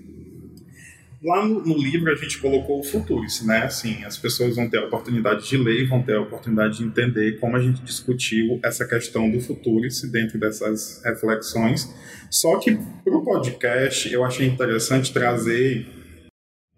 Lá 1.24 1.46
no, 1.46 1.64
no, 1.64 1.78
livro 1.78 2.10
a 2.10 2.16
gente 2.16 2.38
colocou 2.38 2.80
o 2.80 2.82
Futuris, 2.82 3.46
né? 3.46 3.58
Assim, 3.58 4.02
as 4.02 4.18
pessoas 4.18 4.56
vão 4.56 4.68
ter 4.68 4.78
a 4.78 4.86
oportunidade 4.86 5.48
de 5.48 5.56
ler, 5.56 5.86
vão 5.86 6.02
ter 6.02 6.16
a 6.16 6.20
oportunidade 6.20 6.78
de 6.78 6.84
entender 6.84 7.38
como 7.38 7.56
a 7.56 7.60
gente 7.62 7.80
discutiu 7.82 8.58
essa 8.64 8.84
questão 8.84 9.30
do 9.30 9.40
Futuris 9.40 10.02
dentro 10.10 10.36
dessas 10.40 11.00
reflexões. 11.04 11.94
Só 12.28 12.58
que 12.58 12.76
para 13.04 13.16
o 13.16 13.24
podcast 13.24 14.12
eu 14.12 14.24
achei 14.24 14.48
interessante 14.48 15.12
trazer 15.12 15.86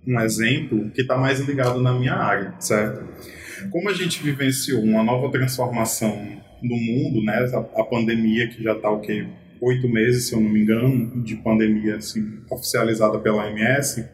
um 0.07 0.21
exemplo 0.21 0.91
que 0.91 1.01
está 1.01 1.17
mais 1.17 1.41
ligado 1.41 1.81
na 1.81 1.95
minha 1.95 2.15
área, 2.15 2.55
certo? 2.61 3.03
Como 3.71 3.89
a 3.89 3.95
gente 3.95 4.23
vivenciou 4.23 4.83
uma 4.83 5.03
nova 5.03 5.33
transformação 5.33 6.43
no 6.63 6.77
mundo, 6.77 7.25
né? 7.25 7.51
A, 7.51 7.81
a 7.81 7.85
pandemia 7.85 8.47
que 8.49 8.63
já 8.63 8.75
está 8.75 8.91
o 8.91 9.01
quê? 9.01 9.27
Oito 9.59 9.89
meses, 9.89 10.29
se 10.29 10.35
eu 10.35 10.41
não 10.41 10.51
me 10.51 10.61
engano, 10.61 11.23
de 11.23 11.35
pandemia 11.37 11.97
assim, 11.97 12.41
oficializada 12.51 13.19
pela 13.19 13.47
OMS 13.47 14.13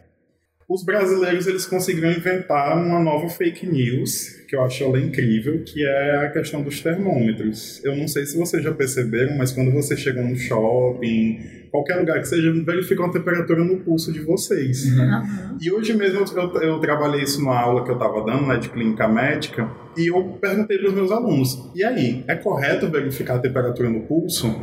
os 0.73 0.85
brasileiros 0.85 1.47
eles 1.47 1.65
conseguiram 1.65 2.09
inventar 2.09 2.77
uma 2.77 2.97
nova 2.97 3.27
fake 3.27 3.67
news 3.67 4.39
que 4.47 4.55
eu 4.55 4.63
acho 4.63 4.83
ela 4.83 4.99
incrível, 4.99 5.63
que 5.65 5.85
é 5.85 6.25
a 6.25 6.29
questão 6.29 6.61
dos 6.61 6.79
termômetros. 6.79 7.83
Eu 7.83 7.95
não 7.95 8.07
sei 8.07 8.25
se 8.25 8.37
vocês 8.37 8.63
já 8.63 8.71
perceberam, 8.73 9.37
mas 9.37 9.51
quando 9.51 9.71
você 9.71 9.97
chega 9.97 10.21
no 10.21 10.35
shopping, 10.35 11.39
qualquer 11.71 11.95
lugar 11.95 12.19
que 12.19 12.27
seja, 12.27 12.51
verificam 12.63 13.05
a 13.05 13.11
temperatura 13.11 13.65
no 13.65 13.79
pulso 13.79 14.13
de 14.13 14.19
vocês. 14.19 14.85
Uhum. 14.85 15.57
E 15.61 15.71
hoje 15.71 15.93
mesmo 15.93 16.19
eu, 16.19 16.61
eu, 16.61 16.79
trabalhei 16.79 17.23
isso 17.23 17.39
numa 17.39 17.59
aula 17.59 17.83
que 17.83 17.91
eu 17.91 17.95
estava 17.95 18.25
dando, 18.25 18.47
né, 18.47 18.57
de 18.57 18.69
clínica 18.69 19.07
médica, 19.09 19.69
e 19.97 20.07
eu 20.07 20.37
perguntei 20.39 20.77
para 20.77 20.87
os 20.87 20.93
meus 20.93 21.11
alunos: 21.11 21.71
e 21.75 21.83
aí, 21.83 22.23
é 22.27 22.35
correto 22.35 22.89
verificar 22.89 23.35
a 23.35 23.39
temperatura 23.39 23.89
no 23.89 24.01
pulso? 24.01 24.53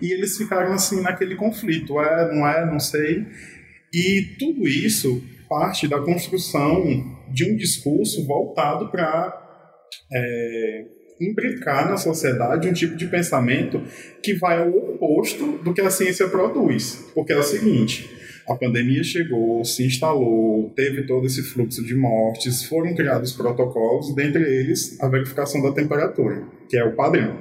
E 0.00 0.12
eles 0.12 0.36
ficaram 0.38 0.72
assim 0.72 1.02
naquele 1.02 1.34
conflito: 1.34 2.00
é, 2.00 2.34
não 2.34 2.46
é, 2.46 2.64
não 2.64 2.78
sei. 2.78 3.26
E 3.92 4.36
tudo 4.38 4.68
isso 4.68 5.22
parte 5.50 5.88
da 5.88 5.98
construção 5.98 6.84
de 7.28 7.52
um 7.52 7.56
discurso 7.56 8.24
voltado 8.24 8.88
para 8.88 9.36
é, 10.12 10.84
imbricar 11.20 11.90
na 11.90 11.96
sociedade 11.96 12.68
um 12.68 12.72
tipo 12.72 12.96
de 12.96 13.08
pensamento 13.08 13.82
que 14.22 14.34
vai 14.34 14.62
ao 14.62 14.70
oposto 14.70 15.58
do 15.58 15.74
que 15.74 15.80
a 15.80 15.90
ciência 15.90 16.28
produz. 16.28 17.10
Porque 17.12 17.32
é 17.32 17.36
o 17.36 17.42
seguinte: 17.42 18.08
a 18.48 18.54
pandemia 18.54 19.02
chegou, 19.02 19.64
se 19.64 19.84
instalou, 19.84 20.70
teve 20.76 21.02
todo 21.02 21.26
esse 21.26 21.42
fluxo 21.42 21.84
de 21.84 21.96
mortes, 21.96 22.64
foram 22.64 22.94
criados 22.94 23.32
protocolos, 23.32 24.14
dentre 24.14 24.42
eles 24.42 25.00
a 25.00 25.08
verificação 25.08 25.60
da 25.60 25.72
temperatura, 25.72 26.44
que 26.68 26.76
é 26.76 26.84
o 26.84 26.94
padrão. 26.94 27.36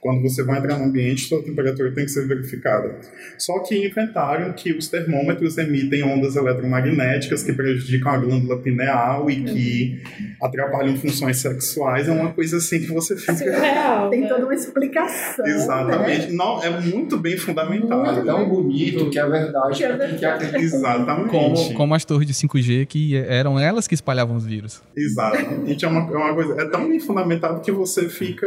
Quando 0.00 0.22
você 0.22 0.44
vai 0.44 0.58
entrar 0.58 0.78
no 0.78 0.84
ambiente, 0.84 1.22
sua 1.22 1.42
temperatura 1.42 1.92
tem 1.92 2.04
que 2.04 2.10
ser 2.10 2.26
verificada. 2.26 2.96
Só 3.36 3.58
que 3.60 3.86
inventaram 3.86 4.52
que 4.52 4.72
os 4.72 4.88
termômetros 4.88 5.58
emitem 5.58 6.04
ondas 6.04 6.36
eletromagnéticas 6.36 7.42
que 7.42 7.52
prejudicam 7.52 8.12
a 8.12 8.18
glândula 8.18 8.58
pineal 8.58 9.28
e 9.28 9.42
que 9.42 10.02
atrapalham 10.40 10.96
funções 10.96 11.38
sexuais. 11.38 12.08
É 12.08 12.12
uma 12.12 12.32
coisa 12.32 12.58
assim 12.58 12.80
que 12.80 12.92
você 12.92 13.16
fica. 13.16 13.34
Surreal, 13.34 14.10
tem 14.10 14.20
né? 14.20 14.28
toda 14.28 14.44
uma 14.44 14.54
explicação. 14.54 15.44
Exatamente. 15.46 16.28
Né? 16.28 16.32
Não, 16.32 16.62
é 16.62 16.70
muito 16.80 17.16
bem 17.16 17.36
fundamentado. 17.36 18.20
É 18.20 18.24
tão 18.24 18.48
bonito 18.48 19.10
que 19.10 19.18
é 19.18 19.26
verdade. 19.26 19.76
Que 19.76 19.84
é 19.84 19.96
verdade. 19.96 20.56
Exatamente. 20.56 21.30
Como, 21.30 21.74
como 21.74 21.94
as 21.94 22.04
torres 22.04 22.26
de 22.26 22.34
5G, 22.34 22.86
que 22.86 23.16
eram 23.16 23.58
elas 23.58 23.88
que 23.88 23.94
espalhavam 23.94 24.36
os 24.36 24.46
vírus. 24.46 24.82
Exatamente. 24.96 25.84
É 25.84 25.88
uma, 25.88 26.00
é 26.00 26.16
uma 26.16 26.34
coisa. 26.34 26.60
É 26.60 26.64
tão 26.66 26.88
bem 26.88 27.00
fundamentado 27.00 27.60
que 27.60 27.72
você 27.72 28.08
fica 28.08 28.46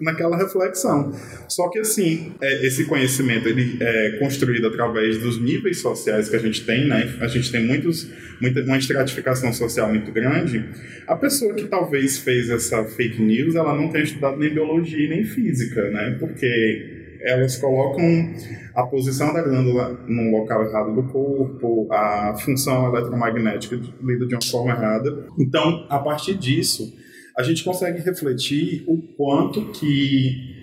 naquela 0.00 0.36
reflexão. 0.36 1.12
Só 1.48 1.68
que 1.68 1.78
assim, 1.78 2.32
é, 2.40 2.66
esse 2.66 2.84
conhecimento 2.84 3.48
ele 3.48 3.78
é 3.80 4.18
construído 4.18 4.66
através 4.66 5.18
dos 5.18 5.40
níveis 5.40 5.80
sociais 5.80 6.28
que 6.28 6.36
a 6.36 6.38
gente 6.38 6.64
tem, 6.64 6.86
né? 6.86 7.16
A 7.20 7.26
gente 7.26 7.50
tem 7.50 7.66
muitos, 7.66 8.10
muita, 8.40 8.62
uma 8.62 8.78
estratificação 8.78 9.52
social 9.52 9.88
muito 9.88 10.10
grande. 10.12 10.64
A 11.06 11.16
pessoa 11.16 11.54
que 11.54 11.66
talvez 11.66 12.18
fez 12.18 12.50
essa 12.50 12.84
fake 12.84 13.20
news, 13.20 13.54
ela 13.54 13.74
não 13.74 13.90
tem 13.90 14.02
estudado 14.02 14.38
nem 14.38 14.52
biologia 14.52 15.08
nem 15.08 15.24
física, 15.24 15.90
né? 15.90 16.16
Porque 16.18 16.98
elas 17.22 17.56
colocam 17.56 18.34
a 18.74 18.84
posição 18.84 19.32
da 19.32 19.42
glândula 19.42 20.00
no 20.08 20.30
local 20.30 20.64
errado 20.64 20.94
do 20.94 21.02
corpo, 21.04 21.86
a 21.92 22.34
função 22.38 22.88
eletromagnética 22.94 23.76
lida 24.02 24.26
de 24.26 24.34
uma 24.34 24.42
forma 24.42 24.70
errada. 24.72 25.26
Então, 25.38 25.86
a 25.88 25.98
partir 25.98 26.34
disso, 26.34 26.92
a 27.40 27.42
gente 27.42 27.64
consegue 27.64 28.02
refletir 28.02 28.84
o 28.86 28.98
quanto 28.98 29.72
que 29.72 30.60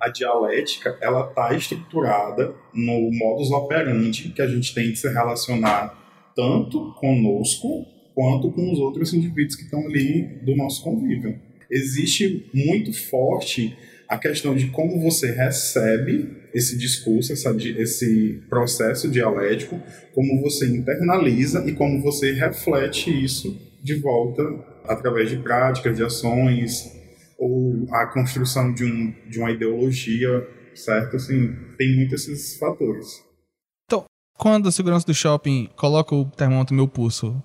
a 0.00 0.08
dialética 0.08 0.98
ela 1.00 1.28
está 1.28 1.54
estruturada 1.54 2.52
no 2.74 3.12
modus 3.12 3.52
operandi 3.52 4.30
que 4.30 4.42
a 4.42 4.48
gente 4.48 4.74
tem 4.74 4.90
de 4.90 4.98
se 4.98 5.08
relacionar 5.08 5.96
tanto 6.34 6.92
conosco 6.94 7.86
quanto 8.12 8.50
com 8.50 8.72
os 8.72 8.80
outros 8.80 9.14
indivíduos 9.14 9.54
que 9.54 9.62
estão 9.62 9.86
ali 9.86 10.22
do 10.42 10.56
nosso 10.56 10.82
convívio. 10.82 11.38
Existe 11.70 12.50
muito 12.52 12.92
forte 12.92 13.76
a 14.08 14.18
questão 14.18 14.56
de 14.56 14.66
como 14.70 15.00
você 15.00 15.30
recebe 15.30 16.28
esse 16.52 16.76
discurso, 16.76 17.32
essa, 17.32 17.54
esse 17.78 18.42
processo 18.48 19.08
dialético, 19.08 19.80
como 20.12 20.40
você 20.40 20.66
internaliza 20.66 21.64
e 21.68 21.72
como 21.72 22.02
você 22.02 22.32
reflete 22.32 23.10
isso 23.10 23.69
de 23.82 24.00
volta 24.00 24.42
através 24.86 25.30
de 25.30 25.38
práticas, 25.38 25.96
de 25.96 26.04
ações, 26.04 26.90
ou 27.38 27.86
a 27.92 28.06
construção 28.06 28.72
de, 28.72 28.84
um, 28.84 29.14
de 29.28 29.38
uma 29.38 29.50
ideologia, 29.50 30.46
certo? 30.74 31.16
Assim, 31.16 31.54
tem 31.78 31.96
muitos 31.96 32.28
esses 32.28 32.58
fatores. 32.58 33.06
Então, 33.84 34.04
quando 34.36 34.68
a 34.68 34.72
segurança 34.72 35.06
do 35.06 35.14
shopping 35.14 35.68
coloca 35.76 36.14
o 36.14 36.24
termômetro 36.26 36.74
no 36.74 36.82
meu 36.82 36.88
pulso, 36.88 37.42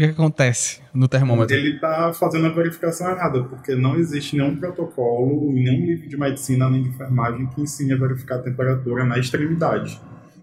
que, 0.00 0.06
que 0.06 0.12
acontece 0.12 0.80
no 0.94 1.06
termômetro? 1.06 1.54
Ele 1.54 1.74
está 1.74 2.12
fazendo 2.14 2.46
a 2.46 2.50
verificação 2.50 3.10
errada, 3.10 3.44
porque 3.44 3.74
não 3.74 3.96
existe 3.96 4.36
nenhum 4.36 4.56
protocolo, 4.56 5.52
nenhum 5.52 5.84
livro 5.84 6.08
de 6.08 6.16
medicina 6.16 6.70
nem 6.70 6.82
de 6.82 6.88
enfermagem 6.88 7.46
que 7.48 7.60
ensine 7.60 7.92
a 7.92 7.96
verificar 7.96 8.36
a 8.36 8.42
temperatura 8.42 9.04
na 9.04 9.18
extremidade. 9.18 10.00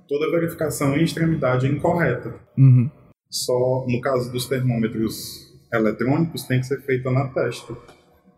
Toda 0.08 0.32
verificação 0.32 0.96
em 0.96 1.04
extremidade 1.04 1.66
é 1.66 1.70
incorreta. 1.70 2.36
Uhum. 2.58 2.90
Só 3.30 3.86
no 3.88 4.00
caso 4.02 4.32
dos 4.32 4.48
termômetros 4.48 5.54
eletrônicos 5.72 6.44
tem 6.44 6.60
que 6.60 6.66
ser 6.66 6.82
feita 6.82 7.12
na 7.12 7.28
testa 7.28 7.76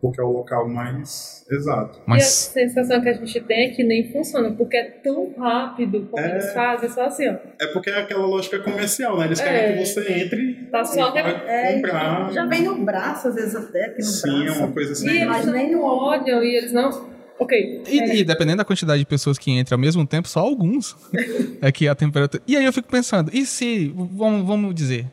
porque 0.01 0.19
é 0.19 0.23
o 0.23 0.31
local 0.31 0.67
mais 0.67 1.45
exato. 1.49 1.99
Mas... 2.05 2.23
E 2.23 2.25
a 2.25 2.65
sensação 2.67 3.01
que 3.01 3.09
a 3.09 3.13
gente 3.13 3.39
tem 3.41 3.65
é 3.65 3.69
que 3.69 3.83
nem 3.83 4.11
funciona, 4.11 4.51
porque 4.51 4.77
é 4.77 4.83
tão 4.83 5.33
rápido 5.37 6.07
como 6.09 6.23
é... 6.23 6.31
eles 6.31 6.53
fazem, 6.53 6.89
só 6.89 7.05
assim, 7.05 7.27
ó. 7.27 7.35
É 7.59 7.67
porque 7.73 7.89
é 7.89 7.99
aquela 7.99 8.25
lógica 8.25 8.59
comercial, 8.59 9.17
né? 9.17 9.25
Eles 9.25 9.39
é... 9.39 9.43
querem 9.43 9.77
que 9.77 9.85
você 9.85 10.13
entre 10.13 10.53
tá 10.71 10.85
só 10.85 11.11
que... 11.11 11.19
é, 11.19 11.73
comprar. 11.73 12.31
Já 12.31 12.45
vem 12.45 12.63
no 12.63 12.83
braço, 12.85 13.27
às 13.27 13.35
vezes 13.35 13.55
até 13.55 13.85
aqui 13.85 13.97
no 13.97 14.03
Sim, 14.03 14.21
braço. 14.21 14.39
Sim, 14.39 14.47
é 14.47 14.51
uma 14.51 14.71
coisa 14.71 14.91
assim. 14.93 15.09
E 15.09 15.21
eles 15.21 15.45
nem 15.45 15.71
não 15.71 15.81
olham, 15.81 16.43
e 16.43 16.55
eles 16.55 16.71
não... 16.71 17.18
Ok. 17.39 17.83
E, 17.87 17.99
é. 17.99 18.15
e, 18.17 18.23
dependendo 18.23 18.57
da 18.57 18.65
quantidade 18.65 18.99
de 18.99 19.05
pessoas 19.05 19.37
que 19.37 19.49
entram 19.51 19.77
ao 19.77 19.79
mesmo 19.79 20.05
tempo, 20.05 20.27
só 20.27 20.41
alguns 20.41 20.95
é 21.61 21.71
que 21.71 21.87
a 21.87 21.95
temperatura. 21.95 22.43
E 22.45 22.57
aí 22.57 22.65
eu 22.65 22.73
fico 22.73 22.89
pensando, 22.89 23.31
e 23.33 23.45
se, 23.45 23.93
vamos, 23.95 24.45
vamos 24.45 24.75
dizer, 24.75 25.07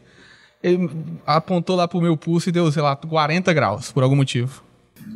ele 0.63 0.91
apontou 1.25 1.77
lá 1.77 1.87
pro 1.87 2.01
meu 2.01 2.17
pulso 2.17 2.49
e 2.49 2.53
deu, 2.53 2.71
sei 2.73 2.83
lá, 2.83 2.97
40 2.97 3.53
graus, 3.53 3.93
por 3.93 4.03
algum 4.03 4.17
motivo. 4.17 4.65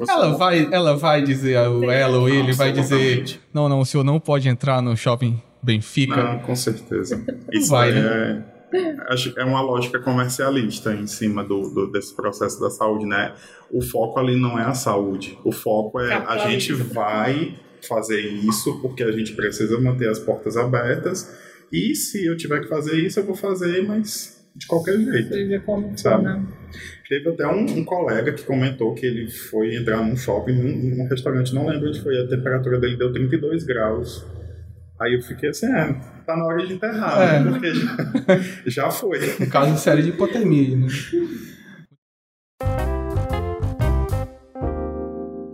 Ela 0.09 0.37
vai, 0.37 0.69
ela 0.71 0.97
vai 0.97 1.21
dizer, 1.21 1.55
ela 1.55 2.19
ou 2.19 2.29
ele 2.29 2.53
vai 2.53 2.73
dizer: 2.73 3.41
Não, 3.53 3.69
não, 3.69 3.81
o 3.81 3.85
senhor 3.85 4.05
não 4.05 4.21
pode 4.21 4.49
entrar 4.49 4.81
no 4.81 4.97
shopping 4.97 5.43
Benfica. 5.61 6.17
Não, 6.17 6.39
com 6.39 6.55
certeza. 6.55 7.23
Isso 7.53 7.71
vai, 7.71 7.91
né? 7.91 8.45
É, 8.73 9.41
é 9.41 9.45
uma 9.45 9.61
lógica 9.61 9.99
comercialista 9.99 10.95
em 10.95 11.07
cima 11.07 11.43
do, 11.45 11.71
do, 11.71 11.91
desse 11.91 12.15
processo 12.15 12.61
da 12.61 12.71
saúde, 12.71 13.07
né? 13.07 13.35
O 13.71 13.81
foco 13.81 14.19
ali 14.19 14.37
não 14.37 14.59
é 14.59 14.65
a 14.65 14.75
saúde. 14.75 15.39
O 15.45 15.53
foco 15.53 16.01
é 16.01 16.13
a 16.13 16.49
gente 16.49 16.73
vai 16.73 17.59
fazer 17.87 18.21
isso 18.21 18.81
porque 18.81 19.03
a 19.03 19.13
gente 19.13 19.33
precisa 19.35 19.81
manter 19.81 20.09
as 20.09 20.19
portas 20.19 20.57
abertas. 20.57 21.35
E 21.73 21.95
se 21.95 22.27
eu 22.27 22.37
tiver 22.37 22.61
que 22.61 22.69
fazer 22.69 22.97
isso, 22.97 23.21
eu 23.21 23.25
vou 23.25 23.37
fazer, 23.37 23.87
mas 23.87 24.41
de 24.55 24.67
qualquer 24.67 24.99
jeito. 24.99 25.35
Sabe? 25.97 26.25
Né? 26.25 26.45
Teve 27.09 27.31
até 27.31 27.47
um, 27.47 27.65
um, 27.65 27.85
colega 27.85 28.33
que 28.33 28.43
comentou 28.43 28.95
que 28.95 29.07
ele 29.07 29.29
foi 29.31 29.75
entrar 29.75 30.05
num 30.05 30.17
shopping, 30.17 30.53
num, 30.53 30.97
num, 30.97 31.09
restaurante, 31.09 31.55
não 31.55 31.67
lembro 31.67 31.89
onde 31.89 32.01
foi, 32.01 32.17
a 32.21 32.27
temperatura 32.27 32.79
dele 32.79 32.97
deu 32.97 33.13
32 33.13 33.65
graus. 33.65 34.25
Aí 35.01 35.15
eu 35.15 35.23
fiquei 35.23 35.49
assim, 35.49 35.65
é, 35.65 35.95
tá 36.27 36.37
na 36.37 36.45
hora 36.45 36.67
de 36.67 36.75
enterrar, 36.75 37.23
é. 37.23 37.41
né? 37.41 37.51
Porque 37.51 37.73
já, 37.75 37.97
já 38.85 38.91
foi. 38.91 39.19
No 39.39 39.49
caso 39.49 39.73
de 39.73 39.81
série 39.81 40.03
de 40.03 40.11
hipotermia, 40.11 40.77
né? 40.77 40.89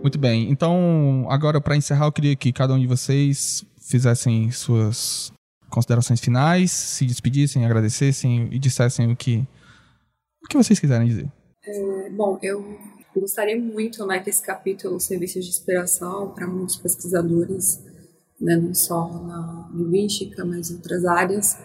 Muito 0.01 0.19
bem, 0.19 0.51
então 0.51 1.25
agora 1.29 1.61
para 1.61 1.77
encerrar 1.77 2.07
eu 2.07 2.11
queria 2.11 2.35
que 2.35 2.51
cada 2.51 2.73
um 2.73 2.79
de 2.79 2.87
vocês 2.87 3.65
fizessem 3.77 4.51
suas 4.51 5.31
considerações 5.69 6.19
finais, 6.19 6.71
se 6.71 7.05
despedissem, 7.05 7.65
agradecessem 7.65 8.49
e 8.51 8.59
dissessem 8.59 9.09
o 9.09 9.15
que, 9.15 9.47
o 10.43 10.47
que 10.47 10.57
vocês 10.57 10.77
quiserem 10.77 11.07
dizer. 11.07 11.31
É, 11.63 12.09
bom, 12.09 12.37
eu 12.41 12.77
gostaria 13.15 13.59
muito 13.59 14.05
né, 14.05 14.19
que 14.19 14.29
esse 14.29 14.41
capítulo 14.41 14.99
servisse 14.99 15.39
de 15.39 15.47
inspiração 15.47 16.31
para 16.31 16.47
muitos 16.47 16.75
pesquisadores, 16.77 17.81
né, 18.39 18.55
não 18.55 18.73
só 18.73 19.07
na 19.23 19.69
linguística, 19.73 20.45
mas 20.45 20.69
em 20.69 20.75
outras 20.75 21.05
áreas, 21.05 21.57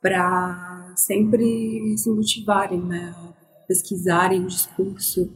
para 0.00 0.94
sempre 0.96 1.96
se 1.96 2.10
motivarem 2.10 2.80
né, 2.82 3.14
pesquisarem 3.66 4.44
o 4.44 4.48
discurso 4.48 5.32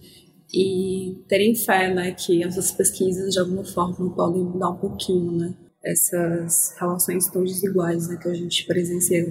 e 0.53 1.23
terem 1.29 1.55
fé 1.55 1.93
né, 1.93 2.13
que 2.13 2.43
essas 2.43 2.73
pesquisas 2.73 3.33
de 3.33 3.41
alguma 3.41 3.65
forma 3.65 4.15
podem 4.15 4.43
mudar 4.43 4.71
um 4.71 4.79
pouquinho 4.79 5.33
né, 5.33 5.55
essas 5.83 6.75
relações 6.79 7.29
tão 7.29 7.45
desiguais 7.45 8.09
né, 8.09 8.17
que 8.17 8.29
a 8.29 8.35
gente 8.35 8.67
presencia 8.67 9.25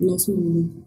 no 0.00 0.06
nosso 0.08 0.34
mundo. 0.34 0.86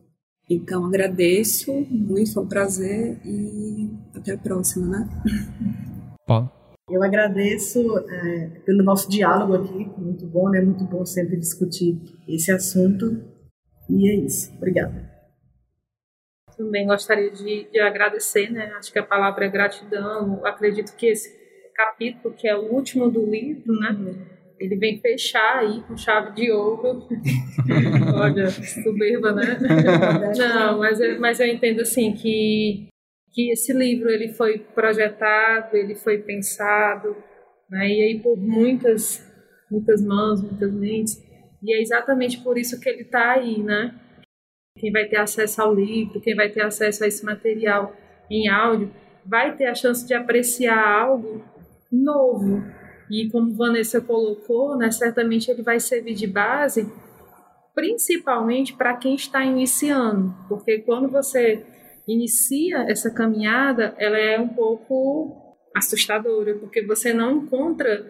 Então 0.50 0.86
agradeço 0.86 1.72
muito, 1.90 2.34
foi 2.34 2.44
um 2.44 2.48
prazer 2.48 3.20
e 3.24 3.92
até 4.16 4.34
a 4.34 4.38
próxima, 4.38 4.88
né? 4.88 5.10
Paulo. 6.26 6.59
Eu 6.90 7.04
agradeço 7.04 7.80
é, 8.10 8.62
pelo 8.66 8.84
nosso 8.84 9.10
diálogo 9.10 9.56
aqui, 9.56 9.90
muito 9.98 10.26
bom, 10.26 10.50
né? 10.50 10.62
Muito 10.62 10.84
bom 10.84 11.06
sempre 11.06 11.38
discutir 11.38 12.00
esse 12.28 12.52
assunto. 12.52 13.24
E 13.90 14.10
é 14.10 14.16
isso. 14.16 14.54
Obrigada. 14.58 15.10
Também 16.58 16.88
gostaria 16.88 17.32
de, 17.32 17.70
de 17.72 17.80
agradecer, 17.80 18.52
né? 18.52 18.74
Acho 18.78 18.92
que 18.92 19.00
a 19.00 19.04
palavra 19.04 19.46
é 19.46 19.50
gratidão. 19.50 20.46
Acredito 20.46 20.96
que 20.96 21.08
esse 21.08 21.30
capítulo, 21.76 22.34
que 22.34 22.48
é 22.48 22.56
o 22.56 22.74
último 22.74 23.10
do 23.10 23.26
livro, 23.26 23.74
né? 23.80 23.90
Uhum 23.92 24.40
ele 24.60 24.76
vem 24.76 25.00
fechar 25.00 25.60
aí 25.60 25.82
com 25.88 25.98
chave 25.98 26.34
de 26.34 26.52
ouro. 26.52 27.08
Olha, 28.14 28.50
soberba, 28.50 29.32
né? 29.32 29.58
Não, 30.38 30.80
mas, 30.80 31.00
eu, 31.00 31.20
mas 31.20 31.40
eu 31.40 31.48
entendo 31.48 31.82
assim 31.82 32.12
que, 32.12 32.88
que 33.32 33.52
esse 33.52 33.74
livro 33.74 34.10
ele 34.10 34.34
foi 34.34 34.60
projetado, 34.60 35.76
ele 35.76 35.96
foi 35.96 36.18
pensado, 36.20 37.16
né? 37.70 37.88
e 37.88 38.02
aí 38.02 38.20
por 38.20 38.38
muitas, 38.38 39.24
muitas 39.70 40.02
mãos, 40.02 40.42
muitas 40.42 40.74
mentes. 40.74 41.22
E 41.62 41.74
é 41.74 41.82
exatamente 41.82 42.40
por 42.40 42.58
isso 42.58 42.80
que 42.80 42.90
ele 42.90 43.02
está 43.02 43.34
aí, 43.34 43.62
né? 43.62 43.94
Quem 44.78 44.92
vai 44.92 45.06
ter 45.06 45.18
acesso 45.18 45.62
ao 45.62 45.76
livro, 45.76 46.22
quem 46.22 46.36
vai 46.36 46.50
ter 46.50 46.62
acesso 46.62 47.04
a 47.04 47.08
esse 47.08 47.26
material 47.26 47.94
em 48.32 48.48
áudio, 48.48 48.94
vai 49.26 49.56
ter 49.56 49.66
a 49.66 49.76
chance 49.76 50.08
de 50.08 50.14
apreciar 50.14 51.02
algo 51.02 51.44
novo, 51.92 52.64
e 53.10 53.28
como 53.30 53.56
Vanessa 53.56 54.00
colocou, 54.00 54.78
né, 54.78 54.92
certamente 54.92 55.50
ele 55.50 55.64
vai 55.64 55.80
servir 55.80 56.14
de 56.14 56.28
base 56.28 56.88
principalmente 57.80 58.74
para 58.74 58.98
quem 58.98 59.16
está 59.16 59.46
iniciando, 59.46 60.36
porque 60.50 60.80
quando 60.80 61.08
você 61.08 61.66
inicia 62.14 62.86
essa 62.90 63.12
caminhada, 63.12 63.94
ela 63.98 64.18
é 64.18 64.40
um 64.40 64.50
pouco 64.50 65.58
assustadora, 65.76 66.56
porque 66.56 66.82
você 66.82 67.14
não 67.14 67.44
encontra 67.44 68.06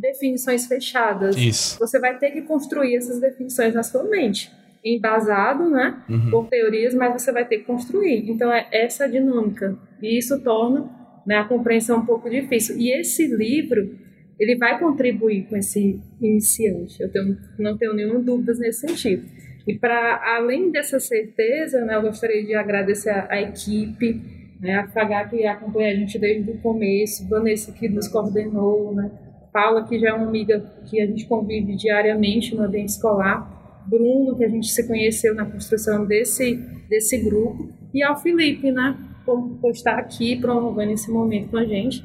definições 0.00 0.66
fechadas. 0.66 1.36
Isso. 1.36 1.78
Você 1.78 1.98
vai 2.00 2.18
ter 2.18 2.30
que 2.32 2.42
construir 2.42 2.96
essas 2.96 3.20
definições 3.20 3.74
na 3.74 3.82
sua 3.82 4.04
mente, 4.04 4.50
embasado, 4.84 5.70
né, 5.70 6.02
uhum. 6.08 6.30
por 6.30 6.48
teorias, 6.48 6.94
mas 6.94 7.22
você 7.22 7.32
vai 7.32 7.46
ter 7.46 7.58
que 7.58 7.64
construir. 7.64 8.28
Então 8.28 8.52
é 8.52 8.68
essa 8.72 9.08
dinâmica 9.08 9.78
e 10.02 10.18
isso 10.18 10.40
torna 10.42 10.90
né, 11.26 11.38
a 11.38 11.44
compreensão 11.44 11.98
um 11.98 12.06
pouco 12.06 12.28
difícil. 12.28 12.76
E 12.76 12.92
esse 12.92 13.26
livro 13.26 13.98
ele 14.38 14.56
vai 14.56 14.78
contribuir 14.78 15.46
com 15.46 15.56
esse 15.56 16.00
iniciante. 16.20 17.00
Eu 17.00 17.10
tenho, 17.10 17.38
não 17.58 17.78
tenho 17.78 17.94
nenhuma 17.94 18.20
dúvida 18.20 18.52
nesse 18.54 18.86
sentido. 18.86 19.24
E 19.66 19.78
para 19.78 20.36
além 20.36 20.70
dessa 20.70 21.00
certeza, 21.00 21.84
né, 21.84 21.96
eu 21.96 22.02
gostaria 22.02 22.44
de 22.44 22.54
agradecer 22.54 23.10
a, 23.10 23.28
a 23.30 23.42
equipe, 23.42 24.20
né? 24.60 24.76
a 24.76 24.88
Fagá 24.88 25.26
que 25.28 25.46
acompanha 25.46 25.92
a 25.92 25.94
gente 25.94 26.18
desde 26.18 26.50
o 26.50 26.58
começo, 26.58 27.28
Vanessa 27.28 27.72
que 27.72 27.88
nos 27.88 28.08
coordenou, 28.08 28.94
né? 28.94 29.10
Paula 29.52 29.86
que 29.86 29.98
já 29.98 30.08
é 30.08 30.12
uma 30.12 30.26
amiga 30.26 30.60
que 30.86 31.00
a 31.00 31.06
gente 31.06 31.26
convive 31.26 31.76
diariamente 31.76 32.54
no 32.54 32.64
ambiente 32.64 32.88
escolar, 32.88 33.84
Bruno 33.86 34.36
que 34.36 34.44
a 34.44 34.48
gente 34.48 34.66
se 34.68 34.86
conheceu 34.86 35.34
na 35.34 35.44
construção 35.44 36.06
desse, 36.06 36.56
desse 36.88 37.18
grupo, 37.18 37.72
e 37.92 38.02
ao 38.02 38.20
Felipe, 38.20 38.72
né? 38.72 38.96
Por, 39.24 39.58
por 39.60 39.70
estar 39.70 39.98
aqui 39.98 40.36
promovendo 40.36 40.92
esse 40.92 41.10
momento 41.10 41.50
com 41.50 41.56
a 41.56 41.64
gente. 41.64 42.04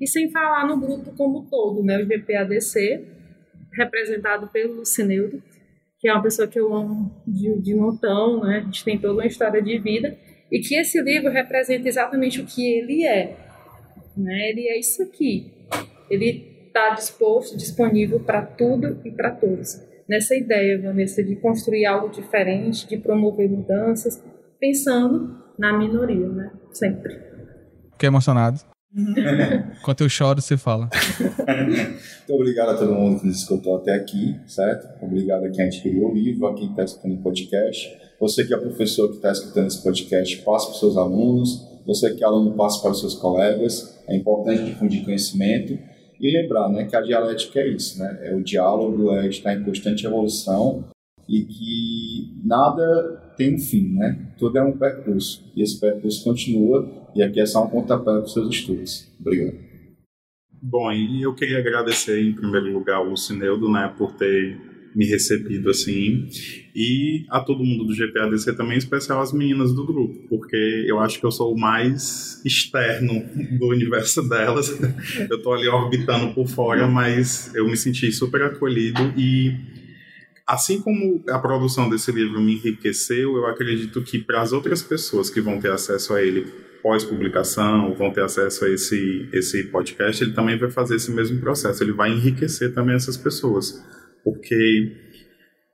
E 0.00 0.06
sem 0.06 0.30
falar 0.30 0.66
no 0.66 0.78
grupo 0.78 1.12
como 1.16 1.46
todo, 1.50 1.82
né? 1.82 1.98
O 1.98 2.06
GPADC, 2.06 3.04
representado 3.74 4.48
pelo 4.48 4.76
Lucineudo, 4.76 5.42
que 5.98 6.08
é 6.08 6.12
uma 6.12 6.22
pessoa 6.22 6.46
que 6.46 6.58
eu 6.58 6.74
amo 6.74 7.22
de, 7.26 7.60
de 7.60 7.74
montão, 7.74 8.44
né? 8.44 8.58
A 8.58 8.60
gente 8.60 8.84
tem 8.84 8.98
toda 8.98 9.14
uma 9.14 9.26
história 9.26 9.62
de 9.62 9.78
vida 9.78 10.16
e 10.50 10.60
que 10.60 10.74
esse 10.74 11.00
livro 11.02 11.30
representa 11.30 11.88
exatamente 11.88 12.40
o 12.40 12.46
que 12.46 12.64
ele 12.64 13.04
é, 13.04 13.36
né? 14.16 14.50
Ele 14.50 14.68
é 14.68 14.78
isso 14.78 15.02
aqui. 15.02 15.52
Ele 16.10 16.66
está 16.66 16.90
disposto, 16.90 17.56
disponível 17.56 18.20
para 18.20 18.42
tudo 18.42 19.00
e 19.04 19.10
para 19.10 19.30
todos. 19.30 19.80
Nessa 20.08 20.36
ideia, 20.36 20.80
Vanessa, 20.80 21.22
de 21.22 21.34
construir 21.36 21.84
algo 21.84 22.08
diferente, 22.08 22.86
de 22.86 22.96
promover 22.96 23.50
mudanças, 23.50 24.22
pensando 24.60 25.36
na 25.58 25.76
minoria, 25.76 26.28
né? 26.28 26.52
Sempre. 26.70 27.14
Fiquei 27.92 28.08
emocionado. 28.08 28.60
Enquanto 29.78 30.00
eu 30.00 30.08
choro, 30.08 30.40
você 30.40 30.56
fala. 30.56 30.88
Muito 30.88 32.32
obrigado 32.32 32.70
a 32.70 32.74
todo 32.78 32.94
mundo 32.94 33.20
que 33.20 33.26
nos 33.26 33.40
escutou 33.40 33.76
até 33.76 33.94
aqui, 33.94 34.36
certo? 34.46 35.04
Obrigado 35.04 35.44
a 35.44 35.50
quem 35.50 35.66
adquiriu 35.66 36.08
o 36.08 36.14
livro, 36.14 36.46
a 36.46 36.54
quem 36.54 36.70
está 36.70 36.84
escutando 36.84 37.14
o 37.14 37.22
podcast. 37.22 37.94
Você 38.18 38.44
que 38.44 38.54
é 38.54 38.56
professor 38.56 39.08
que 39.10 39.16
está 39.16 39.30
escutando 39.30 39.66
esse 39.66 39.82
podcast, 39.82 40.38
passe 40.38 40.66
para 40.66 40.72
os 40.72 40.80
seus 40.80 40.96
alunos. 40.96 41.68
Você 41.86 42.14
que 42.14 42.24
é 42.24 42.26
aluno, 42.26 42.52
passe 42.52 42.80
para 42.80 42.92
os 42.92 43.00
seus 43.00 43.14
colegas. 43.14 44.02
É 44.08 44.16
importante 44.16 44.64
difundir 44.64 45.04
conhecimento 45.04 45.78
e 46.18 46.32
lembrar 46.32 46.70
né, 46.70 46.84
que 46.84 46.96
a 46.96 47.02
dialética 47.02 47.60
é 47.60 47.68
isso, 47.68 47.98
né? 47.98 48.18
É 48.22 48.34
o 48.34 48.42
diálogo, 48.42 49.12
é 49.12 49.28
estar 49.28 49.52
em 49.52 49.62
constante 49.62 50.06
evolução 50.06 50.84
e 51.28 51.42
que 51.42 52.40
nada 52.42 53.34
tem 53.36 53.54
um 53.54 53.58
fim, 53.58 53.94
né? 53.94 54.18
Tudo 54.38 54.56
é 54.56 54.62
um 54.62 54.72
percurso 54.72 55.44
e 55.54 55.62
esse 55.62 55.78
percurso 55.78 56.24
continua 56.24 57.05
e 57.16 57.22
aqui 57.22 57.40
é 57.40 57.46
só 57.46 57.64
um 57.64 57.70
pontapé 57.70 58.04
para 58.04 58.22
os 58.22 58.32
seus 58.32 58.48
estudos. 58.54 59.08
Obrigado. 59.18 59.56
Bom, 60.62 60.90
e 60.92 61.22
eu 61.22 61.34
queria 61.34 61.58
agradecer 61.58 62.20
em 62.20 62.32
primeiro 62.32 62.72
lugar 62.72 62.96
ao 62.96 63.08
Lucineudo, 63.08 63.70
né, 63.70 63.92
por 63.96 64.12
ter 64.12 64.58
me 64.94 65.04
recebido 65.04 65.68
assim, 65.68 66.26
e 66.74 67.26
a 67.28 67.38
todo 67.40 67.62
mundo 67.62 67.84
do 67.84 67.94
GPADC 67.94 68.56
também, 68.56 68.76
em 68.76 68.78
especial 68.78 69.20
as 69.20 69.30
meninas 69.30 69.74
do 69.74 69.84
grupo, 69.84 70.26
porque 70.26 70.84
eu 70.88 70.98
acho 70.98 71.20
que 71.20 71.26
eu 71.26 71.30
sou 71.30 71.52
o 71.52 71.60
mais 71.60 72.40
externo 72.46 73.22
do 73.60 73.66
universo 73.66 74.26
delas. 74.26 74.70
Eu 75.30 75.42
tô 75.42 75.52
ali 75.52 75.68
orbitando 75.68 76.32
por 76.32 76.46
fora, 76.46 76.86
mas 76.86 77.54
eu 77.54 77.66
me 77.68 77.76
senti 77.76 78.10
super 78.10 78.42
acolhido 78.42 79.12
e 79.16 79.54
Assim 80.46 80.80
como 80.80 81.24
a 81.28 81.40
produção 81.40 81.90
desse 81.90 82.12
livro 82.12 82.40
me 82.40 82.54
enriqueceu, 82.54 83.36
eu 83.36 83.46
acredito 83.46 84.00
que 84.00 84.16
para 84.16 84.40
as 84.40 84.52
outras 84.52 84.80
pessoas 84.80 85.28
que 85.28 85.40
vão 85.40 85.60
ter 85.60 85.72
acesso 85.72 86.14
a 86.14 86.22
ele 86.22 86.46
pós-publicação, 86.86 87.92
vão 87.96 88.12
ter 88.12 88.22
acesso 88.22 88.64
a 88.64 88.70
esse, 88.70 89.28
esse 89.32 89.64
podcast, 89.64 90.22
ele 90.22 90.32
também 90.32 90.56
vai 90.56 90.70
fazer 90.70 90.94
esse 90.94 91.10
mesmo 91.10 91.40
processo. 91.40 91.82
Ele 91.82 91.92
vai 91.92 92.12
enriquecer 92.12 92.72
também 92.72 92.94
essas 92.94 93.16
pessoas, 93.16 93.84
porque 94.22 94.96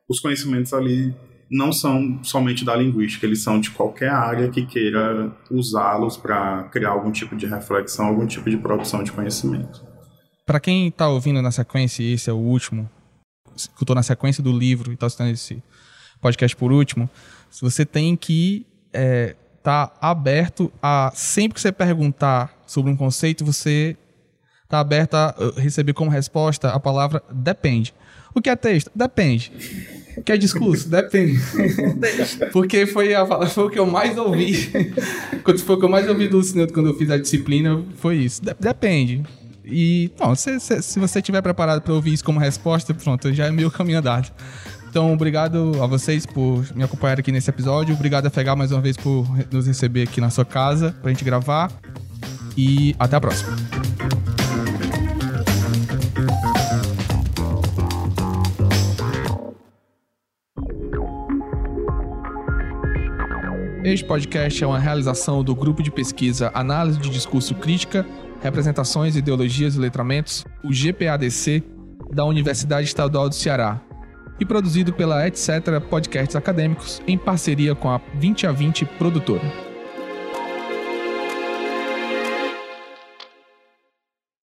os 0.08 0.20
conhecimentos 0.20 0.72
ali 0.72 1.14
não 1.50 1.70
são 1.70 2.24
somente 2.24 2.64
da 2.64 2.74
linguística, 2.74 3.26
eles 3.26 3.42
são 3.42 3.60
de 3.60 3.70
qualquer 3.72 4.08
área 4.08 4.48
que 4.48 4.64
queira 4.64 5.36
usá-los 5.50 6.16
para 6.16 6.62
criar 6.72 6.92
algum 6.92 7.12
tipo 7.12 7.36
de 7.36 7.44
reflexão, 7.44 8.06
algum 8.06 8.26
tipo 8.26 8.48
de 8.48 8.56
produção 8.56 9.04
de 9.04 9.12
conhecimento. 9.12 9.84
Para 10.46 10.60
quem 10.60 10.88
está 10.88 11.10
ouvindo 11.10 11.42
na 11.42 11.50
sequência, 11.50 12.02
e 12.02 12.14
esse 12.14 12.30
é 12.30 12.32
o 12.32 12.38
último, 12.38 12.88
escutou 13.54 13.94
na 13.94 14.02
sequência 14.02 14.42
do 14.42 14.50
livro 14.50 14.90
e 14.90 14.94
está 14.94 15.04
assistindo 15.04 15.28
esse 15.28 15.62
podcast 16.22 16.56
por 16.56 16.72
último, 16.72 17.08
você 17.60 17.84
tem 17.84 18.16
que 18.16 18.64
é, 18.94 19.36
tá 19.62 19.92
aberto 20.00 20.72
a 20.82 21.12
sempre 21.14 21.54
que 21.54 21.60
você 21.60 21.70
perguntar 21.70 22.52
sobre 22.66 22.90
um 22.90 22.96
conceito, 22.96 23.44
você 23.44 23.96
tá 24.68 24.80
aberto 24.80 25.14
a 25.14 25.34
uh, 25.38 25.60
receber 25.60 25.92
como 25.92 26.10
resposta 26.10 26.70
a 26.70 26.80
palavra 26.80 27.22
depende. 27.30 27.94
O 28.34 28.40
que 28.40 28.48
é 28.48 28.56
texto? 28.56 28.90
Depende. 28.94 29.52
O 30.16 30.22
que 30.22 30.32
é 30.32 30.36
discurso? 30.36 30.88
Depende. 30.88 31.38
Porque 32.52 32.86
foi, 32.86 33.14
a, 33.14 33.26
foi 33.46 33.64
o 33.64 33.70
que 33.70 33.78
eu 33.78 33.86
mais 33.86 34.16
ouvi. 34.16 34.54
foi 35.64 35.76
o 35.76 35.78
que 35.78 35.84
eu 35.84 35.88
mais 35.88 36.08
ouvi 36.08 36.28
do 36.28 36.42
Cineto 36.42 36.72
quando 36.72 36.88
eu 36.88 36.96
fiz 36.96 37.10
a 37.10 37.18
disciplina, 37.18 37.82
foi 37.96 38.16
isso. 38.16 38.40
Depende. 38.58 39.22
E, 39.64 40.10
não, 40.18 40.34
se, 40.34 40.58
se, 40.58 40.82
se 40.82 40.98
você 40.98 41.20
estiver 41.20 41.40
preparado 41.40 41.82
para 41.82 41.92
ouvir 41.92 42.12
isso 42.12 42.24
como 42.24 42.40
resposta, 42.40 42.92
pronto, 42.92 43.32
já 43.32 43.46
é 43.46 43.50
meio 43.50 43.70
caminho 43.70 43.98
andado. 43.98 44.32
Então, 44.92 45.10
obrigado 45.10 45.82
a 45.82 45.86
vocês 45.86 46.26
por 46.26 46.66
me 46.76 46.84
acompanhar 46.84 47.18
aqui 47.18 47.32
nesse 47.32 47.48
episódio. 47.48 47.94
Obrigado 47.94 48.26
a 48.26 48.30
FEGAL 48.30 48.54
mais 48.54 48.72
uma 48.72 48.80
vez 48.82 48.94
por 48.94 49.26
nos 49.50 49.66
receber 49.66 50.02
aqui 50.02 50.20
na 50.20 50.28
sua 50.28 50.44
casa 50.44 50.94
pra 51.00 51.10
gente 51.10 51.24
gravar. 51.24 51.72
E 52.58 52.94
até 52.98 53.16
a 53.16 53.20
próxima. 53.22 53.56
Este 63.82 64.04
podcast 64.04 64.62
é 64.62 64.66
uma 64.66 64.78
realização 64.78 65.42
do 65.42 65.54
grupo 65.54 65.82
de 65.82 65.90
pesquisa 65.90 66.50
Análise 66.52 66.98
de 66.98 67.08
Discurso 67.08 67.54
Crítica, 67.54 68.04
Representações, 68.42 69.16
Ideologias 69.16 69.74
e 69.74 69.78
Letramentos, 69.78 70.44
o 70.62 70.70
GPADC, 70.70 71.62
da 72.12 72.26
Universidade 72.26 72.86
Estadual 72.86 73.30
do 73.30 73.34
Ceará, 73.34 73.80
e 74.42 74.44
produzido 74.44 74.92
pela 74.92 75.26
Etc. 75.26 75.80
Podcasts 75.88 76.36
Acadêmicos 76.36 77.00
em 77.06 77.16
parceria 77.16 77.74
com 77.74 77.88
a 77.88 78.00
20 78.14 78.46
a 78.46 78.52
20 78.52 78.84
produtora. 78.84 79.71